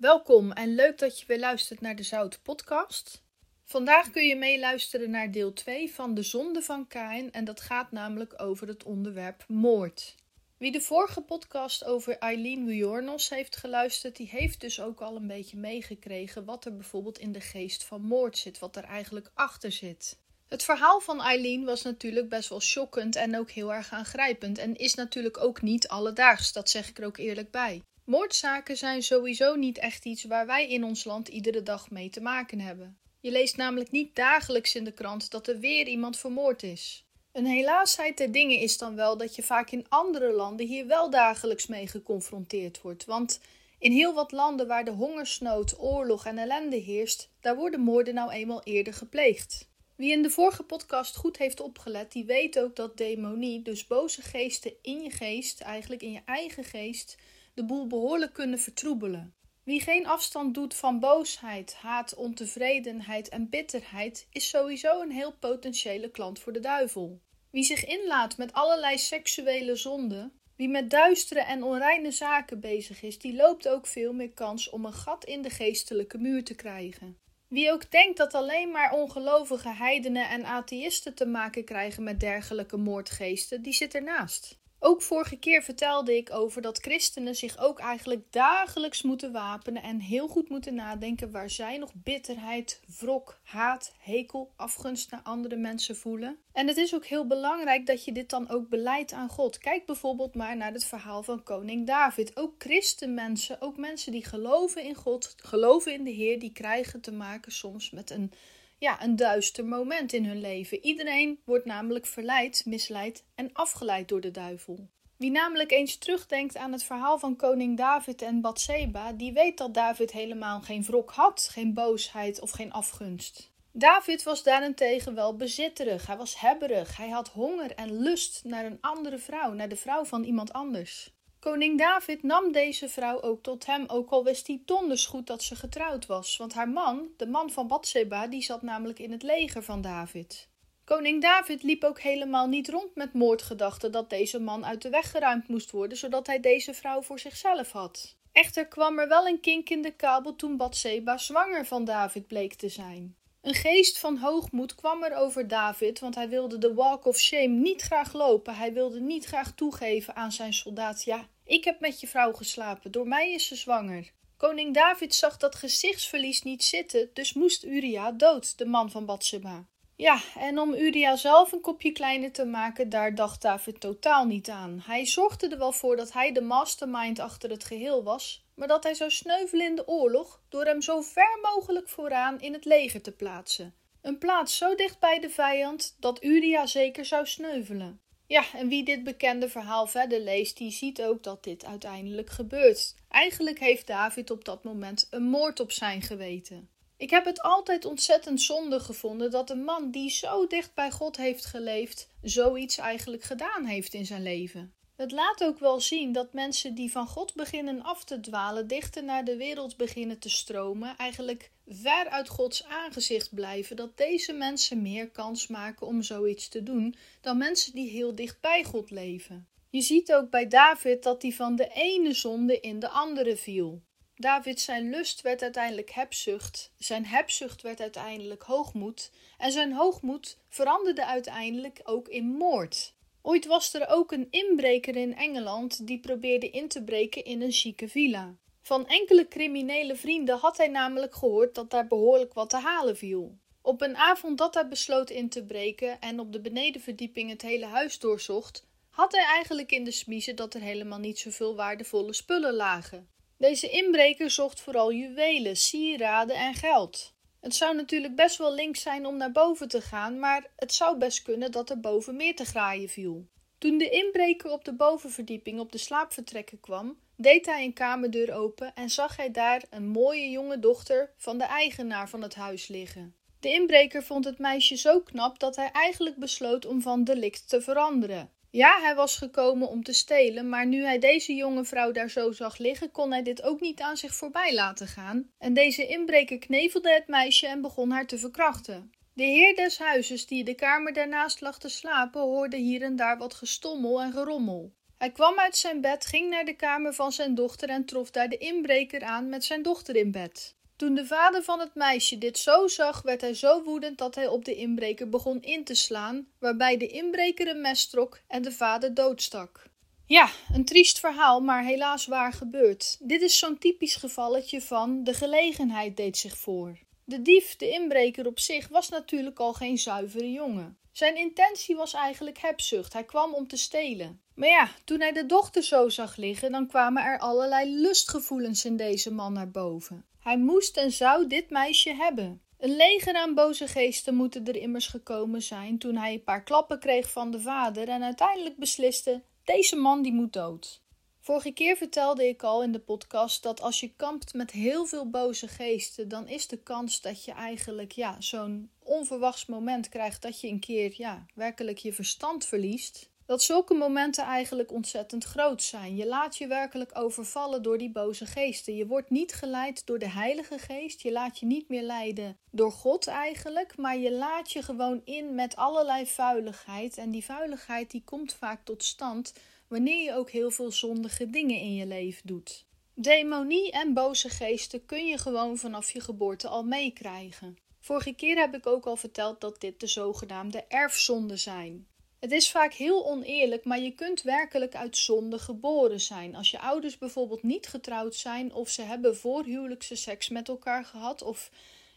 Welkom 0.00 0.52
en 0.52 0.74
leuk 0.74 0.98
dat 0.98 1.20
je 1.20 1.26
weer 1.26 1.38
luistert 1.38 1.80
naar 1.80 1.96
de 1.96 2.02
Zout 2.02 2.42
Podcast. 2.42 3.22
Vandaag 3.64 4.10
kun 4.10 4.26
je 4.26 4.36
meeluisteren 4.36 5.10
naar 5.10 5.30
deel 5.30 5.52
2 5.52 5.92
van 5.92 6.14
De 6.14 6.22
Zonde 6.22 6.62
van 6.62 6.86
Kain 6.86 7.32
en 7.32 7.44
dat 7.44 7.60
gaat 7.60 7.92
namelijk 7.92 8.42
over 8.42 8.68
het 8.68 8.84
onderwerp 8.84 9.44
moord. 9.48 10.14
Wie 10.56 10.72
de 10.72 10.80
vorige 10.80 11.20
podcast 11.20 11.84
over 11.84 12.18
Eileen 12.18 12.66
Wuornos 12.66 13.28
heeft 13.28 13.56
geluisterd, 13.56 14.16
die 14.16 14.28
heeft 14.28 14.60
dus 14.60 14.80
ook 14.80 15.00
al 15.00 15.16
een 15.16 15.26
beetje 15.26 15.56
meegekregen 15.56 16.44
wat 16.44 16.64
er 16.64 16.76
bijvoorbeeld 16.76 17.18
in 17.18 17.32
de 17.32 17.40
geest 17.40 17.84
van 17.84 18.00
moord 18.00 18.38
zit, 18.38 18.58
wat 18.58 18.76
er 18.76 18.84
eigenlijk 18.84 19.30
achter 19.34 19.72
zit. 19.72 20.18
Het 20.48 20.62
verhaal 20.62 21.00
van 21.00 21.20
Eileen 21.20 21.64
was 21.64 21.82
natuurlijk 21.82 22.28
best 22.28 22.48
wel 22.48 22.60
shockend 22.60 23.16
en 23.16 23.38
ook 23.38 23.50
heel 23.50 23.74
erg 23.74 23.92
aangrijpend 23.92 24.58
en 24.58 24.76
is 24.76 24.94
natuurlijk 24.94 25.38
ook 25.38 25.62
niet 25.62 25.88
alledaags, 25.88 26.52
dat 26.52 26.70
zeg 26.70 26.88
ik 26.88 26.98
er 26.98 27.06
ook 27.06 27.16
eerlijk 27.16 27.50
bij. 27.50 27.82
Moordzaken 28.10 28.76
zijn 28.76 29.02
sowieso 29.02 29.54
niet 29.54 29.78
echt 29.78 30.04
iets 30.04 30.24
waar 30.24 30.46
wij 30.46 30.68
in 30.68 30.84
ons 30.84 31.04
land 31.04 31.28
iedere 31.28 31.62
dag 31.62 31.90
mee 31.90 32.10
te 32.10 32.20
maken 32.20 32.60
hebben. 32.60 32.98
Je 33.20 33.30
leest 33.30 33.56
namelijk 33.56 33.90
niet 33.90 34.16
dagelijks 34.16 34.74
in 34.74 34.84
de 34.84 34.92
krant 34.92 35.30
dat 35.30 35.48
er 35.48 35.58
weer 35.58 35.86
iemand 35.86 36.18
vermoord 36.18 36.62
is. 36.62 37.04
Een 37.32 37.46
helaasheid 37.46 38.16
der 38.16 38.32
dingen 38.32 38.58
is 38.58 38.78
dan 38.78 38.94
wel 38.94 39.16
dat 39.16 39.36
je 39.36 39.42
vaak 39.42 39.70
in 39.70 39.86
andere 39.88 40.32
landen 40.32 40.66
hier 40.66 40.86
wel 40.86 41.10
dagelijks 41.10 41.66
mee 41.66 41.86
geconfronteerd 41.86 42.80
wordt. 42.80 43.04
Want 43.04 43.40
in 43.78 43.92
heel 43.92 44.14
wat 44.14 44.32
landen 44.32 44.66
waar 44.66 44.84
de 44.84 44.90
hongersnood, 44.90 45.80
oorlog 45.80 46.26
en 46.26 46.38
ellende 46.38 46.76
heerst, 46.76 47.30
daar 47.40 47.56
worden 47.56 47.80
moorden 47.80 48.14
nou 48.14 48.30
eenmaal 48.30 48.62
eerder 48.62 48.94
gepleegd. 48.94 49.68
Wie 49.96 50.12
in 50.12 50.22
de 50.22 50.30
vorige 50.30 50.62
podcast 50.62 51.16
goed 51.16 51.38
heeft 51.38 51.60
opgelet, 51.60 52.12
die 52.12 52.24
weet 52.24 52.58
ook 52.58 52.76
dat 52.76 52.96
demonie, 52.96 53.62
dus 53.62 53.86
boze 53.86 54.22
geesten 54.22 54.72
in 54.82 55.00
je 55.00 55.10
geest, 55.10 55.60
eigenlijk 55.60 56.02
in 56.02 56.12
je 56.12 56.22
eigen 56.24 56.64
geest, 56.64 57.16
de 57.54 57.64
boel 57.64 57.86
behoorlijk 57.86 58.32
kunnen 58.32 58.58
vertroebelen. 58.58 59.34
Wie 59.64 59.80
geen 59.80 60.06
afstand 60.06 60.54
doet 60.54 60.74
van 60.74 61.00
boosheid, 61.00 61.74
haat, 61.74 62.14
ontevredenheid 62.14 63.28
en 63.28 63.48
bitterheid, 63.48 64.26
is 64.32 64.48
sowieso 64.48 65.00
een 65.00 65.10
heel 65.10 65.32
potentiële 65.32 66.10
klant 66.10 66.38
voor 66.38 66.52
de 66.52 66.60
duivel. 66.60 67.20
Wie 67.50 67.64
zich 67.64 67.84
inlaat 67.84 68.36
met 68.36 68.52
allerlei 68.52 68.98
seksuele 68.98 69.76
zonden, 69.76 70.32
wie 70.56 70.68
met 70.68 70.90
duistere 70.90 71.40
en 71.40 71.62
onreine 71.62 72.10
zaken 72.10 72.60
bezig 72.60 73.02
is, 73.02 73.18
die 73.18 73.34
loopt 73.34 73.68
ook 73.68 73.86
veel 73.86 74.12
meer 74.12 74.32
kans 74.32 74.70
om 74.70 74.84
een 74.84 74.92
gat 74.92 75.24
in 75.24 75.42
de 75.42 75.50
geestelijke 75.50 76.18
muur 76.18 76.44
te 76.44 76.54
krijgen. 76.54 77.18
Wie 77.48 77.72
ook 77.72 77.90
denkt 77.90 78.16
dat 78.16 78.34
alleen 78.34 78.70
maar 78.70 78.92
ongelovige 78.92 79.68
heidenen 79.68 80.28
en 80.28 80.44
atheïsten 80.44 81.14
te 81.14 81.26
maken 81.26 81.64
krijgen 81.64 82.02
met 82.02 82.20
dergelijke 82.20 82.76
moordgeesten, 82.76 83.62
die 83.62 83.72
zit 83.72 83.94
ernaast. 83.94 84.59
Ook 84.82 85.02
vorige 85.02 85.36
keer 85.36 85.62
vertelde 85.62 86.16
ik 86.16 86.32
over 86.32 86.62
dat 86.62 86.78
christenen 86.78 87.36
zich 87.36 87.58
ook 87.58 87.78
eigenlijk 87.78 88.32
dagelijks 88.32 89.02
moeten 89.02 89.32
wapenen 89.32 89.82
en 89.82 90.00
heel 90.00 90.28
goed 90.28 90.48
moeten 90.48 90.74
nadenken 90.74 91.30
waar 91.30 91.50
zij 91.50 91.78
nog 91.78 91.90
bitterheid, 91.94 92.80
wrok, 92.98 93.40
haat, 93.42 93.92
hekel, 93.98 94.52
afgunst 94.56 95.10
naar 95.10 95.20
andere 95.22 95.56
mensen 95.56 95.96
voelen. 95.96 96.38
En 96.52 96.66
het 96.66 96.76
is 96.76 96.94
ook 96.94 97.04
heel 97.04 97.26
belangrijk 97.26 97.86
dat 97.86 98.04
je 98.04 98.12
dit 98.12 98.30
dan 98.30 98.48
ook 98.48 98.68
beleidt 98.68 99.12
aan 99.12 99.28
God. 99.28 99.58
Kijk 99.58 99.86
bijvoorbeeld 99.86 100.34
maar 100.34 100.56
naar 100.56 100.72
het 100.72 100.84
verhaal 100.84 101.22
van 101.22 101.42
koning 101.42 101.86
David. 101.86 102.36
Ook 102.36 102.54
christenmensen, 102.58 103.60
ook 103.60 103.76
mensen 103.76 104.12
die 104.12 104.24
geloven 104.24 104.82
in 104.82 104.94
God, 104.94 105.34
geloven 105.36 105.92
in 105.92 106.04
de 106.04 106.10
Heer, 106.10 106.38
die 106.38 106.52
krijgen 106.52 107.00
te 107.00 107.12
maken 107.12 107.52
soms 107.52 107.90
met 107.90 108.10
een 108.10 108.32
ja, 108.80 109.02
een 109.02 109.16
duister 109.16 109.64
moment 109.64 110.12
in 110.12 110.24
hun 110.24 110.40
leven. 110.40 110.84
Iedereen 110.84 111.40
wordt 111.44 111.64
namelijk 111.64 112.06
verleid, 112.06 112.62
misleid 112.66 113.24
en 113.34 113.52
afgeleid 113.52 114.08
door 114.08 114.20
de 114.20 114.30
duivel. 114.30 114.88
Wie 115.16 115.30
namelijk 115.30 115.70
eens 115.70 115.96
terugdenkt 115.96 116.56
aan 116.56 116.72
het 116.72 116.82
verhaal 116.82 117.18
van 117.18 117.36
koning 117.36 117.76
David 117.76 118.22
en 118.22 118.40
Bathseba, 118.40 119.12
die 119.12 119.32
weet 119.32 119.58
dat 119.58 119.74
David 119.74 120.12
helemaal 120.12 120.60
geen 120.60 120.82
wrok 120.82 121.10
had, 121.10 121.48
geen 121.52 121.74
boosheid 121.74 122.40
of 122.40 122.50
geen 122.50 122.72
afgunst. 122.72 123.52
David 123.72 124.22
was 124.22 124.42
daarentegen 124.42 125.14
wel 125.14 125.36
bezitterig, 125.36 126.06
hij 126.06 126.16
was 126.16 126.40
hebberig, 126.40 126.96
hij 126.96 127.08
had 127.08 127.28
honger 127.28 127.74
en 127.74 128.02
lust 128.02 128.44
naar 128.44 128.64
een 128.64 128.78
andere 128.80 129.18
vrouw, 129.18 129.52
naar 129.52 129.68
de 129.68 129.76
vrouw 129.76 130.04
van 130.04 130.24
iemand 130.24 130.52
anders. 130.52 131.12
Koning 131.40 131.78
David 131.78 132.22
nam 132.22 132.52
deze 132.52 132.88
vrouw 132.88 133.22
ook 133.22 133.42
tot 133.42 133.66
hem, 133.66 133.84
ook 133.86 134.10
al 134.10 134.24
wist 134.24 134.46
hij 134.46 134.62
donders 134.64 135.06
goed 135.06 135.26
dat 135.26 135.42
ze 135.42 135.56
getrouwd 135.56 136.06
was, 136.06 136.36
want 136.36 136.54
haar 136.54 136.68
man, 136.68 137.08
de 137.16 137.26
man 137.26 137.50
van 137.50 137.68
Bathseba, 137.68 138.26
die 138.26 138.42
zat 138.42 138.62
namelijk 138.62 138.98
in 138.98 139.12
het 139.12 139.22
leger 139.22 139.62
van 139.62 139.80
David. 139.80 140.48
Koning 140.84 141.22
David 141.22 141.62
liep 141.62 141.84
ook 141.84 142.00
helemaal 142.00 142.46
niet 142.46 142.68
rond 142.68 142.94
met 142.94 143.12
moordgedachten 143.12 143.92
dat 143.92 144.10
deze 144.10 144.40
man 144.40 144.66
uit 144.66 144.82
de 144.82 144.90
weg 144.90 145.10
geruimd 145.10 145.48
moest 145.48 145.70
worden, 145.70 145.98
zodat 145.98 146.26
hij 146.26 146.40
deze 146.40 146.74
vrouw 146.74 147.02
voor 147.02 147.18
zichzelf 147.18 147.72
had. 147.72 148.16
Echter 148.32 148.66
kwam 148.66 148.98
er 148.98 149.08
wel 149.08 149.26
een 149.26 149.40
kink 149.40 149.68
in 149.68 149.82
de 149.82 149.96
kabel 149.96 150.36
toen 150.36 150.56
Bathseba 150.56 151.18
zwanger 151.18 151.66
van 151.66 151.84
David 151.84 152.26
bleek 152.26 152.54
te 152.54 152.68
zijn. 152.68 153.16
Een 153.40 153.54
geest 153.54 153.98
van 153.98 154.16
hoogmoed 154.16 154.74
kwam 154.74 155.02
er 155.02 155.16
over 155.16 155.48
David, 155.48 156.00
want 156.00 156.14
hij 156.14 156.28
wilde 156.28 156.58
de 156.58 156.74
walk 156.74 157.04
of 157.04 157.18
shame 157.18 157.46
niet 157.46 157.82
graag 157.82 158.12
lopen. 158.12 158.54
Hij 158.54 158.72
wilde 158.72 159.00
niet 159.00 159.24
graag 159.24 159.52
toegeven 159.54 160.16
aan 160.16 160.32
zijn 160.32 160.52
soldaat: 160.52 161.04
Ja, 161.04 161.28
ik 161.44 161.64
heb 161.64 161.80
met 161.80 162.00
je 162.00 162.06
vrouw 162.06 162.32
geslapen, 162.32 162.90
door 162.90 163.08
mij 163.08 163.32
is 163.32 163.46
ze 163.46 163.56
zwanger. 163.56 164.10
Koning 164.36 164.74
David 164.74 165.14
zag 165.14 165.36
dat 165.36 165.54
gezichtsverlies 165.54 166.42
niet 166.42 166.64
zitten, 166.64 167.10
dus 167.12 167.32
moest 167.32 167.64
Uria 167.64 168.12
dood, 168.12 168.58
de 168.58 168.66
man 168.66 168.90
van 168.90 169.06
Batseba. 169.06 169.66
Ja, 169.96 170.20
en 170.38 170.58
om 170.58 170.74
Uria 170.74 171.16
zelf 171.16 171.52
een 171.52 171.60
kopje 171.60 171.92
kleiner 171.92 172.32
te 172.32 172.44
maken, 172.44 172.88
daar 172.88 173.14
dacht 173.14 173.42
David 173.42 173.80
totaal 173.80 174.24
niet 174.24 174.48
aan. 174.48 174.82
Hij 174.86 175.06
zorgde 175.06 175.48
er 175.48 175.58
wel 175.58 175.72
voor 175.72 175.96
dat 175.96 176.12
hij 176.12 176.32
de 176.32 176.40
mastermind 176.40 177.18
achter 177.18 177.50
het 177.50 177.64
geheel 177.64 178.02
was, 178.02 178.44
maar 178.60 178.68
dat 178.68 178.84
hij 178.84 178.94
zou 178.94 179.10
sneuvelen 179.10 179.66
in 179.66 179.74
de 179.74 179.88
oorlog 179.88 180.42
door 180.48 180.64
hem 180.64 180.82
zo 180.82 181.00
ver 181.00 181.38
mogelijk 181.42 181.88
vooraan 181.88 182.40
in 182.40 182.52
het 182.52 182.64
leger 182.64 183.02
te 183.02 183.12
plaatsen. 183.12 183.74
Een 184.02 184.18
plaats 184.18 184.56
zo 184.56 184.74
dicht 184.74 184.98
bij 184.98 185.20
de 185.20 185.30
vijand 185.30 185.96
dat 185.98 186.24
Uria 186.24 186.66
zeker 186.66 187.04
zou 187.04 187.26
sneuvelen. 187.26 188.00
Ja, 188.26 188.44
en 188.54 188.68
wie 188.68 188.84
dit 188.84 189.04
bekende 189.04 189.48
verhaal 189.48 189.86
verder 189.86 190.20
leest, 190.20 190.56
die 190.56 190.70
ziet 190.70 191.02
ook 191.02 191.22
dat 191.22 191.44
dit 191.44 191.64
uiteindelijk 191.64 192.30
gebeurt. 192.30 192.94
Eigenlijk 193.08 193.58
heeft 193.58 193.86
David 193.86 194.30
op 194.30 194.44
dat 194.44 194.64
moment 194.64 195.06
een 195.10 195.22
moord 195.22 195.60
op 195.60 195.72
zijn 195.72 196.02
geweten. 196.02 196.68
Ik 196.96 197.10
heb 197.10 197.24
het 197.24 197.42
altijd 197.42 197.84
ontzettend 197.84 198.40
zonde 198.40 198.80
gevonden 198.80 199.30
dat 199.30 199.50
een 199.50 199.64
man 199.64 199.90
die 199.90 200.10
zo 200.10 200.46
dicht 200.46 200.74
bij 200.74 200.90
God 200.90 201.16
heeft 201.16 201.44
geleefd, 201.44 202.08
zoiets 202.22 202.78
eigenlijk 202.78 203.22
gedaan 203.22 203.64
heeft 203.64 203.94
in 203.94 204.06
zijn 204.06 204.22
leven. 204.22 204.74
Het 205.00 205.12
laat 205.12 205.44
ook 205.44 205.58
wel 205.58 205.80
zien 205.80 206.12
dat 206.12 206.32
mensen 206.32 206.74
die 206.74 206.90
van 206.90 207.06
God 207.06 207.34
beginnen 207.34 207.82
af 207.82 208.04
te 208.04 208.20
dwalen, 208.20 208.66
dichter 208.66 209.04
naar 209.04 209.24
de 209.24 209.36
wereld 209.36 209.76
beginnen 209.76 210.18
te 210.18 210.30
stromen, 210.30 210.96
eigenlijk 210.96 211.50
ver 211.66 212.08
uit 212.08 212.28
Gods 212.28 212.64
aangezicht 212.64 213.34
blijven, 213.34 213.76
dat 213.76 213.96
deze 213.96 214.32
mensen 214.32 214.82
meer 214.82 215.10
kans 215.10 215.46
maken 215.46 215.86
om 215.86 216.02
zoiets 216.02 216.48
te 216.48 216.62
doen 216.62 216.94
dan 217.20 217.38
mensen 217.38 217.74
die 217.74 217.90
heel 217.90 218.14
dicht 218.14 218.40
bij 218.40 218.64
God 218.64 218.90
leven. 218.90 219.48
Je 219.70 219.80
ziet 219.80 220.12
ook 220.12 220.30
bij 220.30 220.48
David 220.48 221.02
dat 221.02 221.22
hij 221.22 221.32
van 221.32 221.56
de 221.56 221.68
ene 221.68 222.12
zonde 222.12 222.60
in 222.60 222.78
de 222.78 222.88
andere 222.88 223.36
viel. 223.36 223.82
David 224.14 224.60
zijn 224.60 224.90
lust 224.90 225.20
werd 225.20 225.42
uiteindelijk 225.42 225.90
hebzucht, 225.90 226.72
zijn 226.78 227.06
hebzucht 227.06 227.62
werd 227.62 227.80
uiteindelijk 227.80 228.42
hoogmoed 228.42 229.10
en 229.38 229.52
zijn 229.52 229.72
hoogmoed 229.72 230.36
veranderde 230.48 231.06
uiteindelijk 231.06 231.80
ook 231.84 232.08
in 232.08 232.26
moord. 232.26 232.94
Ooit 233.22 233.46
was 233.46 233.74
er 233.74 233.88
ook 233.88 234.12
een 234.12 234.26
inbreker 234.30 234.96
in 234.96 235.16
Engeland 235.16 235.86
die 235.86 236.00
probeerde 236.00 236.50
in 236.50 236.68
te 236.68 236.84
breken 236.84 237.24
in 237.24 237.42
een 237.42 237.52
chique 237.52 237.88
villa. 237.88 238.36
Van 238.62 238.86
enkele 238.86 239.28
criminele 239.28 239.96
vrienden 239.96 240.38
had 240.38 240.56
hij 240.56 240.68
namelijk 240.68 241.14
gehoord 241.14 241.54
dat 241.54 241.70
daar 241.70 241.86
behoorlijk 241.86 242.34
wat 242.34 242.50
te 242.50 242.56
halen 242.56 242.96
viel. 242.96 243.38
Op 243.62 243.80
een 243.80 243.96
avond 243.96 244.38
dat 244.38 244.54
hij 244.54 244.68
besloot 244.68 245.10
in 245.10 245.28
te 245.28 245.44
breken 245.44 246.00
en 246.00 246.20
op 246.20 246.32
de 246.32 246.40
benedenverdieping 246.40 247.30
het 247.30 247.42
hele 247.42 247.66
huis 247.66 247.98
doorzocht, 247.98 248.66
had 248.90 249.12
hij 249.12 249.24
eigenlijk 249.24 249.72
in 249.72 249.84
de 249.84 249.90
smiezen 249.90 250.36
dat 250.36 250.54
er 250.54 250.60
helemaal 250.60 250.98
niet 250.98 251.18
zoveel 251.18 251.56
waardevolle 251.56 252.12
spullen 252.12 252.54
lagen. 252.54 253.08
Deze 253.38 253.68
inbreker 253.68 254.30
zocht 254.30 254.60
vooral 254.60 254.92
juwelen, 254.92 255.56
sieraden 255.56 256.36
en 256.36 256.54
geld. 256.54 257.14
Het 257.40 257.54
zou 257.54 257.76
natuurlijk 257.76 258.16
best 258.16 258.38
wel 258.38 258.54
links 258.54 258.82
zijn 258.82 259.06
om 259.06 259.16
naar 259.16 259.32
boven 259.32 259.68
te 259.68 259.80
gaan, 259.80 260.18
maar 260.18 260.50
het 260.56 260.72
zou 260.74 260.98
best 260.98 261.22
kunnen 261.22 261.52
dat 261.52 261.70
er 261.70 261.80
boven 261.80 262.16
meer 262.16 262.36
te 262.36 262.44
graaien 262.44 262.88
viel. 262.88 263.26
Toen 263.58 263.78
de 263.78 263.88
inbreker 263.88 264.50
op 264.50 264.64
de 264.64 264.74
bovenverdieping 264.74 265.60
op 265.60 265.72
de 265.72 265.78
slaapvertrekken 265.78 266.60
kwam, 266.60 266.98
deed 267.16 267.46
hij 267.46 267.64
een 267.64 267.72
kamerdeur 267.72 268.32
open 268.32 268.74
en 268.74 268.90
zag 268.90 269.16
hij 269.16 269.30
daar 269.30 269.62
een 269.70 269.88
mooie 269.88 270.30
jonge 270.30 270.58
dochter 270.58 271.12
van 271.16 271.38
de 271.38 271.44
eigenaar 271.44 272.08
van 272.08 272.22
het 272.22 272.34
huis 272.34 272.68
liggen. 272.68 273.14
De 273.40 273.52
inbreker 273.52 274.02
vond 274.02 274.24
het 274.24 274.38
meisje 274.38 274.76
zo 274.76 275.00
knap 275.00 275.38
dat 275.38 275.56
hij 275.56 275.70
eigenlijk 275.72 276.16
besloot 276.16 276.66
om 276.66 276.82
van 276.82 277.04
delict 277.04 277.48
te 277.48 277.60
veranderen. 277.60 278.30
Ja, 278.52 278.80
hij 278.80 278.94
was 278.94 279.16
gekomen 279.16 279.68
om 279.68 279.82
te 279.82 279.92
stelen, 279.92 280.48
maar 280.48 280.66
nu 280.66 280.84
hij 280.84 280.98
deze 280.98 281.34
jonge 281.34 281.64
vrouw 281.64 281.92
daar 281.92 282.10
zo 282.10 282.32
zag 282.32 282.58
liggen, 282.58 282.90
kon 282.90 283.10
hij 283.10 283.22
dit 283.22 283.42
ook 283.42 283.60
niet 283.60 283.80
aan 283.80 283.96
zich 283.96 284.14
voorbij 284.14 284.54
laten 284.54 284.86
gaan. 284.86 285.30
En 285.38 285.54
deze 285.54 285.86
inbreker 285.86 286.38
knevelde 286.38 286.92
het 286.92 287.06
meisje 287.06 287.46
en 287.46 287.60
begon 287.60 287.90
haar 287.90 288.06
te 288.06 288.18
verkrachten. 288.18 288.92
De 289.14 289.22
heer 289.22 289.54
des 289.54 289.78
huizes, 289.78 290.26
die 290.26 290.44
de 290.44 290.54
kamer 290.54 290.92
daarnaast 290.92 291.40
lag 291.40 291.58
te 291.58 291.68
slapen, 291.68 292.20
hoorde 292.20 292.56
hier 292.56 292.82
en 292.82 292.96
daar 292.96 293.18
wat 293.18 293.34
gestommel 293.34 294.02
en 294.02 294.12
gerommel. 294.12 294.72
Hij 294.98 295.10
kwam 295.10 295.38
uit 295.38 295.56
zijn 295.56 295.80
bed, 295.80 296.06
ging 296.06 296.30
naar 296.30 296.44
de 296.44 296.56
kamer 296.56 296.94
van 296.94 297.12
zijn 297.12 297.34
dochter 297.34 297.68
en 297.68 297.84
trof 297.84 298.10
daar 298.10 298.28
de 298.28 298.36
inbreker 298.36 299.02
aan 299.02 299.28
met 299.28 299.44
zijn 299.44 299.62
dochter 299.62 299.96
in 299.96 300.10
bed. 300.10 300.54
Toen 300.80 300.94
de 300.94 301.06
vader 301.06 301.42
van 301.42 301.60
het 301.60 301.74
meisje 301.74 302.18
dit 302.18 302.38
zo 302.38 302.66
zag, 302.68 303.02
werd 303.02 303.20
hij 303.20 303.34
zo 303.34 303.62
woedend 303.62 303.98
dat 303.98 304.14
hij 304.14 304.26
op 304.26 304.44
de 304.44 304.54
inbreker 304.54 305.08
begon 305.08 305.42
in 305.42 305.64
te 305.64 305.74
slaan, 305.74 306.26
waarbij 306.38 306.76
de 306.76 306.86
inbreker 306.86 307.48
een 307.48 307.60
mes 307.60 307.86
trok 307.86 308.20
en 308.26 308.42
de 308.42 308.52
vader 308.52 308.94
doodstak. 308.94 309.66
Ja, 310.06 310.30
een 310.52 310.64
triest 310.64 311.00
verhaal, 311.00 311.40
maar 311.40 311.64
helaas 311.64 312.06
waar 312.06 312.32
gebeurd. 312.32 312.96
Dit 313.00 313.22
is 313.22 313.38
zo'n 313.38 313.58
typisch 313.58 313.94
gevalletje 313.94 314.60
van 314.60 315.04
de 315.04 315.14
gelegenheid 315.14 315.96
deed 315.96 316.16
zich 316.16 316.36
voor. 316.36 316.78
De 317.04 317.22
dief, 317.22 317.56
de 317.56 317.70
inbreker 317.70 318.26
op 318.26 318.38
zich, 318.38 318.68
was 318.68 318.88
natuurlijk 318.88 319.38
al 319.38 319.52
geen 319.52 319.78
zuivere 319.78 320.32
jongen. 320.32 320.78
Zijn 320.92 321.16
intentie 321.16 321.76
was 321.76 321.92
eigenlijk 321.92 322.38
hebzucht. 322.38 322.92
Hij 322.92 323.04
kwam 323.04 323.34
om 323.34 323.46
te 323.46 323.56
stelen. 323.56 324.20
Maar 324.34 324.48
ja, 324.48 324.70
toen 324.84 325.00
hij 325.00 325.12
de 325.12 325.26
dochter 325.26 325.62
zo 325.62 325.88
zag 325.88 326.16
liggen, 326.16 326.52
dan 326.52 326.66
kwamen 326.66 327.04
er 327.04 327.18
allerlei 327.18 327.80
lustgevoelens 327.80 328.64
in 328.64 328.76
deze 328.76 329.12
man 329.12 329.32
naar 329.32 329.50
boven. 329.50 330.04
Hij 330.20 330.38
moest 330.38 330.76
en 330.76 330.92
zou 330.92 331.26
dit 331.26 331.50
meisje 331.50 331.94
hebben. 331.94 332.42
Een 332.58 332.76
leger 332.76 333.14
aan 333.14 333.34
boze 333.34 333.66
geesten 333.66 334.14
moeten 334.14 334.44
er 334.44 334.56
immers 334.56 334.86
gekomen 334.86 335.42
zijn 335.42 335.78
toen 335.78 335.96
hij 335.96 336.12
een 336.12 336.24
paar 336.24 336.42
klappen 336.42 336.78
kreeg 336.78 337.10
van 337.10 337.30
de 337.30 337.40
vader 337.40 337.88
en 337.88 338.02
uiteindelijk 338.02 338.56
besliste: 338.56 339.22
deze 339.44 339.76
man 339.76 340.02
die 340.02 340.12
moet 340.12 340.32
dood. 340.32 340.82
Vorige 341.20 341.50
keer 341.50 341.76
vertelde 341.76 342.28
ik 342.28 342.42
al 342.42 342.62
in 342.62 342.72
de 342.72 342.80
podcast 342.80 343.42
dat 343.42 343.60
als 343.60 343.80
je 343.80 343.94
kampt 343.96 344.34
met 344.34 344.50
heel 344.50 344.86
veel 344.86 345.10
boze 345.10 345.48
geesten, 345.48 346.08
dan 346.08 346.28
is 346.28 346.46
de 346.46 346.62
kans 346.62 347.00
dat 347.00 347.24
je 347.24 347.32
eigenlijk 347.32 347.92
ja, 347.92 348.20
zo'n 348.20 348.70
onverwachts 348.78 349.46
moment 349.46 349.88
krijgt 349.88 350.22
dat 350.22 350.40
je 350.40 350.48
een 350.48 350.60
keer 350.60 350.92
ja, 350.96 351.26
werkelijk 351.34 351.78
je 351.78 351.92
verstand 351.92 352.46
verliest. 352.46 353.09
Dat 353.30 353.42
zulke 353.42 353.74
momenten 353.74 354.24
eigenlijk 354.24 354.72
ontzettend 354.72 355.24
groot 355.24 355.62
zijn. 355.62 355.96
Je 355.96 356.06
laat 356.06 356.36
je 356.36 356.46
werkelijk 356.46 356.98
overvallen 356.98 357.62
door 357.62 357.78
die 357.78 357.90
boze 357.90 358.26
geesten. 358.26 358.76
Je 358.76 358.86
wordt 358.86 359.10
niet 359.10 359.32
geleid 359.32 359.86
door 359.86 359.98
de 359.98 360.08
Heilige 360.10 360.58
Geest. 360.58 361.02
Je 361.02 361.12
laat 361.12 361.38
je 361.38 361.46
niet 361.46 361.68
meer 361.68 361.82
leiden 361.82 362.38
door 362.50 362.72
God 362.72 363.06
eigenlijk. 363.06 363.76
Maar 363.76 363.98
je 363.98 364.12
laat 364.12 364.52
je 364.52 364.62
gewoon 364.62 365.00
in 365.04 365.34
met 365.34 365.56
allerlei 365.56 366.06
vuiligheid. 366.06 366.98
En 366.98 367.10
die 367.10 367.24
vuiligheid 367.24 367.90
die 367.90 368.02
komt 368.04 368.32
vaak 368.32 368.64
tot 368.64 368.84
stand 368.84 369.32
wanneer 369.68 370.04
je 370.04 370.14
ook 370.14 370.30
heel 370.30 370.50
veel 370.50 370.72
zondige 370.72 371.30
dingen 371.30 371.60
in 371.60 371.74
je 371.74 371.86
leven 371.86 372.26
doet. 372.26 372.66
Demonie 372.94 373.70
en 373.70 373.94
boze 373.94 374.28
geesten 374.28 374.86
kun 374.86 375.06
je 375.06 375.18
gewoon 375.18 375.56
vanaf 375.56 375.90
je 375.90 376.00
geboorte 376.00 376.48
al 376.48 376.64
meekrijgen. 376.64 377.56
Vorige 377.80 378.12
keer 378.12 378.36
heb 378.36 378.54
ik 378.54 378.66
ook 378.66 378.86
al 378.86 378.96
verteld 378.96 379.40
dat 379.40 379.60
dit 379.60 379.80
de 379.80 379.86
zogenaamde 379.86 380.64
erfzonden 380.68 381.38
zijn. 381.38 381.88
Het 382.20 382.32
is 382.32 382.50
vaak 382.50 382.72
heel 382.72 383.06
oneerlijk, 383.06 383.64
maar 383.64 383.80
je 383.80 383.90
kunt 383.90 384.22
werkelijk 384.22 384.74
uit 384.74 384.96
zonde 384.96 385.38
geboren 385.38 386.00
zijn. 386.00 386.36
Als 386.36 386.50
je 386.50 386.60
ouders 386.60 386.98
bijvoorbeeld 386.98 387.42
niet 387.42 387.66
getrouwd 387.66 388.14
zijn 388.14 388.54
of 388.54 388.68
ze 388.68 388.82
hebben 388.82 389.16
voorhuwelijkse 389.16 389.94
seks 389.94 390.28
met 390.28 390.48
elkaar 390.48 390.84
gehad 390.84 391.22
of 391.22 391.50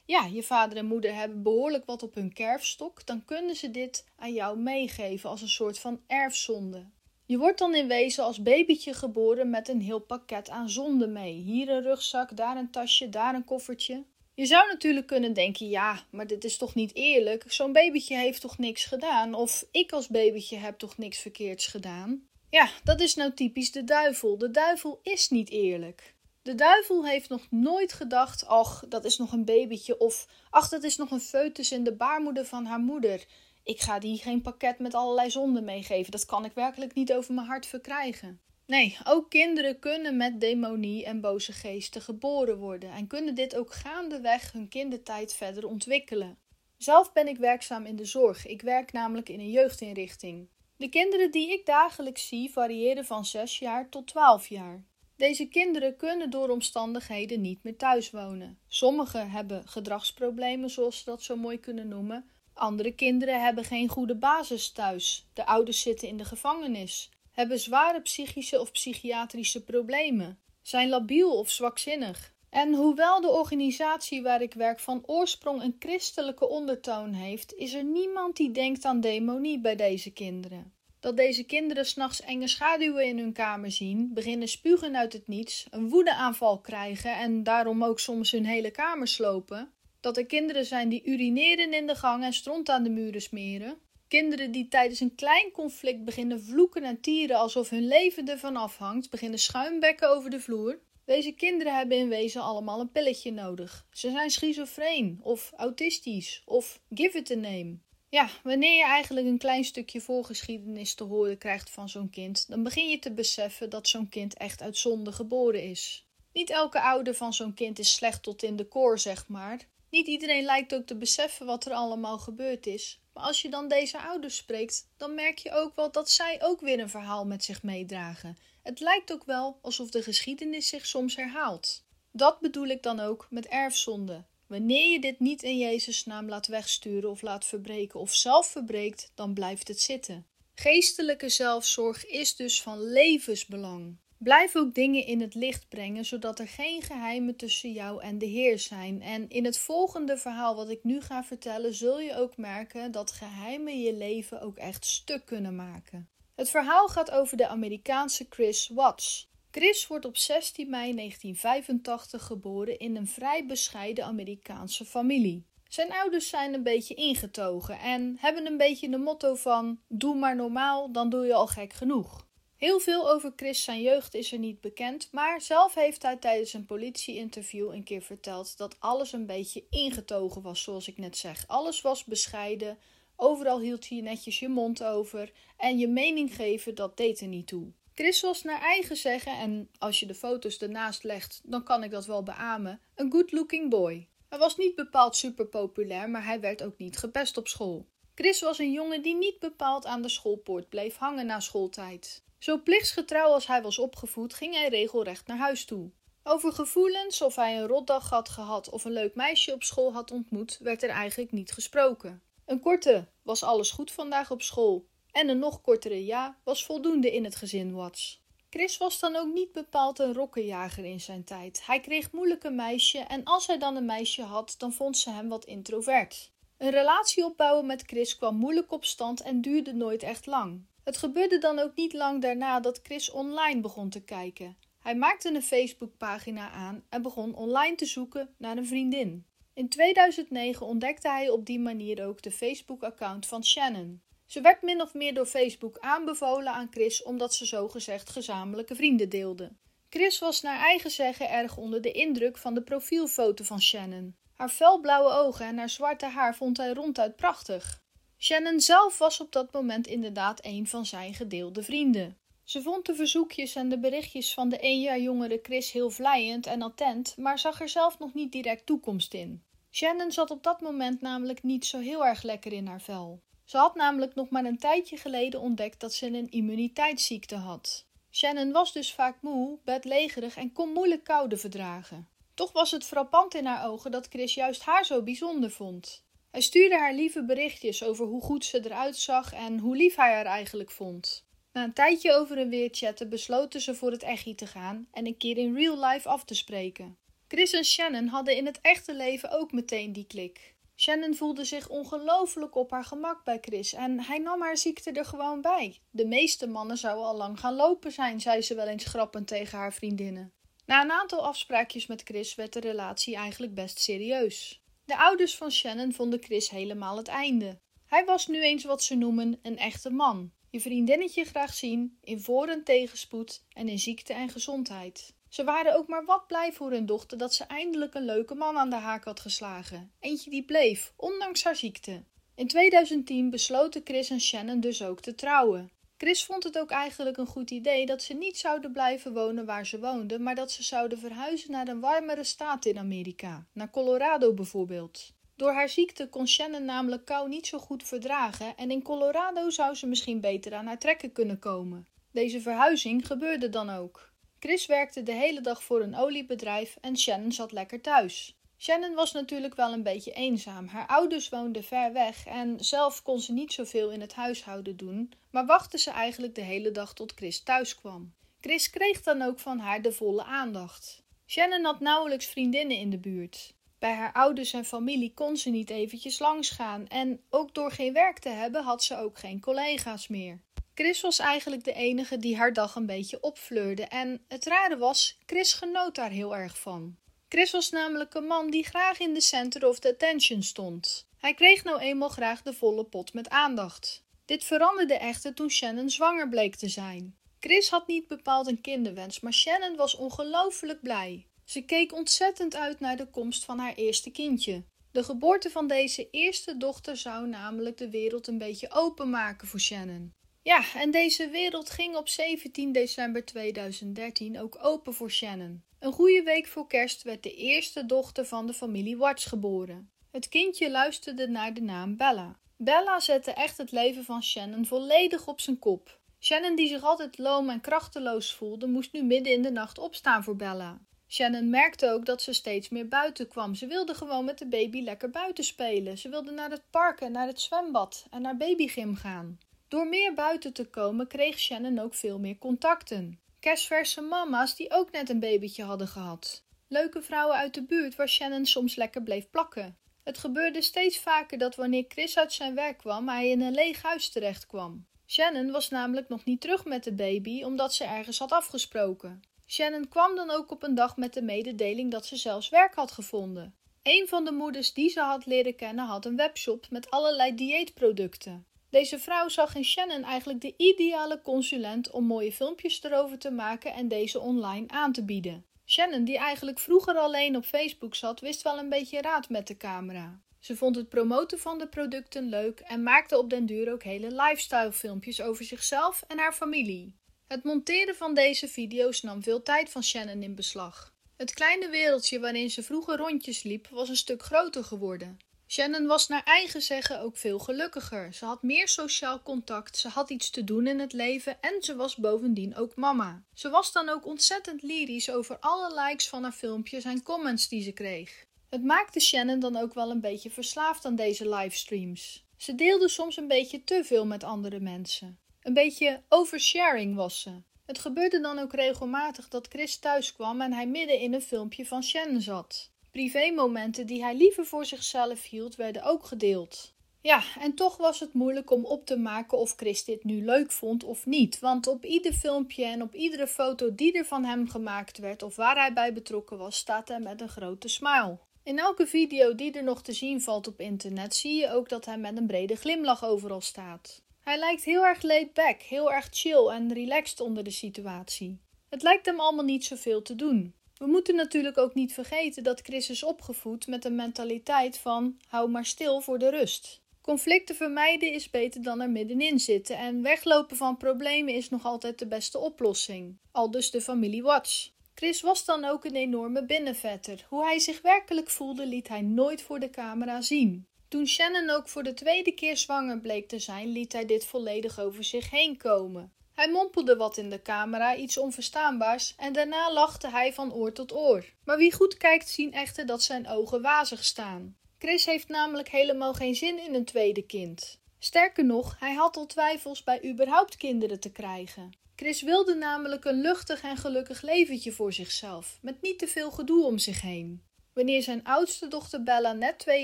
ja, 0.06 0.26
je 0.26 0.44
vader 0.44 0.78
en 0.78 0.86
moeder 0.86 1.16
hebben 1.16 1.44
behoorlijk 1.44 1.86
wat 1.86 2.04
op 2.04 2.16
hun 2.16 2.34
kerfstok, 2.34 3.06
dan 3.06 3.26
kunnen 3.26 3.56
ze 3.56 3.72
dit 3.72 4.06
aan 4.16 4.34
jou 4.34 4.58
meegeven 4.58 5.30
als 5.30 5.42
een 5.42 5.50
soort 5.50 5.80
van 5.80 6.02
erfzonde. 6.08 6.86
Je 7.26 7.38
wordt 7.38 7.60
dan 7.60 7.76
in 7.76 7.88
wezen 7.88 8.24
als 8.24 8.42
babytje 8.42 8.94
geboren 8.94 9.50
met 9.50 9.68
een 9.68 9.82
heel 9.82 10.00
pakket 10.00 10.50
aan 10.50 10.70
zonden 10.70 11.12
mee. 11.12 11.34
Hier 11.34 11.70
een 11.70 11.82
rugzak, 11.82 12.38
daar 12.38 12.58
een 12.58 12.72
tasje, 12.72 13.10
daar 13.10 13.36
een 13.36 13.46
koffertje. 13.46 14.04
Je 14.36 14.46
zou 14.46 14.68
natuurlijk 14.68 15.08
kunnen 15.08 15.34
denken: 15.34 15.70
ja, 15.70 16.06
maar 16.12 16.28
dit 16.28 16.44
is 16.44 16.58
toch 16.58 16.76
niet 16.76 16.96
eerlijk? 16.96 17.44
Zo'n 17.48 17.74
babytje 17.74 18.16
heeft 18.16 18.42
toch 18.42 18.58
niks 18.58 18.86
gedaan? 18.86 19.34
Of 19.34 19.66
ik 19.72 19.92
als 19.92 20.08
babytje 20.08 20.58
heb 20.58 20.78
toch 20.78 20.98
niks 20.98 21.20
verkeerds 21.20 21.68
gedaan? 21.68 22.28
Ja, 22.50 22.70
dat 22.84 23.02
is 23.02 23.16
nou 23.16 23.34
typisch 23.34 23.72
de 23.72 23.84
duivel. 23.84 24.38
De 24.38 24.52
duivel 24.52 25.00
is 25.04 25.30
niet 25.30 25.50
eerlijk. 25.50 26.16
De 26.42 26.56
duivel 26.56 27.06
heeft 27.06 27.30
nog 27.30 27.48
nooit 27.50 27.94
gedacht: 27.94 28.46
ach, 28.46 28.84
dat 28.88 29.06
is 29.06 29.18
nog 29.18 29.32
een 29.32 29.46
babytje. 29.46 29.98
Of 29.98 30.28
ach, 30.50 30.70
dat 30.70 30.84
is 30.84 30.98
nog 30.98 31.12
een 31.12 31.20
foetus 31.20 31.72
in 31.72 31.84
de 31.84 31.96
baarmoeder 31.96 32.46
van 32.46 32.66
haar 32.66 32.80
moeder. 32.80 33.26
Ik 33.64 33.82
ga 33.82 34.00
die 34.00 34.18
geen 34.18 34.42
pakket 34.42 34.80
met 34.80 34.94
allerlei 34.94 35.32
zonden 35.32 35.64
meegeven. 35.64 36.12
Dat 36.12 36.26
kan 36.26 36.46
ik 36.46 36.54
werkelijk 36.54 36.94
niet 36.94 37.14
over 37.14 37.34
mijn 37.34 37.48
hart 37.48 37.66
verkrijgen. 37.66 38.42
Nee, 38.66 38.98
ook 39.04 39.30
kinderen 39.30 39.80
kunnen 39.80 40.18
met 40.18 40.42
demonie 40.42 41.06
en 41.06 41.22
boze 41.22 41.52
geesten 41.52 42.02
geboren 42.02 42.58
worden 42.58 42.92
en 42.92 43.08
kunnen 43.08 43.36
dit 43.36 43.56
ook 43.56 43.74
gaandeweg 43.74 44.52
hun 44.52 44.68
kindertijd 44.68 45.34
verder 45.34 45.68
ontwikkelen. 45.68 46.38
Zelf 46.78 47.14
ben 47.14 47.28
ik 47.28 47.38
werkzaam 47.38 47.86
in 47.86 47.96
de 47.96 48.06
zorg. 48.06 48.46
Ik 48.46 48.62
werk 48.62 48.92
namelijk 48.92 49.30
in 49.30 49.40
een 49.40 49.52
jeugdinrichting. 49.52 50.50
De 50.78 50.90
kinderen 50.90 51.32
die 51.32 51.52
ik 51.52 51.66
dagelijks 51.66 52.28
zie 52.28 52.52
variëren 52.52 53.06
van 53.06 53.26
6 53.26 53.60
jaar 53.60 53.90
tot 53.90 54.08
12 54.08 54.48
jaar. 54.48 54.84
Deze 55.16 55.48
kinderen 55.48 55.96
kunnen 55.96 56.30
door 56.30 56.50
omstandigheden 56.50 57.42
niet 57.42 57.64
meer 57.64 57.78
thuis 57.78 58.12
wonen. 58.12 58.60
Sommigen 58.68 59.30
hebben 59.30 59.68
gedragsproblemen, 59.68 60.70
zoals 60.70 60.98
ze 60.98 61.06
dat 61.06 61.24
zo 61.24 61.36
mooi 61.36 61.60
kunnen 61.60 61.88
noemen. 61.88 62.30
Andere 62.54 62.92
kinderen 62.92 63.44
hebben 63.44 63.64
geen 63.64 63.88
goede 63.88 64.16
basis 64.16 64.72
thuis. 64.72 65.28
De 65.34 65.46
ouders 65.46 65.82
zitten 65.82 66.08
in 66.08 66.18
de 66.18 66.26
gevangenis 66.26 67.12
hebben 67.34 67.60
zware 67.60 68.02
psychische 68.02 68.62
of 68.62 68.72
psychiatrische 68.72 69.64
problemen, 69.64 70.40
zijn 70.62 70.90
labiel 70.90 71.38
of 71.38 71.50
zwakzinnig. 71.50 72.34
En 72.50 72.74
hoewel 72.74 73.22
de 73.22 73.30
organisatie 73.30 74.22
waar 74.22 74.42
ik 74.42 74.54
werk 74.54 74.80
van 74.80 75.04
oorsprong 75.06 75.62
een 75.62 75.76
christelijke 75.80 76.50
ondertoon 76.50 77.14
heeft, 77.14 77.54
is 77.54 77.74
er 77.74 77.84
niemand 77.84 78.36
die 78.36 78.52
denkt 78.52 78.86
aan 78.86 79.02
demonie 79.02 79.60
bij 79.60 79.76
deze 79.76 80.12
kinderen. 80.12 80.74
Dat 81.00 81.18
deze 81.18 81.44
kinderen 81.44 81.86
s'nachts 81.86 82.22
enge 82.22 82.48
schaduwen 82.48 83.06
in 83.06 83.18
hun 83.18 83.34
kamer 83.34 83.72
zien, 83.72 84.14
beginnen 84.14 84.48
spugen 84.48 84.98
uit 84.98 85.14
het 85.14 85.28
niets, 85.28 85.68
een 85.70 85.90
woedeaanval 85.90 86.60
krijgen 86.60 87.18
en 87.18 87.44
daarom 87.44 87.84
ook 87.84 88.00
soms 88.00 88.32
hun 88.32 88.46
hele 88.46 88.72
kamer 88.72 89.08
slopen. 89.08 89.72
Dat 90.00 90.18
er 90.18 90.26
kinderen 90.26 90.66
zijn 90.66 90.90
die 90.90 91.04
urineren 91.06 91.74
in 91.74 91.88
de 91.88 91.96
gang 91.96 92.24
en 92.24 92.34
stront 92.34 92.70
aan 92.70 92.84
de 92.84 92.90
muren 92.90 93.22
smeren. 93.22 93.78
Kinderen 94.20 94.52
die 94.52 94.68
tijdens 94.68 95.00
een 95.00 95.16
klein 95.16 95.52
conflict 95.52 96.04
beginnen 96.04 96.44
vloeken 96.44 96.84
en 96.84 97.02
tieren 97.02 97.38
alsof 97.38 97.70
hun 97.70 97.88
leven 97.88 98.30
ervan 98.30 98.56
afhangt, 98.56 99.10
beginnen 99.10 99.40
schuimbekken 99.40 100.10
over 100.10 100.30
de 100.30 100.40
vloer. 100.40 100.80
Deze 101.06 101.32
kinderen 101.32 101.76
hebben 101.76 101.98
in 101.98 102.08
wezen 102.08 102.42
allemaal 102.42 102.80
een 102.80 102.92
pilletje 102.92 103.32
nodig. 103.32 103.88
Ze 103.92 104.12
zijn 104.12 104.30
schizofreen 104.30 105.20
of 105.22 105.52
autistisch 105.56 106.42
of 106.46 106.82
give 106.90 107.18
it 107.18 107.32
a 107.32 107.36
name. 107.36 107.78
Ja, 108.10 108.30
wanneer 108.44 108.76
je 108.76 108.84
eigenlijk 108.84 109.28
een 109.28 109.38
klein 109.38 109.64
stukje 109.64 110.02
voorgeschiedenis 110.02 110.96
te 110.96 111.04
horen 111.04 111.38
krijgt 111.38 111.70
van 111.70 111.90
zo'n 111.90 112.10
kind, 112.10 112.50
dan 112.50 112.64
begin 112.64 112.90
je 112.90 113.00
te 113.00 113.14
beseffen 113.14 113.70
dat 113.70 113.88
zo'n 113.88 114.10
kind 114.10 114.38
echt 114.38 114.62
uit 114.62 114.78
zonde 114.78 115.12
geboren 115.12 115.64
is. 115.64 116.08
Niet 116.34 116.50
elke 116.50 116.82
ouder 116.82 117.16
van 117.16 117.34
zo'n 117.34 117.54
kind 117.54 117.80
is 117.80 117.94
slecht 117.94 118.24
tot 118.24 118.44
in 118.44 118.56
de 118.56 118.68
koor, 118.68 119.00
zeg 119.00 119.28
maar. 119.28 119.68
Niet 119.90 120.08
iedereen 120.08 120.44
lijkt 120.44 120.76
ook 120.76 120.86
te 120.86 120.96
beseffen 120.98 121.46
wat 121.46 121.66
er 121.66 121.72
allemaal 121.72 122.18
gebeurd 122.18 122.68
is. 122.68 123.03
Maar 123.14 123.24
als 123.24 123.42
je 123.42 123.50
dan 123.50 123.68
deze 123.68 124.02
ouders 124.02 124.36
spreekt, 124.36 124.88
dan 124.98 125.16
merk 125.16 125.38
je 125.38 125.52
ook 125.52 125.76
wel 125.76 125.92
dat 125.92 126.10
zij 126.10 126.38
ook 126.42 126.62
weer 126.62 126.80
een 126.80 126.90
verhaal 126.90 127.26
met 127.26 127.44
zich 127.44 127.64
meedragen. 127.64 128.38
Het 128.62 128.80
lijkt 128.80 129.12
ook 129.12 129.24
wel 129.26 129.60
alsof 129.62 129.90
de 129.90 130.04
geschiedenis 130.04 130.68
zich 130.68 130.86
soms 130.86 131.16
herhaalt. 131.16 131.84
Dat 132.12 132.40
bedoel 132.40 132.68
ik 132.68 132.84
dan 132.84 133.00
ook 133.00 133.28
met 133.30 133.48
erfzonde. 133.48 134.24
Wanneer 134.48 134.92
je 134.92 135.00
dit 135.00 135.20
niet 135.20 135.44
in 135.44 135.58
Jezus' 135.58 136.06
naam 136.06 136.30
laat 136.30 136.48
wegsturen 136.48 137.10
of 137.10 137.22
laat 137.22 137.46
verbreken 137.46 138.00
of 138.00 138.14
zelf 138.16 138.48
verbreekt, 138.48 139.12
dan 139.16 139.34
blijft 139.34 139.68
het 139.68 139.82
zitten. 139.82 140.26
Geestelijke 140.56 141.30
zelfzorg 141.30 142.06
is 142.06 142.36
dus 142.36 142.62
van 142.62 142.82
levensbelang. 142.82 143.98
Blijf 144.24 144.56
ook 144.56 144.74
dingen 144.74 145.06
in 145.06 145.22
het 145.22 145.36
licht 145.36 145.70
brengen, 145.70 146.06
zodat 146.06 146.40
er 146.40 146.48
geen 146.48 146.82
geheimen 146.82 147.36
tussen 147.36 147.72
jou 147.72 148.02
en 148.02 148.18
de 148.18 148.26
Heer 148.26 148.60
zijn. 148.60 149.02
En 149.02 149.30
in 149.30 149.46
het 149.46 149.58
volgende 149.58 150.18
verhaal 150.18 150.56
wat 150.56 150.70
ik 150.70 150.84
nu 150.84 151.02
ga 151.02 151.24
vertellen, 151.24 151.74
zul 151.74 152.00
je 152.00 152.16
ook 152.16 152.38
merken 152.38 152.92
dat 152.92 153.12
geheimen 153.12 153.82
je 153.82 153.94
leven 153.94 154.42
ook 154.42 154.58
echt 154.58 154.86
stuk 154.86 155.26
kunnen 155.26 155.56
maken. 155.56 156.10
Het 156.36 156.50
verhaal 156.50 156.88
gaat 156.88 157.12
over 157.12 157.38
de 157.38 157.48
Amerikaanse 157.48 158.26
Chris 158.30 158.68
Watts. 158.74 159.32
Chris 159.52 159.88
wordt 159.88 160.06
op 160.06 160.18
16 160.18 160.70
mei 160.70 160.96
1985 160.96 162.24
geboren 162.24 162.80
in 162.80 162.96
een 162.96 163.08
vrij 163.08 163.46
bescheiden 163.46 164.06
Amerikaanse 164.06 164.86
familie. 164.86 165.46
Zijn 165.68 165.92
ouders 165.92 166.30
zijn 166.30 166.54
een 166.54 166.64
beetje 166.64 166.96
ingetogen 166.96 167.80
en 167.80 168.18
hebben 168.20 168.46
een 168.46 168.58
beetje 168.58 168.90
de 168.90 168.98
motto 168.98 169.36
van: 169.36 169.80
doe 169.88 170.16
maar 170.16 170.36
normaal, 170.36 170.92
dan 170.92 171.10
doe 171.10 171.26
je 171.26 171.34
al 171.34 171.48
gek 171.48 171.74
genoeg. 171.74 172.32
Heel 172.64 172.80
veel 172.80 173.12
over 173.12 173.34
Chris 173.36 173.64
zijn 173.64 173.82
jeugd 173.82 174.14
is 174.14 174.32
er 174.32 174.40
niet 174.40 174.62
bekend, 174.62 175.08
maar 175.12 175.42
zelf 175.42 175.74
heeft 175.74 176.02
hij 176.02 176.18
tijdens 176.18 176.54
een 176.54 176.66
politieinterview 176.66 177.74
een 177.74 177.84
keer 177.84 178.02
verteld 178.02 178.58
dat 178.58 178.76
alles 178.80 179.12
een 179.12 179.26
beetje 179.26 179.64
ingetogen 179.70 180.42
was, 180.42 180.64
zoals 180.64 180.88
ik 180.88 180.98
net 180.98 181.18
zeg. 181.18 181.48
Alles 181.48 181.82
was 181.82 182.04
bescheiden, 182.04 182.78
overal 183.16 183.60
hield 183.60 183.90
hij 183.90 184.02
netjes 184.02 184.40
je 184.40 184.50
mond 184.50 184.84
over 184.84 185.32
en 185.58 185.78
je 185.78 185.88
mening 185.88 186.36
geven, 186.36 186.76
dat 186.76 186.98
deed 186.98 187.22
er 187.22 187.28
niet 187.28 187.48
toe. 187.48 187.72
Chris 187.94 188.22
was 188.22 188.44
naar 188.44 188.62
eigen 188.62 188.98
zeggen, 188.98 189.38
en 189.38 189.70
als 189.78 190.00
je 190.00 190.06
de 190.06 190.16
foto's 190.16 190.58
ernaast 190.58 191.04
legt, 191.04 191.42
dan 191.44 191.64
kan 191.64 191.84
ik 191.84 191.92
dat 191.92 192.06
wel 192.06 192.24
beamen, 192.24 192.82
een 192.96 193.12
good-looking 193.12 193.70
boy. 193.70 194.08
Hij 194.30 194.40
was 194.40 194.58
niet 194.58 194.76
bepaald 194.76 195.16
super 195.16 195.46
populair, 195.46 196.10
maar 196.10 196.26
hij 196.26 196.40
werd 196.40 196.64
ook 196.64 196.78
niet 196.78 196.98
gepest 196.98 197.38
op 197.38 197.48
school. 197.48 197.88
Chris 198.16 198.42
was 198.42 198.60
een 198.60 198.72
jongen 198.72 199.02
die 199.02 199.16
niet 199.16 199.40
bepaald 199.40 199.86
aan 199.86 200.02
de 200.02 200.10
schoolpoort 200.10 200.70
bleef 200.70 200.96
hangen 200.96 201.26
na 201.26 201.40
schooltijd. 201.40 202.24
Zo 202.44 202.62
plichtsgetrouw 202.62 203.32
als 203.32 203.48
hij 203.48 203.62
was 203.62 203.80
opgevoed, 203.80 204.34
ging 204.34 204.54
hij 204.54 204.68
regelrecht 204.68 205.28
naar 205.28 205.38
huis 205.38 205.66
toe. 205.66 205.92
Over 206.24 206.54
gevoelens, 206.54 207.22
of 207.22 207.36
hij 207.36 207.58
een 207.58 207.68
rotdag 207.68 208.10
had 208.10 208.30
gehad 208.30 208.70
of 208.70 208.86
een 208.86 208.92
leuk 208.92 209.16
meisje 209.16 209.54
op 209.54 209.64
school 209.64 209.94
had 209.94 210.12
ontmoet, 210.12 210.58
werd 210.62 210.84
er 210.84 210.90
eigenlijk 210.90 211.32
niet 211.32 211.52
gesproken. 211.52 212.22
Een 212.46 212.60
korte 212.60 213.08
was 213.22 213.44
alles 213.44 213.72
goed 213.72 213.92
vandaag 213.92 214.32
op 214.32 214.42
school 214.42 214.86
en 215.12 215.30
een 215.30 215.40
nog 215.40 215.62
kortere 215.62 216.06
ja 216.06 216.38
was 216.44 216.66
voldoende 216.66 217.12
in 217.12 217.24
het 217.24 217.36
gezin 217.36 217.74
Watts. 217.74 218.22
Chris 218.50 218.78
was 218.78 219.00
dan 219.00 219.16
ook 219.16 219.34
niet 219.34 219.52
bepaald 219.52 220.00
een 220.00 220.14
rokkenjager 220.14 220.86
in 220.86 221.02
zijn 221.02 221.24
tijd. 221.24 221.66
Hij 221.66 221.80
kreeg 221.80 222.12
moeilijke 222.12 222.50
meisje 222.50 223.00
en 223.00 223.24
als 223.24 223.48
hij 223.48 223.58
dan 223.58 223.76
een 223.76 223.86
meisje 223.86 224.22
had, 224.22 224.56
dan 224.58 224.74
vond 224.74 224.98
ze 224.98 225.10
hem 225.10 225.30
wat 225.30 225.46
introvert. 225.46 226.32
Een 226.58 226.72
relatie 226.72 227.26
opbouwen 227.26 227.66
met 227.66 227.84
Chris 227.86 228.18
kwam 228.18 228.36
moeilijk 228.36 228.72
op 228.72 228.86
stand 228.86 229.22
en 229.22 229.42
duurde 229.42 229.74
nooit 229.74 230.04
echt 230.04 230.26
lang. 230.26 230.66
Het 230.84 230.98
gebeurde 230.98 231.38
dan 231.38 231.60
ook 231.60 231.76
niet 231.76 231.94
lang 231.94 232.22
daarna 232.22 232.60
dat 232.60 232.80
Chris 232.84 233.12
online 233.12 233.62
begon 233.62 233.90
te 233.90 234.04
kijken. 234.04 234.58
Hij 234.80 234.96
maakte 234.96 235.30
een 235.30 235.44
Facebookpagina 235.44 236.50
aan 236.50 236.84
en 236.90 237.02
begon 237.02 237.36
online 237.36 237.76
te 237.76 237.86
zoeken 237.86 238.36
naar 238.38 238.58
een 238.58 238.68
vriendin. 238.68 239.26
In 239.54 239.70
2009 239.70 240.66
ontdekte 240.66 241.10
hij 241.10 241.30
op 241.30 241.46
die 241.46 241.60
manier 241.60 242.06
ook 242.06 242.22
de 242.22 242.32
Facebook-account 242.32 243.26
van 243.26 243.44
Shannon. 243.44 244.02
Ze 244.26 244.42
werd 244.42 244.62
min 244.62 244.82
of 244.82 244.94
meer 244.94 245.14
door 245.14 245.26
Facebook 245.26 245.78
aanbevolen 245.80 246.54
aan 246.54 246.68
Chris 246.72 247.04
omdat 247.04 247.34
ze 247.34 247.46
zogezegd 247.46 248.10
gezamenlijke 248.10 248.76
vrienden 248.76 249.10
deelden. 249.10 249.60
Chris 249.90 250.20
was 250.20 250.42
naar 250.42 250.60
eigen 250.60 250.92
zeggen 250.92 251.30
erg 251.30 251.58
onder 251.58 251.82
de 251.82 251.92
indruk 251.92 252.38
van 252.38 252.54
de 252.54 252.62
profielfoto 252.62 253.44
van 253.44 253.62
Shannon. 253.62 254.16
Haar 254.34 254.50
felblauwe 254.50 255.12
ogen 255.12 255.46
en 255.46 255.58
haar 255.58 255.70
zwarte 255.70 256.06
haar 256.06 256.36
vond 256.36 256.58
hij 256.58 256.74
ronduit 256.74 257.16
prachtig. 257.16 257.83
Shannon 258.24 258.60
zelf 258.60 258.98
was 258.98 259.20
op 259.20 259.32
dat 259.32 259.52
moment 259.52 259.88
inderdaad 259.88 260.46
een 260.46 260.68
van 260.68 260.86
zijn 260.86 261.14
gedeelde 261.14 261.64
vrienden. 261.64 262.18
Ze 262.44 262.62
vond 262.62 262.86
de 262.86 262.96
verzoekjes 262.96 263.56
en 263.56 263.70
de 263.70 263.80
berichtjes 263.80 264.34
van 264.34 264.50
de 264.50 264.60
één 264.60 264.82
jaar 264.82 265.00
jongere 265.00 265.40
Chris 265.42 265.72
heel 265.72 265.90
vlijend 265.90 266.46
en 266.46 266.62
attent, 266.62 267.18
maar 267.18 267.40
zag 267.40 267.62
er 267.62 267.70
zelf 267.70 268.00
nog 268.00 268.14
niet 268.14 268.32
direct 268.32 268.66
toekomst 268.66 269.14
in. 269.14 269.44
Shannon 269.72 270.12
zat 270.12 270.32
op 270.32 270.44
dat 270.44 270.62
moment 270.62 271.02
namelijk 271.02 271.44
niet 271.44 271.66
zo 271.66 271.80
heel 271.80 272.06
erg 272.06 272.22
lekker 272.22 272.54
in 272.54 272.68
haar 272.68 272.82
vel. 272.82 273.22
Ze 273.44 273.58
had 273.58 273.76
namelijk 273.76 274.16
nog 274.16 274.30
maar 274.30 274.46
een 274.46 274.60
tijdje 274.60 274.98
geleden 274.98 275.40
ontdekt 275.40 275.80
dat 275.80 275.94
ze 275.94 276.06
een 276.08 276.32
immuniteitsziekte 276.32 277.36
had. 277.36 277.86
Shannon 278.12 278.52
was 278.52 278.74
dus 278.74 278.94
vaak 278.94 279.18
moe, 279.22 279.60
bedlegerig 279.64 280.36
en 280.38 280.54
kon 280.54 280.70
moeilijk 280.70 281.04
koude 281.04 281.38
verdragen. 281.38 282.08
Toch 282.34 282.52
was 282.52 282.72
het 282.72 282.84
frappant 282.84 283.36
in 283.36 283.46
haar 283.46 283.68
ogen 283.68 283.92
dat 283.92 284.08
Chris 284.08 284.34
juist 284.34 284.62
haar 284.62 284.86
zo 284.86 285.02
bijzonder 285.02 285.52
vond. 285.52 286.03
Hij 286.34 286.42
stuurde 286.42 286.78
haar 286.78 286.94
lieve 286.94 287.24
berichtjes 287.26 287.84
over 287.84 288.06
hoe 288.06 288.22
goed 288.22 288.46
ze 288.46 288.66
eruit 288.66 288.98
zag 288.98 289.34
en 289.34 289.60
hoe 289.60 289.76
lief 289.76 289.96
hij 289.96 290.14
haar 290.14 290.26
eigenlijk 290.26 290.72
vond. 290.72 291.26
Na 291.52 291.64
een 291.64 291.74
tijdje 291.74 292.14
over 292.14 292.38
en 292.38 292.50
weer 292.50 292.70
chatten 292.72 293.10
besloten 293.10 293.62
ze 293.62 293.76
voor 293.76 293.92
het 293.92 294.04
echi 294.04 294.36
te 294.36 294.48
gaan 294.48 294.88
en 294.92 295.06
een 295.06 295.18
keer 295.18 295.38
in 295.38 295.56
real 295.56 295.86
life 295.86 296.10
af 296.10 296.26
te 296.26 296.36
spreken. 296.36 296.98
Chris 297.28 297.54
en 297.54 297.64
Shannon 297.66 298.08
hadden 298.08 298.36
in 298.36 298.46
het 298.46 298.60
echte 298.62 298.96
leven 298.96 299.32
ook 299.32 299.52
meteen 299.52 299.94
die 299.94 300.08
klik. 300.08 300.56
Shannon 300.76 301.16
voelde 301.16 301.46
zich 301.46 301.70
ongelooflijk 301.70 302.56
op 302.56 302.72
haar 302.72 302.86
gemak 302.86 303.24
bij 303.24 303.38
Chris 303.42 303.74
en 303.74 304.00
hij 304.00 304.18
nam 304.18 304.42
haar 304.42 304.58
ziekte 304.58 304.92
er 304.92 305.06
gewoon 305.06 305.42
bij. 305.42 305.80
De 305.92 306.06
meeste 306.06 306.48
mannen 306.48 306.78
zouden 306.78 307.06
al 307.06 307.16
lang 307.16 307.40
gaan 307.40 307.56
lopen 307.56 307.92
zijn, 307.92 308.22
zei 308.22 308.42
ze 308.42 308.56
wel 308.56 308.68
eens 308.68 308.86
grappend 308.86 309.28
tegen 309.28 309.58
haar 309.58 309.74
vriendinnen. 309.74 310.34
Na 310.66 310.84
een 310.84 310.92
aantal 310.92 311.26
afspraakjes 311.26 311.88
met 311.88 312.02
Chris 312.02 312.36
werd 312.36 312.54
de 312.54 312.60
relatie 312.60 313.16
eigenlijk 313.16 313.54
best 313.54 313.80
serieus. 313.80 314.63
De 314.94 315.00
ouders 315.00 315.36
van 315.36 315.52
Shannon 315.52 315.94
vonden 315.94 316.24
Chris 316.24 316.50
helemaal 316.50 316.98
het 316.98 317.08
einde. 317.08 317.60
Hij 317.86 318.06
was 318.06 318.28
nu 318.28 318.44
eens 318.44 318.64
wat 318.64 318.84
ze 318.84 318.96
noemen 318.96 319.40
een 319.42 319.58
echte 319.58 319.90
man. 319.90 320.32
Je 320.50 320.60
vriendinnetje 320.60 321.24
graag 321.24 321.54
zien, 321.54 321.98
in 322.02 322.20
voor- 322.20 322.48
en 322.48 322.64
tegenspoed 322.64 323.44
en 323.50 323.70
in 323.70 323.80
ziekte 323.80 324.14
en 324.14 324.30
gezondheid. 324.30 325.16
Ze 325.30 325.44
waren 325.44 325.76
ook 325.76 325.88
maar 325.88 326.06
wat 326.06 326.28
blij 326.28 326.54
voor 326.54 326.72
hun 326.72 326.86
dochter 326.86 327.18
dat 327.18 327.34
ze 327.34 327.44
eindelijk 327.44 327.94
een 327.94 328.06
leuke 328.06 328.36
man 328.36 328.58
aan 328.58 328.70
de 328.70 328.76
haak 328.76 329.04
had 329.04 329.20
geslagen. 329.20 329.92
Eentje 330.00 330.30
die 330.30 330.46
bleef, 330.46 330.94
ondanks 330.96 331.44
haar 331.44 331.56
ziekte. 331.56 332.04
In 332.36 332.48
2010 332.48 333.30
besloten 333.30 333.82
Chris 333.84 334.10
en 334.10 334.22
Shannon 334.22 334.60
dus 334.60 334.84
ook 334.84 335.00
te 335.00 335.16
trouwen. 335.16 335.72
Chris 336.04 336.26
vond 336.26 336.44
het 336.44 336.60
ook 336.60 336.72
eigenlijk 336.72 337.18
een 337.18 337.26
goed 337.26 337.52
idee 337.52 337.86
dat 337.86 338.02
ze 338.02 338.14
niet 338.14 338.38
zouden 338.38 338.72
blijven 338.72 339.14
wonen 339.14 339.46
waar 339.46 339.66
ze 339.66 339.80
woonden, 339.80 340.24
maar 340.24 340.36
dat 340.36 340.52
ze 340.52 340.64
zouden 340.64 340.98
verhuizen 340.98 341.52
naar 341.52 341.68
een 341.68 341.80
warmere 341.80 342.24
staat 342.24 342.66
in 342.66 342.78
Amerika, 342.78 343.46
naar 343.54 343.70
Colorado 343.70 344.34
bijvoorbeeld. 344.34 345.14
Door 345.36 345.52
haar 345.52 345.70
ziekte 345.70 346.10
kon 346.10 346.28
Shannon 346.28 346.66
namelijk 346.66 347.06
kou 347.06 347.30
niet 347.30 347.48
zo 347.48 347.58
goed 347.58 347.84
verdragen 347.84 348.58
en 348.58 348.72
in 348.72 348.82
Colorado 348.82 349.50
zou 349.50 349.76
ze 349.76 349.88
misschien 349.88 350.22
beter 350.22 350.54
aan 350.54 350.66
haar 350.66 350.80
trekken 350.80 351.12
kunnen 351.12 351.40
komen. 351.40 351.88
Deze 352.12 352.42
verhuizing 352.42 353.08
gebeurde 353.08 353.50
dan 353.50 353.70
ook. 353.70 354.12
Chris 354.40 354.66
werkte 354.66 355.04
de 355.04 355.14
hele 355.14 355.42
dag 355.42 355.64
voor 355.64 355.82
een 355.82 355.96
oliebedrijf 355.96 356.78
en 356.82 356.98
Shannon 356.98 357.32
zat 357.32 357.52
lekker 357.52 357.82
thuis. 357.82 358.38
Shannon 358.64 358.94
was 358.94 359.12
natuurlijk 359.12 359.56
wel 359.56 359.74
een 359.74 359.84
beetje 359.84 360.12
eenzaam. 360.12 360.68
Haar 360.68 360.88
ouders 360.88 361.30
woonden 361.30 361.64
ver 361.64 361.94
weg 361.94 362.26
en 362.26 362.58
zelf 362.60 363.02
kon 363.02 363.20
ze 363.20 363.34
niet 363.34 363.54
zoveel 363.54 363.92
in 363.92 364.02
het 364.02 364.14
huishouden 364.14 364.78
doen, 364.78 365.14
maar 365.30 365.46
wachtte 365.46 365.78
ze 365.78 365.92
eigenlijk 365.92 366.36
de 366.36 366.42
hele 366.42 366.72
dag 366.72 366.94
tot 366.94 367.14
Chris 367.16 367.44
thuis 367.44 367.76
kwam. 367.76 368.14
Chris 368.42 368.70
kreeg 368.70 369.02
dan 369.02 369.22
ook 369.22 369.40
van 369.40 369.60
haar 369.60 369.82
de 369.82 369.92
volle 369.92 370.24
aandacht. 370.24 371.04
Shannon 371.28 371.64
had 371.64 371.80
nauwelijks 371.80 372.26
vriendinnen 372.26 372.78
in 372.78 372.90
de 372.90 372.98
buurt. 372.98 373.54
Bij 373.80 373.94
haar 373.94 374.14
ouders 374.14 374.54
en 374.54 374.66
familie 374.66 375.14
kon 375.14 375.38
ze 375.38 375.50
niet 375.50 375.70
eventjes 375.70 376.20
langsgaan 376.20 376.88
en 376.88 377.22
ook 377.30 377.54
door 377.54 377.72
geen 377.72 377.94
werk 377.94 378.20
te 378.20 378.30
hebben 378.30 378.64
had 378.64 378.84
ze 378.84 378.98
ook 378.98 379.18
geen 379.18 379.40
collega's 379.40 380.08
meer. 380.08 380.42
Chris 380.74 381.02
was 381.02 381.20
eigenlijk 381.20 381.64
de 381.64 381.74
enige 381.74 382.18
die 382.18 382.38
haar 382.38 382.54
dag 382.54 382.76
een 382.76 382.86
beetje 382.86 383.22
opfleurde 383.22 383.84
en 383.84 384.26
het 384.28 384.46
rare 384.46 384.78
was, 384.78 385.18
Chris 385.26 385.54
genoot 385.54 385.96
daar 385.96 386.12
heel 386.12 386.36
erg 386.36 386.60
van. 386.60 386.98
Chris 387.34 387.52
was 387.52 387.70
namelijk 387.70 388.14
een 388.14 388.26
man 388.26 388.50
die 388.50 388.66
graag 388.66 389.00
in 389.00 389.14
de 389.14 389.22
center 389.22 389.68
of 389.68 389.80
the 389.80 389.90
attention 389.90 390.44
stond. 390.44 391.08
Hij 391.18 391.34
kreeg 391.34 391.64
nou 391.64 391.80
eenmaal 391.80 392.10
graag 392.10 392.42
de 392.42 392.54
volle 392.54 392.84
pot 392.84 393.14
met 393.14 393.30
aandacht. 393.30 394.04
Dit 394.26 394.44
veranderde 394.44 394.94
echter 394.94 395.34
toen 395.34 395.50
Shannon 395.50 395.90
zwanger 395.90 396.30
bleek 396.30 396.56
te 396.56 396.70
zijn. 396.70 397.16
Chris 397.40 397.70
had 397.70 397.88
niet 397.88 398.08
bepaald 398.08 398.48
een 398.48 398.62
kinderwens, 398.62 399.20
maar 399.20 399.34
Shannon 399.34 399.76
was 399.76 399.96
ongelooflijk 399.96 400.82
blij. 400.82 401.26
Ze 401.46 401.62
keek 401.62 401.94
ontzettend 401.94 402.56
uit 402.56 402.80
naar 402.80 402.98
de 402.98 403.10
komst 403.10 403.46
van 403.46 403.60
haar 403.60 403.76
eerste 403.76 404.12
kindje. 404.12 404.64
De 404.92 405.04
geboorte 405.04 405.50
van 405.50 405.68
deze 405.68 406.10
eerste 406.10 406.58
dochter 406.58 406.98
zou 406.98 407.28
namelijk 407.28 407.78
de 407.78 407.90
wereld 407.90 408.28
een 408.28 408.38
beetje 408.38 408.72
openmaken 408.72 409.48
voor 409.48 409.60
Shannon. 409.60 410.14
Ja, 410.44 410.64
en 410.76 410.92
deze 410.92 411.30
wereld 411.30 411.70
ging 411.70 411.96
op 411.96 412.10
17 412.10 412.72
december 412.72 413.26
2013 413.26 414.40
ook 414.40 414.58
open 414.62 414.94
voor 414.94 415.12
Shannon. 415.12 415.64
Een 415.84 415.94
goede 415.94 416.24
week 416.24 416.48
voor 416.48 416.68
kerst 416.68 417.04
werd 417.04 417.24
de 417.24 417.36
eerste 417.36 417.86
dochter 417.86 418.26
van 418.26 418.48
de 418.48 418.54
familie 418.54 418.98
Watts 418.98 419.26
geboren. 419.26 419.92
Het 420.12 420.30
kindje 420.30 420.72
luisterde 420.72 421.28
naar 421.28 421.54
de 421.54 421.62
naam 421.62 421.98
Bella. 421.98 422.40
Bella 422.58 423.00
zette 423.00 423.32
echt 423.32 423.58
het 423.58 423.72
leven 423.72 424.04
van 424.04 424.24
Shannon 424.24 424.66
volledig 424.66 425.28
op 425.28 425.40
zijn 425.40 425.60
kop. 425.60 426.00
Shannon, 426.20 426.56
die 426.56 426.68
zich 426.68 426.84
altijd 426.84 427.18
loom 427.18 427.50
en 427.50 427.62
krachteloos 427.62 428.34
voelde, 428.34 428.68
moest 428.68 428.94
nu 428.94 429.04
midden 429.04 429.34
in 429.34 429.42
de 429.42 429.52
nacht 429.52 429.78
opstaan 429.78 430.24
voor 430.24 430.36
Bella. 430.36 430.82
Shannon 431.08 431.50
merkte 431.50 431.92
ook 431.92 432.06
dat 432.06 432.22
ze 432.22 432.34
steeds 432.34 432.70
meer 432.70 432.88
buiten 432.88 433.28
kwam. 433.28 433.56
Ze 433.56 433.68
wilde 433.68 433.94
gewoon 433.94 434.26
met 434.26 434.38
de 434.38 434.48
baby 434.48 434.82
lekker 434.82 435.10
buiten 435.10 435.44
spelen. 435.44 435.98
Ze 435.98 436.10
wilde 436.10 436.32
naar 436.32 436.50
het 436.50 436.70
park 436.70 437.02
en 437.02 437.12
naar 437.12 437.28
het 437.28 437.42
zwembad 437.42 438.08
en 438.10 438.22
naar 438.22 438.38
babygym 438.38 438.96
gaan. 438.96 439.40
Door 439.68 439.88
meer 439.88 440.14
buiten 440.14 440.54
te 440.54 440.66
komen 440.66 441.08
kreeg 441.08 441.40
Shannon 441.40 441.80
ook 441.80 441.94
veel 441.94 442.20
meer 442.20 442.38
contacten. 442.38 443.23
Kerstverse 443.44 444.02
mama's 444.02 444.56
die 444.56 444.72
ook 444.72 444.92
net 444.92 445.10
een 445.10 445.20
babytje 445.20 445.64
hadden 445.64 445.88
gehad. 445.88 446.44
Leuke 446.68 447.02
vrouwen 447.02 447.38
uit 447.38 447.54
de 447.54 447.64
buurt 447.64 447.96
waar 447.96 448.10
Shannon 448.10 448.46
soms 448.46 448.76
lekker 448.76 449.04
bleef 449.04 449.30
plakken. 449.30 449.78
Het 450.04 450.18
gebeurde 450.18 450.62
steeds 450.62 451.00
vaker 451.00 451.38
dat 451.38 451.56
wanneer 451.56 451.86
Chris 451.88 452.18
uit 452.18 452.34
zijn 452.34 452.56
werk 452.56 452.78
kwam, 452.78 453.10
hij 453.10 453.30
in 453.30 453.42
een 453.42 453.54
leeg 453.54 453.82
huis 453.82 454.10
terecht 454.10 454.46
kwam. 454.46 454.88
Shannon 455.08 455.52
was 455.52 455.70
namelijk 455.70 456.10
nog 456.10 456.26
niet 456.26 456.42
terug 456.42 456.66
met 456.66 456.84
de 456.84 456.94
baby 456.94 457.44
omdat 457.44 457.74
ze 457.74 457.84
ergens 457.84 458.20
had 458.20 458.32
afgesproken. 458.32 459.22
Shannon 459.48 459.88
kwam 459.88 460.16
dan 460.16 460.30
ook 460.30 460.52
op 460.52 460.64
een 460.64 460.76
dag 460.76 460.98
met 460.98 461.14
de 461.14 461.22
mededeling 461.22 461.92
dat 461.92 462.06
ze 462.06 462.16
zelfs 462.16 462.50
werk 462.50 462.76
had 462.76 462.92
gevonden. 462.92 463.56
Een 463.82 464.08
van 464.08 464.26
de 464.26 464.32
moeders 464.32 464.74
die 464.74 464.90
ze 464.90 465.00
had 465.00 465.26
leren 465.26 465.56
kennen 465.56 465.86
had 465.86 466.06
een 466.06 466.16
webshop 466.16 466.66
met 466.70 466.90
allerlei 466.90 467.36
dieetproducten. 467.36 468.46
Deze 468.74 469.00
vrouw 469.00 469.28
zag 469.28 469.56
in 469.56 469.64
Shannon 469.66 470.04
eigenlijk 470.04 470.42
de 470.42 470.54
ideale 470.58 471.22
consulent 471.22 471.92
om 471.92 472.06
mooie 472.06 472.32
filmpjes 472.32 472.84
erover 472.84 473.20
te 473.20 473.32
maken 473.32 473.74
en 473.74 473.88
deze 473.88 474.20
online 474.20 474.68
aan 474.68 474.92
te 474.92 475.04
bieden. 475.04 475.46
Shannon, 475.66 476.04
die 476.04 476.18
eigenlijk 476.18 476.60
vroeger 476.60 476.96
alleen 476.96 477.36
op 477.36 477.46
Facebook 477.46 477.96
zat, 477.96 478.20
wist 478.20 478.42
wel 478.42 478.58
een 478.58 478.70
beetje 478.70 479.02
raad 479.02 479.30
met 479.30 479.48
de 479.48 479.58
camera. 479.58 480.22
Ze 480.40 480.56
vond 480.56 480.76
het 480.76 480.90
promoten 480.90 481.40
van 481.40 481.58
de 481.58 481.68
producten 481.68 482.30
leuk 482.30 482.60
en 482.60 482.84
maakte 482.84 483.18
op 483.18 483.30
den 483.30 483.46
duur 483.46 483.72
ook 483.72 483.84
hele 483.84 484.12
lifestyle 484.12 484.72
filmpjes 484.72 485.22
over 485.22 485.46
zichzelf 485.46 486.04
en 486.08 486.18
haar 486.18 486.34
familie. 486.34 486.96
Het 487.28 487.44
monteren 487.44 487.96
van 487.96 488.14
deze 488.14 488.48
video's 488.48 489.02
nam 489.02 489.24
veel 489.24 489.42
tijd 489.42 489.70
van 489.70 489.84
Shannon 489.84 490.24
in 490.24 490.36
beslag. 490.36 490.94
Het 491.18 491.34
kleine 491.34 491.70
wereldje 491.70 492.20
waarin 492.20 492.50
ze 492.50 492.64
vroeger 492.64 492.98
rondjes 492.98 493.44
liep 493.44 493.68
was 493.68 493.90
een 493.90 493.96
stuk 493.96 494.24
groter 494.24 494.64
geworden. 494.64 495.18
Shannon 495.54 495.86
was 495.86 496.08
naar 496.08 496.24
eigen 496.24 496.62
zeggen 496.62 497.02
ook 497.02 497.18
veel 497.18 497.40
gelukkiger. 497.40 498.14
Ze 498.14 498.26
had 498.26 498.44
meer 498.44 498.68
sociaal 498.68 499.22
contact, 499.22 499.78
ze 499.78 499.88
had 499.88 500.10
iets 500.10 500.30
te 500.30 500.44
doen 500.44 500.68
in 500.68 500.80
het 500.80 500.94
leven 500.94 501.42
en 501.42 501.64
ze 501.64 501.76
was 501.76 501.96
bovendien 501.96 502.56
ook 502.56 502.76
mama. 502.76 503.24
Ze 503.34 503.50
was 503.50 503.72
dan 503.72 503.90
ook 503.90 504.06
ontzettend 504.06 504.62
lyrisch 504.62 505.10
over 505.10 505.38
alle 505.40 505.82
likes 505.82 506.10
van 506.10 506.24
haar 506.24 506.32
filmpjes 506.32 506.84
en 506.84 507.04
comments 507.04 507.48
die 507.48 507.64
ze 507.64 507.72
kreeg. 507.72 508.26
Het 508.50 508.64
maakte 508.64 509.00
Shannon 509.00 509.40
dan 509.40 509.56
ook 509.56 509.74
wel 509.74 509.92
een 509.92 510.02
beetje 510.02 510.30
verslaafd 510.30 510.86
aan 510.86 510.96
deze 510.96 511.30
livestreams. 511.30 512.26
Ze 512.38 512.56
deelde 512.56 512.90
soms 512.90 513.18
een 513.18 513.28
beetje 513.28 513.64
te 513.64 513.82
veel 513.84 514.06
met 514.06 514.24
andere 514.24 514.60
mensen. 514.60 515.20
Een 515.42 515.54
beetje 515.54 516.02
oversharing 516.10 516.96
was 516.96 517.22
ze. 517.22 517.42
Het 517.66 517.80
gebeurde 517.80 518.22
dan 518.22 518.40
ook 518.40 518.54
regelmatig 518.54 519.28
dat 519.28 519.48
Chris 519.48 519.78
thuis 519.78 520.14
kwam 520.14 520.42
en 520.42 520.54
hij 520.54 520.68
midden 520.68 521.00
in 521.00 521.14
een 521.14 521.22
filmpje 521.22 521.66
van 521.66 521.84
Shannon 521.84 522.22
zat. 522.22 522.72
Privémomenten 522.94 523.88
die 523.88 524.04
hij 524.04 524.16
liever 524.16 524.46
voor 524.46 524.66
zichzelf 524.66 525.24
hield, 525.24 525.56
werden 525.56 525.84
ook 525.84 526.06
gedeeld. 526.06 526.74
Ja, 527.02 527.24
en 527.40 527.54
toch 527.54 527.78
was 527.78 528.00
het 528.00 528.14
moeilijk 528.14 528.52
om 528.52 528.66
op 528.66 528.86
te 528.86 528.98
maken 528.98 529.38
of 529.38 529.54
Chris 529.56 529.84
dit 529.84 530.04
nu 530.04 530.26
leuk 530.26 530.52
vond 530.52 530.84
of 530.84 531.06
niet. 531.06 531.40
Want 531.40 531.68
op 531.68 531.86
ieder 531.86 532.14
filmpje 532.14 532.66
en 532.66 532.82
op 532.82 532.94
iedere 532.96 533.28
foto 533.28 533.76
die 533.76 533.92
er 533.92 534.06
van 534.06 534.24
hem 534.24 534.50
gemaakt 534.50 534.98
werd 534.98 535.24
of 535.24 535.36
waar 535.36 535.56
hij 535.56 535.74
bij 535.74 535.94
betrokken 535.94 536.38
was, 536.38 536.56
staat 536.56 536.88
hij 536.88 537.00
met 537.00 537.22
een 537.22 537.30
grote 537.30 537.68
smile. 537.68 538.18
In 538.44 538.60
elke 538.60 538.88
video 538.88 539.36
die 539.36 539.52
er 539.52 539.64
nog 539.64 539.82
te 539.82 539.94
zien 539.94 540.22
valt 540.22 540.48
op 540.48 540.60
internet 540.60 541.16
zie 541.16 541.40
je 541.40 541.52
ook 541.52 541.70
dat 541.70 541.86
hij 541.86 541.98
met 541.98 542.18
een 542.18 542.28
brede 542.28 542.56
glimlach 542.56 543.06
overal 543.06 543.42
staat. 543.42 544.02
Hij 544.22 544.38
lijkt 544.38 544.64
heel 544.64 544.86
erg 544.86 545.02
laid 545.02 545.34
back, 545.34 545.62
heel 545.62 545.92
erg 545.92 546.08
chill 546.12 546.48
en 546.48 546.74
relaxed 546.74 547.20
onder 547.20 547.44
de 547.44 547.52
situatie. 547.52 548.40
Het 548.70 548.82
lijkt 548.84 549.06
hem 549.06 549.20
allemaal 549.20 549.46
niet 549.46 549.66
zoveel 549.66 550.02
te 550.02 550.16
doen. 550.16 550.54
We 550.84 550.90
moeten 550.90 551.16
natuurlijk 551.16 551.58
ook 551.58 551.74
niet 551.74 551.94
vergeten 551.94 552.44
dat 552.44 552.62
Chris 552.62 552.90
is 552.90 553.04
opgevoed 553.04 553.68
met 553.68 553.86
een 553.86 553.96
mentaliteit 553.96 554.78
van 554.78 555.18
hou 555.28 555.50
maar 555.50 555.66
stil 555.66 556.02
voor 556.02 556.20
de 556.20 556.30
rust. 556.30 556.82
Conflicten 557.02 557.56
vermijden 557.56 558.12
is 558.12 558.30
beter 558.30 558.62
dan 558.62 558.82
er 558.82 558.90
middenin 558.90 559.40
zitten 559.40 559.78
en 559.78 560.02
weglopen 560.02 560.58
van 560.58 560.78
problemen 560.78 561.34
is 561.34 561.50
nog 561.50 561.66
altijd 561.66 562.00
de 562.00 562.08
beste 562.08 562.38
oplossing. 562.38 563.18
Al 563.32 563.52
dus 563.52 563.72
de 563.72 563.82
familie 563.82 564.24
Watts. 564.24 564.74
Chris 564.96 565.22
was 565.22 565.46
dan 565.46 565.66
ook 565.66 565.86
een 565.86 565.96
enorme 565.96 566.46
binnenvetter. 566.46 567.26
Hoe 567.30 567.44
hij 567.44 567.60
zich 567.60 567.82
werkelijk 567.82 568.30
voelde 568.30 568.66
liet 568.66 568.88
hij 568.88 569.02
nooit 569.02 569.42
voor 569.42 569.60
de 569.60 569.70
camera 569.70 570.22
zien. 570.22 570.68
Toen 570.88 571.08
Shannon 571.08 571.50
ook 571.50 571.70
voor 571.70 571.84
de 571.84 571.94
tweede 571.94 572.32
keer 572.32 572.58
zwanger 572.58 573.00
bleek 573.00 573.28
te 573.28 573.40
zijn, 573.40 573.68
liet 573.68 573.94
hij 573.94 574.06
dit 574.06 574.26
volledig 574.26 574.80
over 574.80 575.04
zich 575.04 575.30
heen 575.30 575.58
komen. 575.58 576.14
Hij 576.34 576.52
mompelde 576.52 576.96
wat 576.96 577.18
in 577.18 577.30
de 577.30 577.42
camera, 577.42 577.96
iets 577.96 578.18
onverstaanbaars, 578.18 579.14
en 579.18 579.34
daarna 579.34 579.74
lachte 579.74 580.10
hij 580.10 580.34
van 580.34 580.54
oor 580.54 580.72
tot 580.72 580.94
oor. 580.94 581.26
Maar 581.46 581.58
wie 581.58 581.74
goed 581.74 581.98
kijkt, 581.98 582.30
zien 582.30 582.54
echter 582.54 582.86
dat 582.86 583.04
zijn 583.04 583.28
ogen 583.28 583.62
wazig 583.62 584.04
staan. 584.04 584.58
Chris 584.78 585.06
heeft 585.06 585.28
namelijk 585.28 585.70
helemaal 585.70 586.14
geen 586.14 586.36
zin 586.36 586.60
in 586.60 586.74
een 586.74 586.86
tweede 586.86 587.22
kind. 587.22 587.80
Sterker 588.00 588.46
nog, 588.46 588.76
hij 588.80 588.94
had 588.94 589.18
al 589.18 589.26
twijfels 589.26 589.84
bij 589.84 590.06
überhaupt 590.06 590.58
kinderen 590.58 591.00
te 591.00 591.12
krijgen. 591.12 591.72
Chris 591.96 592.22
wilde 592.22 592.56
namelijk 592.56 593.06
een 593.06 593.22
luchtig 593.22 593.62
en 593.62 593.78
gelukkig 593.78 594.22
leventje 594.22 594.72
voor 594.72 594.94
zichzelf, 594.94 595.58
met 595.62 595.82
niet 595.82 596.00
te 596.00 596.08
veel 596.08 596.32
gedoe 596.32 596.66
om 596.66 596.78
zich 596.78 597.02
heen. 597.02 597.44
Wanneer 597.74 598.04
zijn 598.04 598.24
oudste 598.24 598.68
dochter 598.68 599.04
Bella 599.04 599.34
net 599.34 599.60
twee 599.60 599.84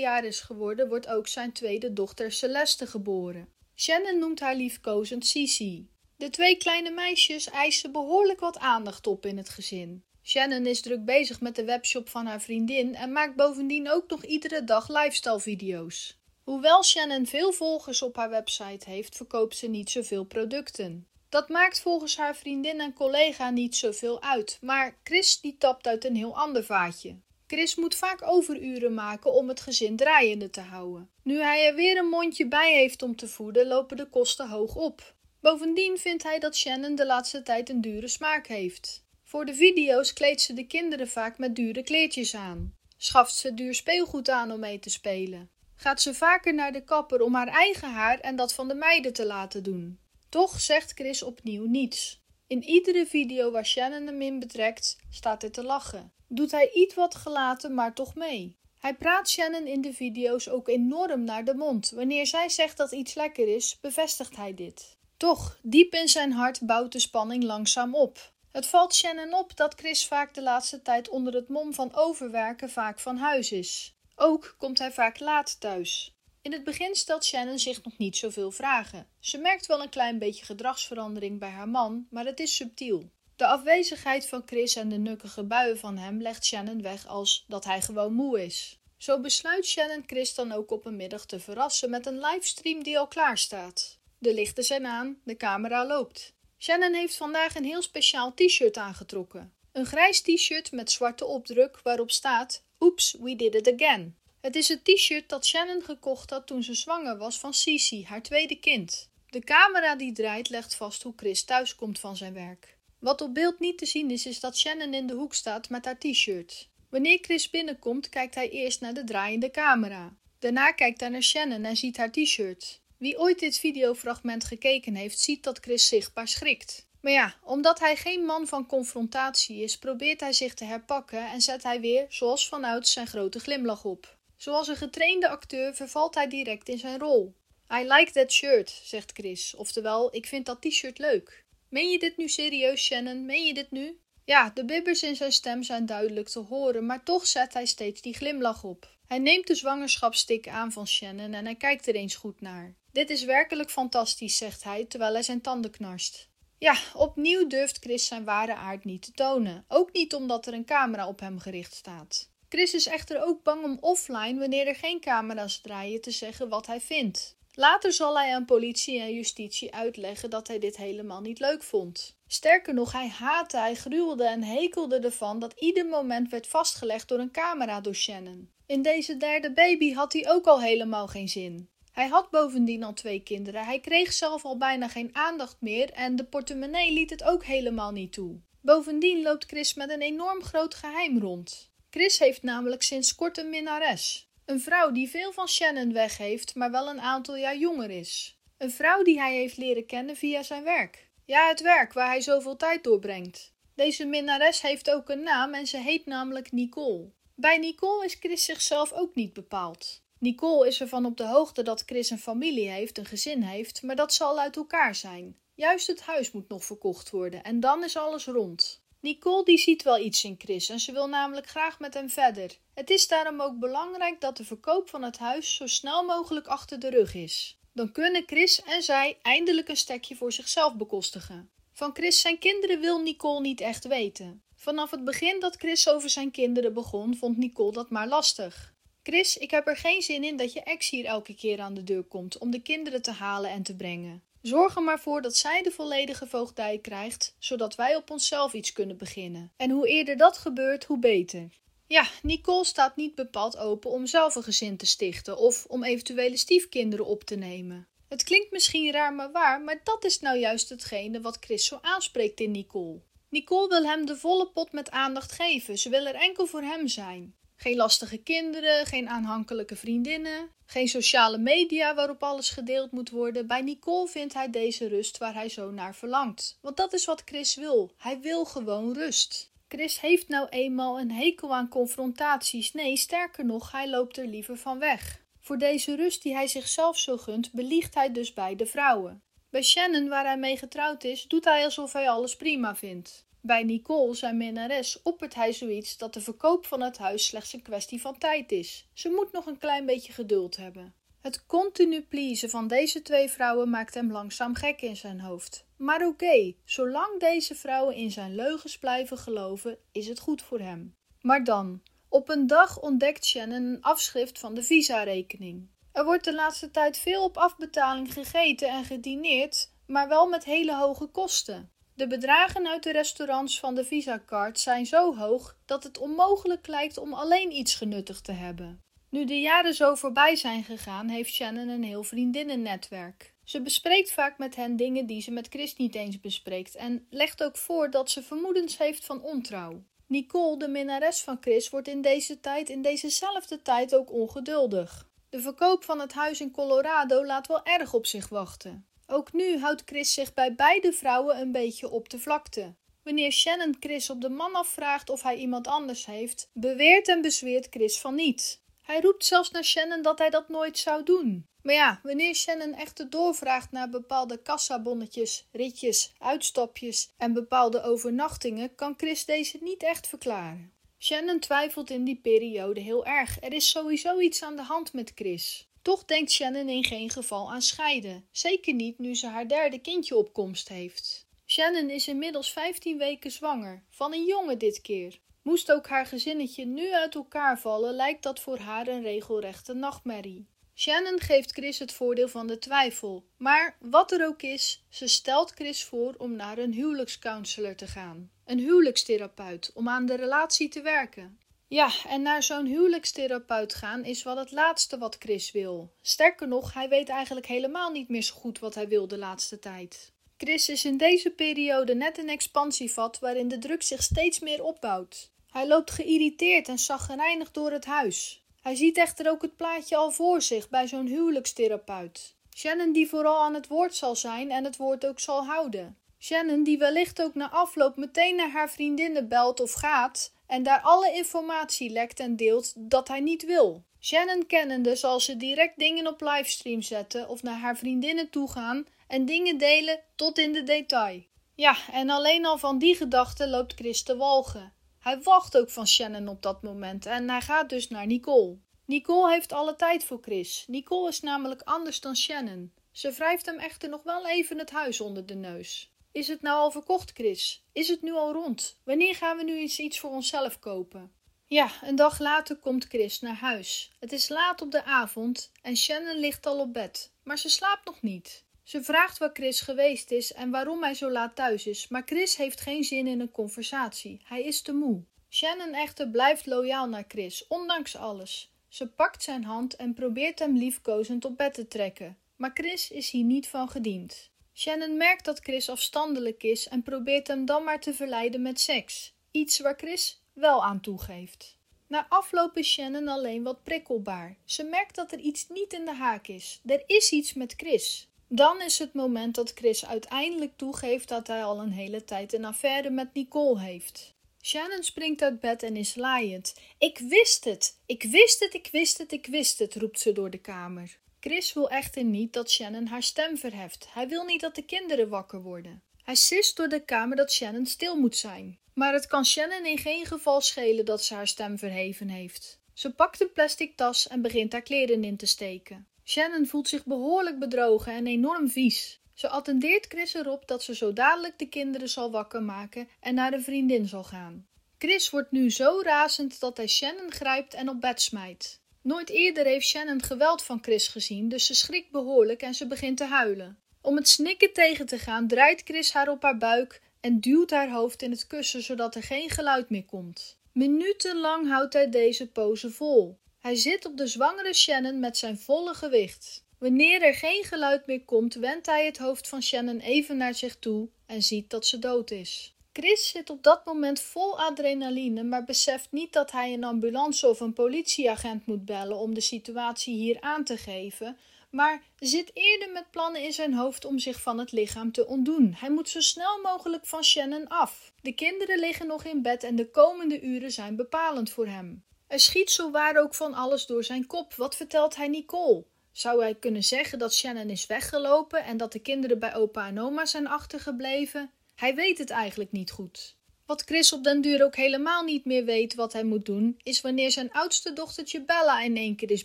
jaar 0.00 0.24
is 0.24 0.40
geworden, 0.40 0.88
wordt 0.88 1.08
ook 1.08 1.28
zijn 1.28 1.52
tweede 1.52 1.92
dochter 1.92 2.32
Celeste 2.32 2.86
geboren. 2.86 3.48
Shannon 3.76 4.18
noemt 4.18 4.40
haar 4.40 4.54
liefkozend 4.54 5.26
Sisi. 5.26 5.88
De 6.20 6.30
twee 6.30 6.56
kleine 6.56 6.90
meisjes 6.90 7.50
eisen 7.50 7.92
behoorlijk 7.92 8.40
wat 8.40 8.58
aandacht 8.58 9.06
op 9.06 9.26
in 9.26 9.36
het 9.36 9.48
gezin. 9.48 10.04
Shannon 10.22 10.66
is 10.66 10.80
druk 10.80 11.04
bezig 11.04 11.40
met 11.40 11.56
de 11.56 11.64
webshop 11.64 12.08
van 12.08 12.26
haar 12.26 12.40
vriendin 12.40 12.94
en 12.94 13.12
maakt 13.12 13.36
bovendien 13.36 13.90
ook 13.90 14.10
nog 14.10 14.24
iedere 14.24 14.64
dag 14.64 14.88
lifestyle-video's. 14.88 16.18
Hoewel 16.44 16.84
Shannon 16.84 17.26
veel 17.26 17.52
volgers 17.52 18.02
op 18.02 18.16
haar 18.16 18.30
website 18.30 18.90
heeft, 18.90 19.16
verkoopt 19.16 19.56
ze 19.56 19.66
niet 19.66 19.90
zoveel 19.90 20.24
producten. 20.24 21.06
Dat 21.28 21.48
maakt 21.48 21.80
volgens 21.80 22.16
haar 22.16 22.36
vriendin 22.36 22.80
en 22.80 22.92
collega 22.92 23.50
niet 23.50 23.76
zoveel 23.76 24.22
uit, 24.22 24.58
maar 24.60 24.98
Chris 25.04 25.40
die 25.40 25.56
tapt 25.58 25.86
uit 25.86 26.04
een 26.04 26.16
heel 26.16 26.36
ander 26.36 26.64
vaatje. 26.64 27.16
Chris 27.46 27.74
moet 27.74 27.94
vaak 27.94 28.22
overuren 28.22 28.94
maken 28.94 29.32
om 29.32 29.48
het 29.48 29.60
gezin 29.60 29.96
draaiende 29.96 30.50
te 30.50 30.60
houden. 30.60 31.10
Nu 31.22 31.42
hij 31.42 31.66
er 31.66 31.74
weer 31.74 31.98
een 31.98 32.08
mondje 32.08 32.48
bij 32.48 32.72
heeft 32.72 33.02
om 33.02 33.16
te 33.16 33.28
voeden, 33.28 33.66
lopen 33.66 33.96
de 33.96 34.08
kosten 34.08 34.48
hoog 34.48 34.74
op. 34.74 35.18
Bovendien 35.40 35.98
vindt 35.98 36.22
hij 36.22 36.38
dat 36.38 36.56
Shannon 36.56 36.94
de 36.94 37.06
laatste 37.06 37.42
tijd 37.42 37.68
een 37.68 37.80
dure 37.80 38.08
smaak 38.08 38.46
heeft. 38.46 39.04
Voor 39.22 39.44
de 39.44 39.54
video's 39.54 40.12
kleedt 40.12 40.40
ze 40.40 40.52
de 40.52 40.66
kinderen 40.66 41.08
vaak 41.08 41.38
met 41.38 41.56
dure 41.56 41.82
kleertjes 41.82 42.34
aan. 42.34 42.74
Schaft 42.96 43.34
ze 43.34 43.54
duur 43.54 43.74
speelgoed 43.74 44.28
aan 44.28 44.52
om 44.52 44.60
mee 44.60 44.78
te 44.78 44.90
spelen. 44.90 45.50
Gaat 45.76 46.02
ze 46.02 46.14
vaker 46.14 46.54
naar 46.54 46.72
de 46.72 46.84
kapper 46.84 47.22
om 47.22 47.34
haar 47.34 47.48
eigen 47.48 47.90
haar 47.90 48.20
en 48.20 48.36
dat 48.36 48.54
van 48.54 48.68
de 48.68 48.74
meiden 48.74 49.12
te 49.12 49.26
laten 49.26 49.62
doen. 49.62 50.00
Toch 50.28 50.60
zegt 50.60 50.92
Chris 50.92 51.22
opnieuw 51.22 51.66
niets. 51.66 52.22
In 52.46 52.62
iedere 52.62 53.06
video 53.06 53.50
waar 53.50 53.66
Shannon 53.66 54.06
hem 54.06 54.22
in 54.22 54.38
betrekt, 54.38 54.98
staat 55.10 55.42
hij 55.42 55.50
te 55.50 55.64
lachen. 55.64 56.12
Doet 56.28 56.50
hij 56.50 56.70
iets 56.72 56.94
wat 56.94 57.14
gelaten, 57.14 57.74
maar 57.74 57.94
toch 57.94 58.14
mee. 58.14 58.58
Hij 58.78 58.94
praat 58.94 59.28
Shannon 59.30 59.66
in 59.66 59.80
de 59.80 59.92
video's 59.92 60.48
ook 60.48 60.68
enorm 60.68 61.24
naar 61.24 61.44
de 61.44 61.54
mond. 61.54 61.90
Wanneer 61.90 62.26
zij 62.26 62.48
zegt 62.48 62.76
dat 62.76 62.92
iets 62.92 63.14
lekker 63.14 63.54
is, 63.54 63.78
bevestigt 63.80 64.36
hij 64.36 64.54
dit. 64.54 64.98
Toch, 65.20 65.58
diep 65.62 65.94
in 65.94 66.08
zijn 66.08 66.32
hart 66.32 66.60
bouwt 66.66 66.92
de 66.92 66.98
spanning 66.98 67.42
langzaam 67.42 67.94
op. 67.94 68.32
Het 68.52 68.66
valt 68.66 68.94
Shannon 68.94 69.34
op 69.34 69.56
dat 69.56 69.74
Chris 69.74 70.06
vaak 70.06 70.34
de 70.34 70.42
laatste 70.42 70.82
tijd 70.82 71.08
onder 71.08 71.34
het 71.34 71.48
mom 71.48 71.74
van 71.74 71.94
overwerken 71.94 72.70
vaak 72.70 73.00
van 73.00 73.16
huis 73.16 73.52
is. 73.52 73.94
Ook 74.16 74.54
komt 74.58 74.78
hij 74.78 74.92
vaak 74.92 75.18
laat 75.18 75.60
thuis. 75.60 76.14
In 76.42 76.52
het 76.52 76.64
begin 76.64 76.94
stelt 76.94 77.24
Shannon 77.24 77.58
zich 77.58 77.82
nog 77.82 77.98
niet 77.98 78.16
zoveel 78.16 78.50
vragen. 78.50 79.06
Ze 79.18 79.38
merkt 79.38 79.66
wel 79.66 79.82
een 79.82 79.88
klein 79.88 80.18
beetje 80.18 80.44
gedragsverandering 80.44 81.38
bij 81.38 81.50
haar 81.50 81.68
man, 81.68 82.06
maar 82.10 82.24
het 82.24 82.40
is 82.40 82.56
subtiel. 82.56 83.10
De 83.36 83.46
afwezigheid 83.46 84.28
van 84.28 84.42
Chris 84.46 84.76
en 84.76 84.88
de 84.88 84.98
nukkige 84.98 85.44
buien 85.44 85.78
van 85.78 85.98
hem 85.98 86.22
legt 86.22 86.44
Shannon 86.44 86.82
weg 86.82 87.06
als 87.06 87.44
dat 87.48 87.64
hij 87.64 87.82
gewoon 87.82 88.12
moe 88.12 88.44
is. 88.44 88.78
Zo 88.96 89.20
besluit 89.20 89.66
Shannon 89.66 90.04
Chris 90.06 90.34
dan 90.34 90.52
ook 90.52 90.70
op 90.70 90.84
een 90.84 90.96
middag 90.96 91.26
te 91.26 91.40
verrassen 91.40 91.90
met 91.90 92.06
een 92.06 92.20
livestream 92.20 92.82
die 92.82 92.98
al 92.98 93.08
klaar 93.08 93.38
staat. 93.38 93.99
De 94.22 94.34
lichten 94.34 94.64
zijn 94.64 94.86
aan, 94.86 95.20
de 95.24 95.36
camera 95.36 95.86
loopt. 95.86 96.34
Shannon 96.58 96.94
heeft 96.94 97.16
vandaag 97.16 97.54
een 97.54 97.64
heel 97.64 97.82
speciaal 97.82 98.34
t-shirt 98.34 98.76
aangetrokken. 98.76 99.52
Een 99.72 99.86
grijs 99.86 100.20
t-shirt 100.20 100.72
met 100.72 100.90
zwarte 100.90 101.24
opdruk 101.24 101.80
waarop 101.82 102.10
staat 102.10 102.64
Oops, 102.78 103.16
we 103.20 103.36
did 103.36 103.54
it 103.54 103.72
again. 103.72 104.16
Het 104.40 104.56
is 104.56 104.68
het 104.68 104.84
t-shirt 104.84 105.28
dat 105.28 105.46
Shannon 105.46 105.82
gekocht 105.82 106.30
had 106.30 106.46
toen 106.46 106.62
ze 106.62 106.74
zwanger 106.74 107.18
was 107.18 107.38
van 107.38 107.54
Cici, 107.54 108.04
haar 108.04 108.22
tweede 108.22 108.56
kind. 108.56 109.10
De 109.26 109.40
camera 109.40 109.96
die 109.96 110.12
draait 110.12 110.48
legt 110.48 110.74
vast 110.74 111.02
hoe 111.02 111.12
Chris 111.16 111.44
thuiskomt 111.44 111.98
van 111.98 112.16
zijn 112.16 112.34
werk. 112.34 112.76
Wat 112.98 113.20
op 113.20 113.34
beeld 113.34 113.58
niet 113.58 113.78
te 113.78 113.86
zien 113.86 114.10
is, 114.10 114.26
is 114.26 114.40
dat 114.40 114.58
Shannon 114.58 114.94
in 114.94 115.06
de 115.06 115.14
hoek 115.14 115.34
staat 115.34 115.68
met 115.68 115.84
haar 115.84 115.98
t-shirt. 115.98 116.68
Wanneer 116.90 117.18
Chris 117.20 117.50
binnenkomt, 117.50 118.08
kijkt 118.08 118.34
hij 118.34 118.50
eerst 118.50 118.80
naar 118.80 118.94
de 118.94 119.04
draaiende 119.04 119.50
camera. 119.50 120.16
Daarna 120.38 120.72
kijkt 120.72 121.00
hij 121.00 121.08
naar 121.08 121.22
Shannon 121.22 121.64
en 121.64 121.76
ziet 121.76 121.96
haar 121.96 122.10
t-shirt. 122.10 122.80
Wie 123.00 123.18
ooit 123.18 123.38
dit 123.38 123.58
videofragment 123.58 124.44
gekeken 124.44 124.94
heeft, 124.94 125.18
ziet 125.18 125.44
dat 125.44 125.58
Chris 125.58 125.88
zichtbaar 125.88 126.28
schrikt. 126.28 126.86
Maar 127.00 127.12
ja, 127.12 127.34
omdat 127.42 127.78
hij 127.78 127.96
geen 127.96 128.24
man 128.24 128.46
van 128.46 128.66
confrontatie 128.66 129.62
is, 129.62 129.78
probeert 129.78 130.20
hij 130.20 130.32
zich 130.32 130.54
te 130.54 130.64
herpakken 130.64 131.30
en 131.30 131.40
zet 131.40 131.62
hij 131.62 131.80
weer, 131.80 132.06
zoals 132.08 132.48
vanouds, 132.48 132.92
zijn 132.92 133.06
grote 133.06 133.38
glimlach 133.38 133.84
op. 133.84 134.16
Zoals 134.36 134.68
een 134.68 134.76
getrainde 134.76 135.28
acteur 135.28 135.74
vervalt 135.74 136.14
hij 136.14 136.28
direct 136.28 136.68
in 136.68 136.78
zijn 136.78 136.98
rol. 136.98 137.34
I 137.72 137.84
like 137.84 138.12
that 138.12 138.32
shirt, 138.32 138.80
zegt 138.84 139.12
Chris, 139.12 139.54
oftewel, 139.54 140.14
ik 140.14 140.26
vind 140.26 140.46
dat 140.46 140.62
t-shirt 140.62 140.98
leuk. 140.98 141.44
Meen 141.68 141.90
je 141.90 141.98
dit 141.98 142.16
nu 142.16 142.28
serieus, 142.28 142.84
Shannon? 142.84 143.26
Meen 143.26 143.46
je 143.46 143.54
dit 143.54 143.70
nu? 143.70 144.00
Ja, 144.24 144.50
de 144.54 144.64
bibbers 144.64 145.02
in 145.02 145.16
zijn 145.16 145.32
stem 145.32 145.62
zijn 145.62 145.86
duidelijk 145.86 146.28
te 146.28 146.38
horen, 146.38 146.86
maar 146.86 147.04
toch 147.04 147.26
zet 147.26 147.52
hij 147.52 147.66
steeds 147.66 148.00
die 148.00 148.14
glimlach 148.14 148.64
op. 148.64 148.88
Hij 149.06 149.18
neemt 149.18 149.46
de 149.46 149.54
zwangerschapstik 149.54 150.48
aan 150.48 150.72
van 150.72 150.86
Shannon 150.86 151.32
en 151.32 151.44
hij 151.44 151.56
kijkt 151.56 151.86
er 151.86 151.94
eens 151.94 152.14
goed 152.14 152.40
naar. 152.40 152.78
Dit 152.92 153.10
is 153.10 153.24
werkelijk 153.24 153.70
fantastisch, 153.70 154.36
zegt 154.36 154.64
hij 154.64 154.84
terwijl 154.84 155.12
hij 155.12 155.22
zijn 155.22 155.40
tanden 155.40 155.70
knarst. 155.70 156.28
Ja, 156.58 156.76
opnieuw 156.94 157.46
durft 157.46 157.78
Chris 157.78 158.06
zijn 158.06 158.24
ware 158.24 158.54
aard 158.54 158.84
niet 158.84 159.02
te 159.02 159.12
tonen, 159.12 159.64
ook 159.68 159.92
niet 159.92 160.14
omdat 160.14 160.46
er 160.46 160.52
een 160.52 160.64
camera 160.64 161.08
op 161.08 161.20
hem 161.20 161.38
gericht 161.38 161.74
staat. 161.74 162.30
Chris 162.48 162.74
is 162.74 162.86
echter 162.86 163.22
ook 163.22 163.42
bang 163.42 163.64
om 163.64 163.78
offline, 163.80 164.38
wanneer 164.38 164.66
er 164.66 164.74
geen 164.74 165.00
camera's 165.00 165.60
draaien, 165.60 166.00
te 166.00 166.10
zeggen 166.10 166.48
wat 166.48 166.66
hij 166.66 166.80
vindt. 166.80 167.36
Later 167.52 167.92
zal 167.92 168.18
hij 168.18 168.34
aan 168.34 168.44
politie 168.44 169.00
en 169.00 169.14
justitie 169.14 169.74
uitleggen 169.74 170.30
dat 170.30 170.48
hij 170.48 170.58
dit 170.58 170.76
helemaal 170.76 171.20
niet 171.20 171.38
leuk 171.38 171.62
vond. 171.62 172.16
Sterker 172.26 172.74
nog, 172.74 172.92
hij 172.92 173.08
haatte, 173.08 173.58
hij 173.58 173.74
gruwelde 173.74 174.24
en 174.24 174.42
hekelde 174.42 174.98
ervan 174.98 175.38
dat 175.38 175.60
ieder 175.60 175.86
moment 175.86 176.30
werd 176.30 176.46
vastgelegd 176.46 177.08
door 177.08 177.18
een 177.18 177.30
camera 177.30 177.80
door 177.80 177.94
Shannon. 177.94 178.50
In 178.66 178.82
deze 178.82 179.16
derde 179.16 179.52
baby 179.52 179.92
had 179.92 180.12
hij 180.12 180.30
ook 180.30 180.46
al 180.46 180.60
helemaal 180.60 181.06
geen 181.06 181.28
zin. 181.28 181.68
Hij 181.92 182.08
had 182.08 182.30
bovendien 182.30 182.82
al 182.82 182.92
twee 182.92 183.22
kinderen, 183.22 183.64
hij 183.64 183.80
kreeg 183.80 184.12
zelf 184.12 184.44
al 184.44 184.56
bijna 184.56 184.88
geen 184.88 185.10
aandacht 185.12 185.56
meer 185.60 185.90
en 185.90 186.16
de 186.16 186.24
portemonnee 186.24 186.92
liet 186.92 187.10
het 187.10 187.22
ook 187.22 187.44
helemaal 187.44 187.90
niet 187.90 188.12
toe. 188.12 188.40
Bovendien 188.60 189.22
loopt 189.22 189.44
Chris 189.44 189.74
met 189.74 189.90
een 189.90 190.02
enorm 190.02 190.42
groot 190.42 190.74
geheim 190.74 191.18
rond. 191.18 191.70
Chris 191.90 192.18
heeft 192.18 192.42
namelijk 192.42 192.82
sinds 192.82 193.14
kort 193.14 193.38
een 193.38 193.50
minnares. 193.50 194.28
Een 194.44 194.60
vrouw 194.60 194.90
die 194.90 195.10
veel 195.10 195.32
van 195.32 195.48
Shannon 195.48 195.92
weg 195.92 196.16
heeft, 196.16 196.54
maar 196.54 196.70
wel 196.70 196.88
een 196.88 197.00
aantal 197.00 197.36
jaar 197.36 197.56
jonger 197.56 197.90
is. 197.90 198.38
Een 198.58 198.70
vrouw 198.70 199.02
die 199.02 199.20
hij 199.20 199.34
heeft 199.34 199.56
leren 199.56 199.86
kennen 199.86 200.16
via 200.16 200.42
zijn 200.42 200.64
werk. 200.64 201.08
Ja, 201.24 201.48
het 201.48 201.60
werk 201.60 201.92
waar 201.92 202.06
hij 202.06 202.20
zoveel 202.20 202.56
tijd 202.56 202.84
doorbrengt. 202.84 203.52
Deze 203.74 204.06
minnares 204.06 204.60
heeft 204.60 204.90
ook 204.90 205.08
een 205.08 205.22
naam 205.22 205.54
en 205.54 205.66
ze 205.66 205.76
heet 205.76 206.06
namelijk 206.06 206.52
Nicole. 206.52 207.10
Bij 207.34 207.58
Nicole 207.58 208.04
is 208.04 208.14
Chris 208.14 208.44
zichzelf 208.44 208.92
ook 208.92 209.14
niet 209.14 209.32
bepaald. 209.32 210.02
Nicole 210.20 210.66
is 210.66 210.80
ervan 210.80 211.04
op 211.06 211.16
de 211.16 211.26
hoogte 211.26 211.62
dat 211.62 211.82
Chris 211.86 212.10
een 212.10 212.18
familie 212.18 212.68
heeft, 212.68 212.98
een 212.98 213.06
gezin 213.06 213.42
heeft, 213.42 213.82
maar 213.82 213.96
dat 213.96 214.14
zal 214.14 214.38
uit 214.38 214.56
elkaar 214.56 214.94
zijn. 214.94 215.36
Juist 215.54 215.86
het 215.86 216.00
huis 216.00 216.32
moet 216.32 216.48
nog 216.48 216.64
verkocht 216.64 217.10
worden 217.10 217.42
en 217.42 217.60
dan 217.60 217.84
is 217.84 217.96
alles 217.96 218.26
rond. 218.26 218.82
Nicole 219.00 219.44
die 219.44 219.58
ziet 219.58 219.82
wel 219.82 219.98
iets 219.98 220.24
in 220.24 220.34
Chris 220.38 220.68
en 220.68 220.80
ze 220.80 220.92
wil 220.92 221.08
namelijk 221.08 221.46
graag 221.46 221.78
met 221.78 221.94
hem 221.94 222.10
verder. 222.10 222.58
Het 222.74 222.90
is 222.90 223.08
daarom 223.08 223.40
ook 223.40 223.58
belangrijk 223.58 224.20
dat 224.20 224.36
de 224.36 224.44
verkoop 224.44 224.88
van 224.88 225.02
het 225.02 225.18
huis 225.18 225.54
zo 225.54 225.66
snel 225.66 226.04
mogelijk 226.04 226.46
achter 226.46 226.78
de 226.78 226.90
rug 226.90 227.14
is. 227.14 227.58
Dan 227.72 227.92
kunnen 227.92 228.22
Chris 228.26 228.62
en 228.62 228.82
zij 228.82 229.18
eindelijk 229.22 229.68
een 229.68 229.76
stekje 229.76 230.16
voor 230.16 230.32
zichzelf 230.32 230.76
bekostigen. 230.76 231.50
Van 231.72 231.90
Chris 231.94 232.20
zijn 232.20 232.38
kinderen 232.38 232.80
wil 232.80 232.98
Nicole 232.98 233.40
niet 233.40 233.60
echt 233.60 233.86
weten. 233.86 234.42
Vanaf 234.56 234.90
het 234.90 235.04
begin 235.04 235.40
dat 235.40 235.56
Chris 235.56 235.88
over 235.88 236.10
zijn 236.10 236.30
kinderen 236.30 236.74
begon, 236.74 237.16
vond 237.16 237.36
Nicole 237.36 237.72
dat 237.72 237.90
maar 237.90 238.08
lastig. 238.08 238.74
Chris, 239.02 239.36
ik 239.36 239.50
heb 239.50 239.66
er 239.66 239.76
geen 239.76 240.02
zin 240.02 240.24
in 240.24 240.36
dat 240.36 240.52
je 240.52 240.62
ex 240.62 240.90
hier 240.90 241.04
elke 241.04 241.34
keer 241.34 241.60
aan 241.60 241.74
de 241.74 241.84
deur 241.84 242.02
komt 242.02 242.38
om 242.38 242.50
de 242.50 242.62
kinderen 242.62 243.02
te 243.02 243.10
halen 243.10 243.50
en 243.50 243.62
te 243.62 243.76
brengen. 243.76 244.22
Zorg 244.42 244.76
er 244.76 244.82
maar 244.82 245.00
voor 245.00 245.22
dat 245.22 245.36
zij 245.36 245.62
de 245.62 245.70
volledige 245.70 246.26
voogdij 246.26 246.78
krijgt, 246.78 247.36
zodat 247.38 247.74
wij 247.74 247.96
op 247.96 248.10
onszelf 248.10 248.52
iets 248.52 248.72
kunnen 248.72 248.96
beginnen. 248.96 249.52
En 249.56 249.70
hoe 249.70 249.88
eerder 249.88 250.16
dat 250.16 250.38
gebeurt, 250.38 250.84
hoe 250.84 250.98
beter. 250.98 251.48
Ja, 251.86 252.06
Nicole 252.22 252.64
staat 252.64 252.96
niet 252.96 253.14
bepaald 253.14 253.56
open 253.56 253.90
om 253.90 254.06
zelf 254.06 254.34
een 254.34 254.42
gezin 254.42 254.76
te 254.76 254.86
stichten 254.86 255.38
of 255.38 255.64
om 255.66 255.84
eventuele 255.84 256.36
stiefkinderen 256.36 257.06
op 257.06 257.24
te 257.24 257.36
nemen. 257.36 257.88
Het 258.08 258.22
klinkt 258.24 258.50
misschien 258.50 258.92
raar 258.92 259.14
maar 259.14 259.32
waar, 259.32 259.60
maar 259.60 259.80
dat 259.84 260.04
is 260.04 260.20
nou 260.20 260.38
juist 260.38 260.68
hetgene 260.68 261.20
wat 261.20 261.36
Chris 261.40 261.66
zo 261.66 261.78
aanspreekt 261.82 262.40
in 262.40 262.50
Nicole. 262.50 263.00
Nicole 263.28 263.68
wil 263.68 263.84
hem 263.84 264.06
de 264.06 264.16
volle 264.16 264.46
pot 264.46 264.72
met 264.72 264.90
aandacht 264.90 265.32
geven, 265.32 265.78
ze 265.78 265.88
wil 265.88 266.06
er 266.06 266.14
enkel 266.14 266.46
voor 266.46 266.62
hem 266.62 266.88
zijn. 266.88 267.34
Geen 267.62 267.76
lastige 267.76 268.16
kinderen, 268.18 268.86
geen 268.86 269.08
aanhankelijke 269.08 269.76
vriendinnen, 269.76 270.50
geen 270.66 270.88
sociale 270.88 271.38
media 271.38 271.94
waarop 271.94 272.22
alles 272.22 272.50
gedeeld 272.50 272.90
moet 272.90 273.10
worden. 273.10 273.46
Bij 273.46 273.60
Nicole 273.60 274.08
vindt 274.08 274.34
hij 274.34 274.50
deze 274.50 274.88
rust 274.88 275.18
waar 275.18 275.34
hij 275.34 275.48
zo 275.48 275.70
naar 275.70 275.94
verlangt. 275.94 276.58
Want 276.60 276.76
dat 276.76 276.92
is 276.92 277.04
wat 277.04 277.22
Chris 277.24 277.54
wil. 277.54 277.92
Hij 277.96 278.20
wil 278.20 278.44
gewoon 278.44 278.94
rust. 278.94 279.50
Chris 279.68 280.00
heeft 280.00 280.28
nou 280.28 280.48
eenmaal 280.48 281.00
een 281.00 281.10
hekel 281.10 281.54
aan 281.54 281.68
confrontaties. 281.68 282.72
Nee, 282.72 282.96
sterker 282.96 283.44
nog, 283.44 283.72
hij 283.72 283.88
loopt 283.88 284.18
er 284.18 284.26
liever 284.26 284.56
van 284.56 284.78
weg. 284.78 285.20
Voor 285.40 285.58
deze 285.58 285.96
rust 285.96 286.22
die 286.22 286.34
hij 286.34 286.46
zichzelf 286.46 286.98
zo 286.98 287.16
gunt, 287.16 287.52
beliegt 287.52 287.94
hij 287.94 288.12
dus 288.12 288.32
bij 288.32 288.56
de 288.56 288.66
vrouwen. 288.66 289.22
Bij 289.50 289.62
Shannon, 289.62 290.08
waar 290.08 290.24
hij 290.24 290.38
mee 290.38 290.56
getrouwd 290.56 291.04
is, 291.04 291.24
doet 291.28 291.44
hij 291.44 291.64
alsof 291.64 291.92
hij 291.92 292.10
alles 292.10 292.36
prima 292.36 292.76
vindt. 292.76 293.28
Bij 293.42 293.62
Nicole, 293.62 294.14
zijn 294.14 294.36
minnares, 294.36 295.02
oppert 295.02 295.34
hij 295.34 295.52
zoiets 295.52 295.96
dat 295.96 296.14
de 296.14 296.20
verkoop 296.20 296.66
van 296.66 296.80
het 296.80 296.98
huis 296.98 297.26
slechts 297.26 297.52
een 297.52 297.62
kwestie 297.62 298.00
van 298.00 298.18
tijd 298.18 298.52
is. 298.52 298.88
Ze 298.92 299.08
moet 299.08 299.32
nog 299.32 299.46
een 299.46 299.58
klein 299.58 299.86
beetje 299.86 300.12
geduld 300.12 300.56
hebben. 300.56 300.94
Het 301.20 301.46
continu 301.46 302.02
pleasen 302.02 302.50
van 302.50 302.68
deze 302.68 303.02
twee 303.02 303.30
vrouwen 303.30 303.70
maakt 303.70 303.94
hem 303.94 304.12
langzaam 304.12 304.54
gek 304.54 304.80
in 304.80 304.96
zijn 304.96 305.20
hoofd. 305.20 305.64
Maar 305.76 306.06
oké, 306.06 306.54
zolang 306.64 307.20
deze 307.20 307.54
vrouwen 307.54 307.94
in 307.94 308.10
zijn 308.10 308.34
leugens 308.34 308.78
blijven 308.78 309.18
geloven, 309.18 309.78
is 309.92 310.08
het 310.08 310.18
goed 310.18 310.42
voor 310.42 310.60
hem. 310.60 310.94
Maar 311.20 311.44
dan, 311.44 311.82
op 312.08 312.28
een 312.28 312.46
dag 312.46 312.80
ontdekt 312.80 313.26
Shannon 313.26 313.62
een 313.62 313.82
afschrift 313.82 314.38
van 314.38 314.54
de 314.54 314.62
visa-rekening. 314.62 315.68
Er 315.92 316.04
wordt 316.04 316.24
de 316.24 316.34
laatste 316.34 316.70
tijd 316.70 316.98
veel 316.98 317.24
op 317.24 317.36
afbetaling 317.36 318.12
gegeten 318.12 318.68
en 318.68 318.84
gedineerd, 318.84 319.70
maar 319.86 320.08
wel 320.08 320.28
met 320.28 320.44
hele 320.44 320.76
hoge 320.76 321.06
kosten. 321.06 321.70
De 322.00 322.06
bedragen 322.06 322.68
uit 322.68 322.82
de 322.82 322.92
restaurants 322.92 323.58
van 323.58 323.74
de 323.74 323.84
Visa-card 323.84 324.58
zijn 324.58 324.86
zo 324.86 325.16
hoog 325.16 325.56
dat 325.64 325.82
het 325.82 325.98
onmogelijk 325.98 326.66
lijkt 326.66 326.98
om 326.98 327.12
alleen 327.12 327.52
iets 327.52 327.74
genuttigd 327.74 328.24
te 328.24 328.32
hebben. 328.32 328.80
Nu 329.10 329.24
de 329.24 329.40
jaren 329.40 329.74
zo 329.74 329.94
voorbij 329.94 330.36
zijn 330.36 330.64
gegaan, 330.64 331.08
heeft 331.08 331.32
Shannon 331.32 331.68
een 331.68 331.82
heel 331.82 332.02
vriendinnennetwerk. 332.02 333.34
Ze 333.44 333.62
bespreekt 333.62 334.12
vaak 334.12 334.38
met 334.38 334.56
hen 334.56 334.76
dingen 334.76 335.06
die 335.06 335.22
ze 335.22 335.30
met 335.30 335.48
Chris 335.48 335.76
niet 335.76 335.94
eens 335.94 336.20
bespreekt 336.20 336.74
en 336.74 337.06
legt 337.10 337.42
ook 337.42 337.56
voor 337.56 337.90
dat 337.90 338.10
ze 338.10 338.22
vermoedens 338.22 338.78
heeft 338.78 339.06
van 339.06 339.22
ontrouw. 339.22 339.82
Nicole, 340.06 340.58
de 340.58 340.68
minnares 340.68 341.20
van 341.20 341.38
Chris, 341.40 341.70
wordt 341.70 341.88
in 341.88 342.02
deze 342.02 342.40
tijd, 342.40 342.68
in 342.68 342.82
dezezelfde 342.82 343.62
tijd 343.62 343.94
ook 343.94 344.12
ongeduldig. 344.12 345.08
De 345.28 345.40
verkoop 345.40 345.84
van 345.84 346.00
het 346.00 346.12
huis 346.12 346.40
in 346.40 346.50
Colorado 346.50 347.24
laat 347.24 347.46
wel 347.46 347.64
erg 347.64 347.94
op 347.94 348.06
zich 348.06 348.28
wachten. 348.28 348.89
Ook 349.12 349.32
nu 349.32 349.58
houdt 349.58 349.82
Chris 349.86 350.14
zich 350.14 350.34
bij 350.34 350.54
beide 350.54 350.92
vrouwen 350.92 351.40
een 351.40 351.52
beetje 351.52 351.90
op 351.90 352.08
de 352.08 352.18
vlakte. 352.18 352.74
Wanneer 353.02 353.32
Shannon 353.32 353.76
Chris 353.80 354.10
op 354.10 354.20
de 354.20 354.28
man 354.28 354.54
afvraagt 354.54 355.10
of 355.10 355.22
hij 355.22 355.36
iemand 355.36 355.66
anders 355.66 356.06
heeft, 356.06 356.50
beweert 356.52 357.08
en 357.08 357.20
bezweert 357.20 357.66
Chris 357.70 358.00
van 358.00 358.14
niet. 358.14 358.62
Hij 358.82 359.00
roept 359.00 359.24
zelfs 359.24 359.50
naar 359.50 359.64
Shannon 359.64 360.02
dat 360.02 360.18
hij 360.18 360.30
dat 360.30 360.48
nooit 360.48 360.78
zou 360.78 361.04
doen. 361.04 361.46
Maar 361.62 361.74
ja, 361.74 362.00
wanneer 362.02 362.34
Shannon 362.34 362.74
echter 362.74 363.10
doorvraagt 363.10 363.70
naar 363.70 363.90
bepaalde 363.90 364.42
kassabonnetjes, 364.42 365.48
ritjes, 365.52 366.12
uitstapjes 366.18 367.12
en 367.16 367.32
bepaalde 367.32 367.82
overnachtingen, 367.82 368.74
kan 368.74 368.94
Chris 368.96 369.24
deze 369.24 369.58
niet 369.60 369.82
echt 369.82 370.06
verklaren. 370.06 370.72
Shannon 370.98 371.38
twijfelt 371.38 371.90
in 371.90 372.04
die 372.04 372.20
periode 372.22 372.80
heel 372.80 373.06
erg. 373.06 373.42
Er 373.42 373.52
is 373.52 373.70
sowieso 373.70 374.18
iets 374.18 374.42
aan 374.42 374.56
de 374.56 374.62
hand 374.62 374.92
met 374.92 375.12
Chris. 375.14 375.69
Toch 375.90 376.04
denkt 376.04 376.30
Shannon 376.30 376.68
in 376.68 376.84
geen 376.84 377.10
geval 377.10 377.52
aan 377.52 377.62
scheiden. 377.62 378.28
Zeker 378.32 378.74
niet 378.74 378.98
nu 378.98 379.14
ze 379.14 379.26
haar 379.26 379.48
derde 379.48 379.78
kindje 379.78 380.16
op 380.16 380.32
komst 380.32 380.68
heeft. 380.68 381.26
Shannon 381.46 381.90
is 381.90 382.08
inmiddels 382.08 382.52
15 382.52 382.98
weken 382.98 383.30
zwanger, 383.30 383.84
van 383.88 384.12
een 384.12 384.24
jongen 384.24 384.58
dit 384.58 384.80
keer. 384.80 385.18
Moest 385.42 385.72
ook 385.72 385.88
haar 385.88 386.06
gezinnetje 386.06 386.64
nu 386.64 386.92
uit 386.92 387.14
elkaar 387.14 387.60
vallen, 387.60 387.94
lijkt 387.94 388.22
dat 388.22 388.40
voor 388.40 388.58
haar 388.58 388.86
een 388.88 389.02
regelrechte 389.02 389.74
nachtmerrie. 389.74 390.48
Shannon 390.74 391.20
geeft 391.20 391.52
Chris 391.52 391.78
het 391.78 391.92
voordeel 391.92 392.28
van 392.28 392.46
de 392.46 392.58
twijfel, 392.58 393.24
maar 393.36 393.76
wat 393.80 394.12
er 394.12 394.26
ook 394.26 394.42
is, 394.42 394.84
ze 394.88 395.06
stelt 395.06 395.50
Chris 395.50 395.84
voor 395.84 396.14
om 396.18 396.36
naar 396.36 396.58
een 396.58 396.72
huwelijkscounselor 396.72 397.74
te 397.74 397.86
gaan, 397.86 398.30
een 398.44 398.58
huwelijkstherapeut, 398.58 399.70
om 399.74 399.88
aan 399.88 400.06
de 400.06 400.16
relatie 400.16 400.68
te 400.68 400.82
werken. 400.82 401.39
Ja, 401.70 401.90
en 402.08 402.22
naar 402.22 402.42
zo'n 402.42 402.66
huwelijkstherapeut 402.66 403.74
gaan 403.74 404.04
is 404.04 404.22
wel 404.22 404.36
het 404.36 404.50
laatste 404.50 404.98
wat 404.98 405.16
Chris 405.18 405.50
wil. 405.50 405.92
Sterker 406.02 406.48
nog, 406.48 406.74
hij 406.74 406.88
weet 406.88 407.08
eigenlijk 407.08 407.46
helemaal 407.46 407.90
niet 407.90 408.08
meer 408.08 408.22
zo 408.22 408.34
goed 408.34 408.58
wat 408.58 408.74
hij 408.74 408.88
wil 408.88 409.08
de 409.08 409.18
laatste 409.18 409.58
tijd. 409.58 410.12
Chris 410.36 410.68
is 410.68 410.84
in 410.84 410.96
deze 410.96 411.30
periode 411.30 411.94
net 411.94 412.18
een 412.18 412.28
expansievat 412.28 413.18
waarin 413.18 413.48
de 413.48 413.58
druk 413.58 413.82
zich 413.82 414.02
steeds 414.02 414.40
meer 414.40 414.62
opbouwt. 414.62 415.30
Hij 415.50 415.66
loopt 415.66 415.90
geïrriteerd 415.90 416.68
en 416.68 416.78
zaggerijnig 416.78 417.50
door 417.50 417.70
het 417.70 417.84
huis. 417.84 418.44
Hij 418.60 418.74
ziet 418.74 418.96
echter 418.96 419.30
ook 419.30 419.42
het 419.42 419.56
plaatje 419.56 419.96
al 419.96 420.10
voor 420.10 420.42
zich 420.42 420.68
bij 420.68 420.88
zo'n 420.88 421.06
huwelijkstherapeut. 421.06 422.34
Shannon 422.54 422.92
die 422.92 423.08
vooral 423.08 423.42
aan 423.42 423.54
het 423.54 423.66
woord 423.66 423.94
zal 423.94 424.16
zijn 424.16 424.50
en 424.50 424.64
het 424.64 424.76
woord 424.76 425.06
ook 425.06 425.20
zal 425.20 425.44
houden. 425.44 425.96
Shannon 426.18 426.62
die 426.62 426.78
wellicht 426.78 427.22
ook 427.22 427.34
na 427.34 427.50
afloop 427.50 427.96
meteen 427.96 428.36
naar 428.36 428.50
haar 428.50 428.70
vriendinnen 428.70 429.28
belt 429.28 429.60
of 429.60 429.72
gaat 429.72 430.32
en 430.50 430.62
daar 430.62 430.80
alle 430.80 431.12
informatie 431.14 431.90
lekt 431.90 432.20
en 432.20 432.36
deelt 432.36 432.72
dat 432.76 433.08
hij 433.08 433.20
niet 433.20 433.44
wil. 433.44 433.84
Shannon 434.00 434.46
kennende 434.46 434.96
zal 434.96 435.20
ze 435.20 435.36
direct 435.36 435.78
dingen 435.78 436.06
op 436.06 436.20
livestream 436.20 436.82
zetten 436.82 437.28
of 437.28 437.42
naar 437.42 437.58
haar 437.58 437.76
vriendinnen 437.76 438.30
toe 438.30 438.50
gaan 438.50 438.86
en 439.08 439.24
dingen 439.24 439.58
delen 439.58 440.00
tot 440.16 440.38
in 440.38 440.52
de 440.52 440.62
detail. 440.62 441.22
Ja, 441.54 441.76
en 441.92 442.10
alleen 442.10 442.46
al 442.46 442.58
van 442.58 442.78
die 442.78 442.94
gedachte 442.94 443.48
loopt 443.48 443.74
Chris 443.74 444.02
te 444.02 444.16
walgen. 444.16 444.72
Hij 444.98 445.22
wacht 445.22 445.56
ook 445.56 445.70
van 445.70 445.86
Shannon 445.86 446.28
op 446.28 446.42
dat 446.42 446.62
moment 446.62 447.06
en 447.06 447.30
hij 447.30 447.40
gaat 447.40 447.68
dus 447.68 447.88
naar 447.88 448.06
Nicole. 448.06 448.58
Nicole 448.84 449.32
heeft 449.32 449.52
alle 449.52 449.76
tijd 449.76 450.04
voor 450.04 450.18
Chris. 450.20 450.64
Nicole 450.66 451.08
is 451.08 451.20
namelijk 451.20 451.62
anders 451.62 452.00
dan 452.00 452.16
Shannon. 452.16 452.72
Ze 452.92 453.12
wrijft 453.12 453.46
hem 453.46 453.58
echter 453.58 453.88
nog 453.88 454.02
wel 454.02 454.26
even 454.26 454.58
het 454.58 454.70
huis 454.70 455.00
onder 455.00 455.26
de 455.26 455.34
neus. 455.34 455.92
Is 456.12 456.28
het 456.28 456.42
nou 456.42 456.58
al 456.58 456.70
verkocht, 456.70 457.10
Chris? 457.10 457.64
Is 457.72 457.88
het 457.88 458.02
nu 458.02 458.12
al 458.12 458.32
rond? 458.32 458.78
Wanneer 458.84 459.14
gaan 459.14 459.36
we 459.36 459.44
nu 459.44 459.58
eens 459.58 459.78
iets 459.78 459.98
voor 459.98 460.10
onszelf 460.10 460.58
kopen? 460.58 461.12
Ja, 461.44 461.70
een 461.82 461.96
dag 461.96 462.18
later 462.18 462.56
komt 462.56 462.84
Chris 462.84 463.20
naar 463.20 463.34
huis. 463.34 463.90
Het 463.98 464.12
is 464.12 464.28
laat 464.28 464.62
op 464.62 464.70
de 464.70 464.84
avond 464.84 465.52
en 465.62 465.76
Shannon 465.76 466.18
ligt 466.18 466.46
al 466.46 466.58
op 466.58 466.72
bed, 466.72 467.12
maar 467.22 467.38
ze 467.38 467.48
slaapt 467.48 467.84
nog 467.84 468.02
niet. 468.02 468.44
Ze 468.62 468.82
vraagt 468.82 469.18
waar 469.18 469.30
Chris 469.32 469.60
geweest 469.60 470.10
is 470.10 470.32
en 470.32 470.50
waarom 470.50 470.82
hij 470.82 470.94
zo 470.94 471.10
laat 471.10 471.36
thuis 471.36 471.66
is, 471.66 471.88
maar 471.88 472.02
Chris 472.06 472.36
heeft 472.36 472.60
geen 472.60 472.84
zin 472.84 473.06
in 473.06 473.20
een 473.20 473.30
conversatie. 473.30 474.20
Hij 474.24 474.42
is 474.42 474.62
te 474.62 474.72
moe. 474.72 475.04
Shannon 475.28 475.74
echter 475.74 476.08
blijft 476.08 476.46
loyaal 476.46 476.88
naar 476.88 477.04
Chris, 477.08 477.46
ondanks 477.48 477.96
alles. 477.96 478.52
Ze 478.68 478.86
pakt 478.86 479.22
zijn 479.22 479.44
hand 479.44 479.76
en 479.76 479.94
probeert 479.94 480.38
hem 480.38 480.56
liefkozend 480.56 481.24
op 481.24 481.36
bed 481.36 481.54
te 481.54 481.68
trekken, 481.68 482.18
maar 482.36 482.50
Chris 482.54 482.90
is 482.90 483.10
hier 483.10 483.24
niet 483.24 483.48
van 483.48 483.68
gediend. 483.68 484.30
Shannon 484.60 484.96
merkt 484.96 485.24
dat 485.24 485.38
Chris 485.38 485.68
afstandelijk 485.68 486.42
is 486.42 486.68
en 486.68 486.82
probeert 486.82 487.26
hem 487.26 487.44
dan 487.44 487.64
maar 487.64 487.80
te 487.80 487.94
verleiden 487.94 488.42
met 488.42 488.60
seks. 488.60 489.14
Iets 489.30 489.58
waar 489.58 489.74
Chris 489.76 490.22
wel 490.32 490.64
aan 490.64 490.80
toegeeft. 490.80 491.56
Na 491.86 492.06
afloop 492.08 492.56
is 492.56 492.72
Shannon 492.72 493.08
alleen 493.08 493.42
wat 493.42 493.64
prikkelbaar. 493.64 494.36
Ze 494.44 494.64
merkt 494.64 494.94
dat 494.94 495.12
er 495.12 495.18
iets 495.18 495.48
niet 495.48 495.72
in 495.72 495.84
de 495.84 495.94
haak 495.94 496.26
is. 496.26 496.60
Er 496.66 496.82
is 496.86 497.10
iets 497.10 497.34
met 497.34 497.54
Chris. 497.56 498.08
Dan 498.28 498.62
is 498.62 498.78
het 498.78 498.94
moment 498.94 499.34
dat 499.34 499.52
Chris 499.52 499.86
uiteindelijk 499.86 500.56
toegeeft 500.56 501.08
dat 501.08 501.26
hij 501.26 501.44
al 501.44 501.60
een 501.60 501.72
hele 501.72 502.04
tijd 502.04 502.32
een 502.32 502.44
affaire 502.44 502.90
met 502.90 503.14
Nicole 503.14 503.60
heeft. 503.60 504.14
Shannon 504.42 504.82
springt 504.82 505.22
uit 505.22 505.40
bed 505.40 505.62
en 505.62 505.76
is 505.76 505.94
laaiend. 505.94 506.54
Ik 506.78 506.98
wist 506.98 507.44
het! 507.44 507.78
Ik 507.86 508.02
wist 508.02 508.40
het, 508.40 508.54
ik 508.54 508.68
wist 508.72 508.98
het, 508.98 509.12
ik 509.12 509.26
wist 509.26 509.58
het, 509.58 509.74
roept 509.74 510.00
ze 510.00 510.12
door 510.12 510.30
de 510.30 510.38
kamer. 510.38 510.99
Chris 511.20 511.52
wil 511.52 511.70
echter 511.70 512.04
niet 512.04 512.32
dat 512.32 512.50
Shannon 512.50 512.86
haar 512.86 513.02
stem 513.02 513.36
verheft. 513.36 513.86
Hij 513.90 514.08
wil 514.08 514.24
niet 514.24 514.40
dat 514.40 514.54
de 514.54 514.64
kinderen 514.64 515.08
wakker 515.08 515.42
worden. 515.42 515.82
Hij 516.02 516.14
sist 516.14 516.56
door 516.56 516.68
de 516.68 516.84
kamer 516.84 517.16
dat 517.16 517.32
Shannon 517.32 517.66
stil 517.66 517.96
moet 517.96 518.16
zijn. 518.16 518.58
Maar 518.74 518.92
het 518.92 519.06
kan 519.06 519.24
Shannon 519.24 519.66
in 519.66 519.78
geen 519.78 520.06
geval 520.06 520.40
schelen 520.40 520.84
dat 520.84 521.04
ze 521.04 521.14
haar 521.14 521.26
stem 521.26 521.58
verheven 521.58 522.08
heeft. 522.08 522.60
Ze 522.74 522.94
pakt 522.94 523.20
een 523.20 523.32
plastic 523.32 523.76
tas 523.76 524.08
en 524.08 524.22
begint 524.22 524.52
haar 524.52 524.62
kleren 524.62 525.04
in 525.04 525.16
te 525.16 525.26
steken. 525.26 525.86
Shannon 526.04 526.46
voelt 526.46 526.68
zich 526.68 526.84
behoorlijk 526.84 527.38
bedrogen 527.38 527.92
en 527.92 528.06
enorm 528.06 528.50
vies. 528.50 529.00
Ze 529.14 529.28
attendeert 529.28 529.86
Chris 529.86 530.14
erop 530.14 530.48
dat 530.48 530.62
ze 530.62 530.74
zo 530.74 530.92
dadelijk 530.92 531.38
de 531.38 531.48
kinderen 531.48 531.88
zal 531.88 532.10
wakker 532.10 532.42
maken 532.42 532.88
en 533.00 533.14
naar 533.14 533.32
een 533.32 533.42
vriendin 533.42 533.86
zal 533.86 534.04
gaan. 534.04 534.46
Chris 534.78 535.10
wordt 535.10 535.30
nu 535.30 535.50
zo 535.50 535.80
razend 535.82 536.40
dat 536.40 536.56
hij 536.56 536.66
Shannon 536.66 537.12
grijpt 537.12 537.54
en 537.54 537.68
op 537.68 537.80
bed 537.80 538.00
smijt. 538.00 538.59
Nooit 538.82 539.10
eerder 539.10 539.44
heeft 539.44 539.66
Shannon 539.66 540.02
geweld 540.02 540.42
van 540.42 540.62
Chris 540.62 540.88
gezien, 540.88 541.28
dus 541.28 541.46
ze 541.46 541.54
schrikt 541.54 541.90
behoorlijk 541.90 542.42
en 542.42 542.54
ze 542.54 542.66
begint 542.66 542.96
te 542.96 543.04
huilen. 543.04 543.58
Om 543.80 543.96
het 543.96 544.08
snikken 544.08 544.52
tegen 544.52 544.86
te 544.86 544.98
gaan, 544.98 545.28
draait 545.28 545.62
Chris 545.64 545.92
haar 545.92 546.08
op 546.08 546.22
haar 546.22 546.38
buik 546.38 546.80
en 547.00 547.20
duwt 547.20 547.50
haar 547.50 547.70
hoofd 547.70 548.02
in 548.02 548.10
het 548.10 548.26
kussen 548.26 548.62
zodat 548.62 548.94
er 548.94 549.02
geen 549.02 549.30
geluid 549.30 549.70
meer 549.70 549.84
komt. 549.84 550.38
Minutenlang 550.52 551.48
houdt 551.48 551.72
hij 551.72 551.90
deze 551.90 552.28
pose 552.28 552.70
vol. 552.70 553.18
Hij 553.38 553.54
zit 553.54 553.86
op 553.86 553.96
de 553.96 554.06
zwangere 554.06 554.54
Shannon 554.54 555.00
met 555.00 555.16
zijn 555.16 555.38
volle 555.38 555.74
gewicht. 555.74 556.44
Wanneer 556.58 557.02
er 557.02 557.14
geen 557.14 557.44
geluid 557.44 557.86
meer 557.86 558.04
komt, 558.04 558.34
wendt 558.34 558.66
hij 558.66 558.86
het 558.86 558.98
hoofd 558.98 559.28
van 559.28 559.42
Shannon 559.42 559.78
even 559.78 560.16
naar 560.16 560.34
zich 560.34 560.56
toe 560.56 560.88
en 561.06 561.22
ziet 561.22 561.50
dat 561.50 561.66
ze 561.66 561.78
dood 561.78 562.10
is. 562.10 562.54
Chris 562.72 563.08
zit 563.08 563.30
op 563.30 563.42
dat 563.42 563.64
moment 563.64 564.00
vol 564.00 564.38
adrenaline, 564.38 565.22
maar 565.22 565.44
beseft 565.44 565.92
niet 565.92 566.12
dat 566.12 566.30
hij 566.30 566.52
een 566.52 566.64
ambulance 566.64 567.28
of 567.28 567.40
een 567.40 567.52
politieagent 567.52 568.46
moet 568.46 568.64
bellen 568.64 568.96
om 568.96 569.14
de 569.14 569.20
situatie 569.20 569.94
hier 569.94 570.20
aan 570.20 570.44
te 570.44 570.56
geven, 570.56 571.16
maar 571.50 571.82
zit 571.98 572.30
eerder 572.34 572.70
met 572.70 572.90
plannen 572.90 573.22
in 573.22 573.32
zijn 573.32 573.54
hoofd 573.54 573.84
om 573.84 573.98
zich 573.98 574.22
van 574.22 574.38
het 574.38 574.52
lichaam 574.52 574.92
te 574.92 575.06
ontdoen. 575.06 575.54
Hij 575.58 575.70
moet 575.70 575.88
zo 575.88 576.00
snel 576.00 576.40
mogelijk 576.42 576.86
van 576.86 577.04
Shannon 577.04 577.48
af. 577.48 577.92
De 578.02 578.12
kinderen 578.12 578.58
liggen 578.58 578.86
nog 578.86 579.04
in 579.04 579.22
bed 579.22 579.44
en 579.44 579.56
de 579.56 579.70
komende 579.70 580.20
uren 580.20 580.50
zijn 580.50 580.76
bepalend 580.76 581.30
voor 581.30 581.46
hem. 581.46 581.84
Er 582.06 582.20
schiet 582.20 582.50
zowaar 582.50 582.96
ook 582.96 583.14
van 583.14 583.34
alles 583.34 583.66
door 583.66 583.84
zijn 583.84 584.06
kop. 584.06 584.34
Wat 584.34 584.56
vertelt 584.56 584.96
hij 584.96 585.08
Nicole? 585.08 585.64
Zou 585.92 586.22
hij 586.22 586.34
kunnen 586.34 586.62
zeggen 586.64 586.98
dat 586.98 587.14
Shannon 587.14 587.50
is 587.50 587.66
weggelopen 587.66 588.44
en 588.44 588.56
dat 588.56 588.72
de 588.72 588.78
kinderen 588.78 589.18
bij 589.18 589.34
opa 589.34 589.66
en 589.66 589.80
oma 589.80 590.04
zijn 590.04 590.26
achtergebleven? 590.26 591.30
Hij 591.60 591.74
weet 591.74 591.98
het 591.98 592.10
eigenlijk 592.10 592.52
niet 592.52 592.70
goed. 592.70 593.16
Wat 593.46 593.62
Chris 593.62 593.92
op 593.92 594.04
den 594.04 594.20
duur 594.20 594.44
ook 594.44 594.56
helemaal 594.56 595.04
niet 595.04 595.24
meer 595.24 595.44
weet 595.44 595.74
wat 595.74 595.92
hij 595.92 596.04
moet 596.04 596.26
doen, 596.26 596.60
is 596.62 596.80
wanneer 596.80 597.10
zijn 597.10 597.32
oudste 597.32 597.72
dochtertje 597.72 598.24
Bella 598.24 598.62
in 598.62 598.76
één 598.76 598.96
keer 598.96 599.10
is 599.10 599.24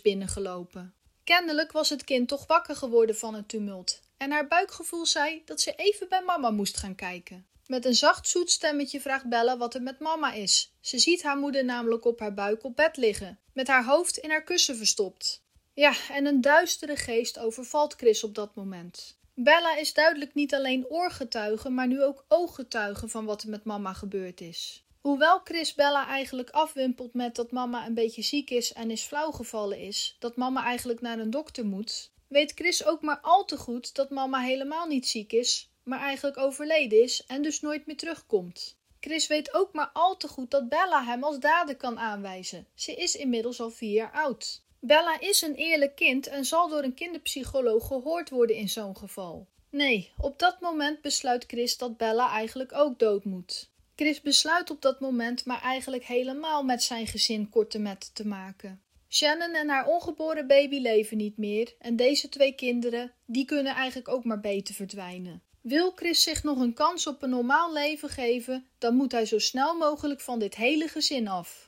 binnengelopen. 0.00 0.94
Kennelijk 1.24 1.72
was 1.72 1.88
het 1.88 2.04
kind 2.04 2.28
toch 2.28 2.46
wakker 2.46 2.76
geworden 2.76 3.16
van 3.16 3.34
het 3.34 3.48
tumult 3.48 4.00
en 4.16 4.30
haar 4.30 4.48
buikgevoel 4.48 5.06
zei 5.06 5.42
dat 5.44 5.60
ze 5.60 5.72
even 5.76 6.08
bij 6.08 6.22
mama 6.22 6.50
moest 6.50 6.76
gaan 6.76 6.94
kijken. 6.94 7.46
Met 7.66 7.84
een 7.84 7.94
zacht 7.94 8.28
zoet 8.28 8.50
stemmetje 8.50 9.00
vraagt 9.00 9.28
Bella 9.28 9.56
wat 9.56 9.74
er 9.74 9.82
met 9.82 10.00
mama 10.00 10.32
is. 10.32 10.72
Ze 10.80 10.98
ziet 10.98 11.22
haar 11.22 11.38
moeder 11.38 11.64
namelijk 11.64 12.04
op 12.04 12.20
haar 12.20 12.34
buik 12.34 12.64
op 12.64 12.76
bed 12.76 12.96
liggen, 12.96 13.38
met 13.52 13.66
haar 13.66 13.84
hoofd 13.84 14.16
in 14.16 14.30
haar 14.30 14.44
kussen 14.44 14.76
verstopt. 14.76 15.42
Ja, 15.74 15.94
en 16.10 16.26
een 16.26 16.40
duistere 16.40 16.96
geest 16.96 17.38
overvalt 17.38 17.94
Chris 17.94 18.24
op 18.24 18.34
dat 18.34 18.54
moment. 18.54 19.16
Bella 19.38 19.76
is 19.76 19.94
duidelijk 19.94 20.34
niet 20.34 20.54
alleen 20.54 20.88
oorgetuige, 20.88 21.70
maar 21.70 21.86
nu 21.86 22.02
ook 22.02 22.24
ooggetuige 22.28 23.08
van 23.08 23.24
wat 23.24 23.42
er 23.42 23.48
met 23.48 23.64
mama 23.64 23.92
gebeurd 23.92 24.40
is. 24.40 24.84
Hoewel 25.00 25.40
Chris 25.44 25.74
Bella 25.74 26.06
eigenlijk 26.06 26.50
afwimpelt 26.50 27.14
met 27.14 27.34
dat 27.34 27.50
mama 27.50 27.86
een 27.86 27.94
beetje 27.94 28.22
ziek 28.22 28.50
is 28.50 28.72
en 28.72 28.90
is 28.90 29.02
flauwgevallen 29.02 29.78
is, 29.78 30.16
dat 30.18 30.36
mama 30.36 30.64
eigenlijk 30.64 31.00
naar 31.00 31.18
een 31.18 31.30
dokter 31.30 31.66
moet, 31.66 32.10
weet 32.28 32.52
Chris 32.54 32.84
ook 32.84 33.02
maar 33.02 33.18
al 33.20 33.44
te 33.44 33.56
goed 33.56 33.94
dat 33.94 34.10
mama 34.10 34.40
helemaal 34.40 34.86
niet 34.86 35.08
ziek 35.08 35.32
is, 35.32 35.70
maar 35.82 36.00
eigenlijk 36.00 36.36
overleden 36.36 37.02
is 37.02 37.26
en 37.26 37.42
dus 37.42 37.60
nooit 37.60 37.86
meer 37.86 37.96
terugkomt. 37.96 38.78
Chris 39.00 39.26
weet 39.26 39.54
ook 39.54 39.72
maar 39.72 39.90
al 39.92 40.16
te 40.16 40.28
goed 40.28 40.50
dat 40.50 40.68
Bella 40.68 41.04
hem 41.04 41.24
als 41.24 41.38
dader 41.38 41.76
kan 41.76 41.98
aanwijzen. 41.98 42.66
Ze 42.74 42.94
is 42.94 43.16
inmiddels 43.16 43.60
al 43.60 43.70
vier 43.70 43.92
jaar 43.92 44.12
oud. 44.12 44.64
Bella 44.80 45.20
is 45.20 45.42
een 45.42 45.54
eerlijk 45.54 45.94
kind 45.96 46.26
en 46.26 46.44
zal 46.44 46.68
door 46.68 46.82
een 46.82 46.94
kinderpsycholoog 46.94 47.86
gehoord 47.86 48.30
worden 48.30 48.56
in 48.56 48.68
zo'n 48.68 48.96
geval. 48.96 49.46
Nee, 49.70 50.12
op 50.18 50.38
dat 50.38 50.60
moment 50.60 51.00
besluit 51.00 51.44
Chris 51.46 51.78
dat 51.78 51.96
Bella 51.96 52.30
eigenlijk 52.30 52.72
ook 52.74 52.98
dood 52.98 53.24
moet. 53.24 53.70
Chris 53.96 54.20
besluit 54.20 54.70
op 54.70 54.82
dat 54.82 55.00
moment 55.00 55.44
maar 55.44 55.62
eigenlijk 55.62 56.04
helemaal 56.04 56.62
met 56.62 56.82
zijn 56.82 57.06
gezin 57.06 57.48
korte 57.48 57.78
metten 57.78 58.12
te 58.12 58.26
maken. 58.26 58.80
Shannon 59.08 59.54
en 59.54 59.68
haar 59.68 59.86
ongeboren 59.86 60.46
baby 60.46 60.78
leven 60.78 61.16
niet 61.16 61.36
meer 61.36 61.74
en 61.78 61.96
deze 61.96 62.28
twee 62.28 62.52
kinderen, 62.52 63.12
die 63.26 63.44
kunnen 63.44 63.74
eigenlijk 63.74 64.08
ook 64.08 64.24
maar 64.24 64.40
beter 64.40 64.74
verdwijnen. 64.74 65.42
Wil 65.60 65.92
Chris 65.94 66.22
zich 66.22 66.42
nog 66.42 66.58
een 66.58 66.74
kans 66.74 67.06
op 67.06 67.22
een 67.22 67.30
normaal 67.30 67.72
leven 67.72 68.08
geven, 68.08 68.66
dan 68.78 68.94
moet 68.94 69.12
hij 69.12 69.26
zo 69.26 69.38
snel 69.38 69.76
mogelijk 69.76 70.20
van 70.20 70.38
dit 70.38 70.54
hele 70.54 70.88
gezin 70.88 71.28
af. 71.28 71.65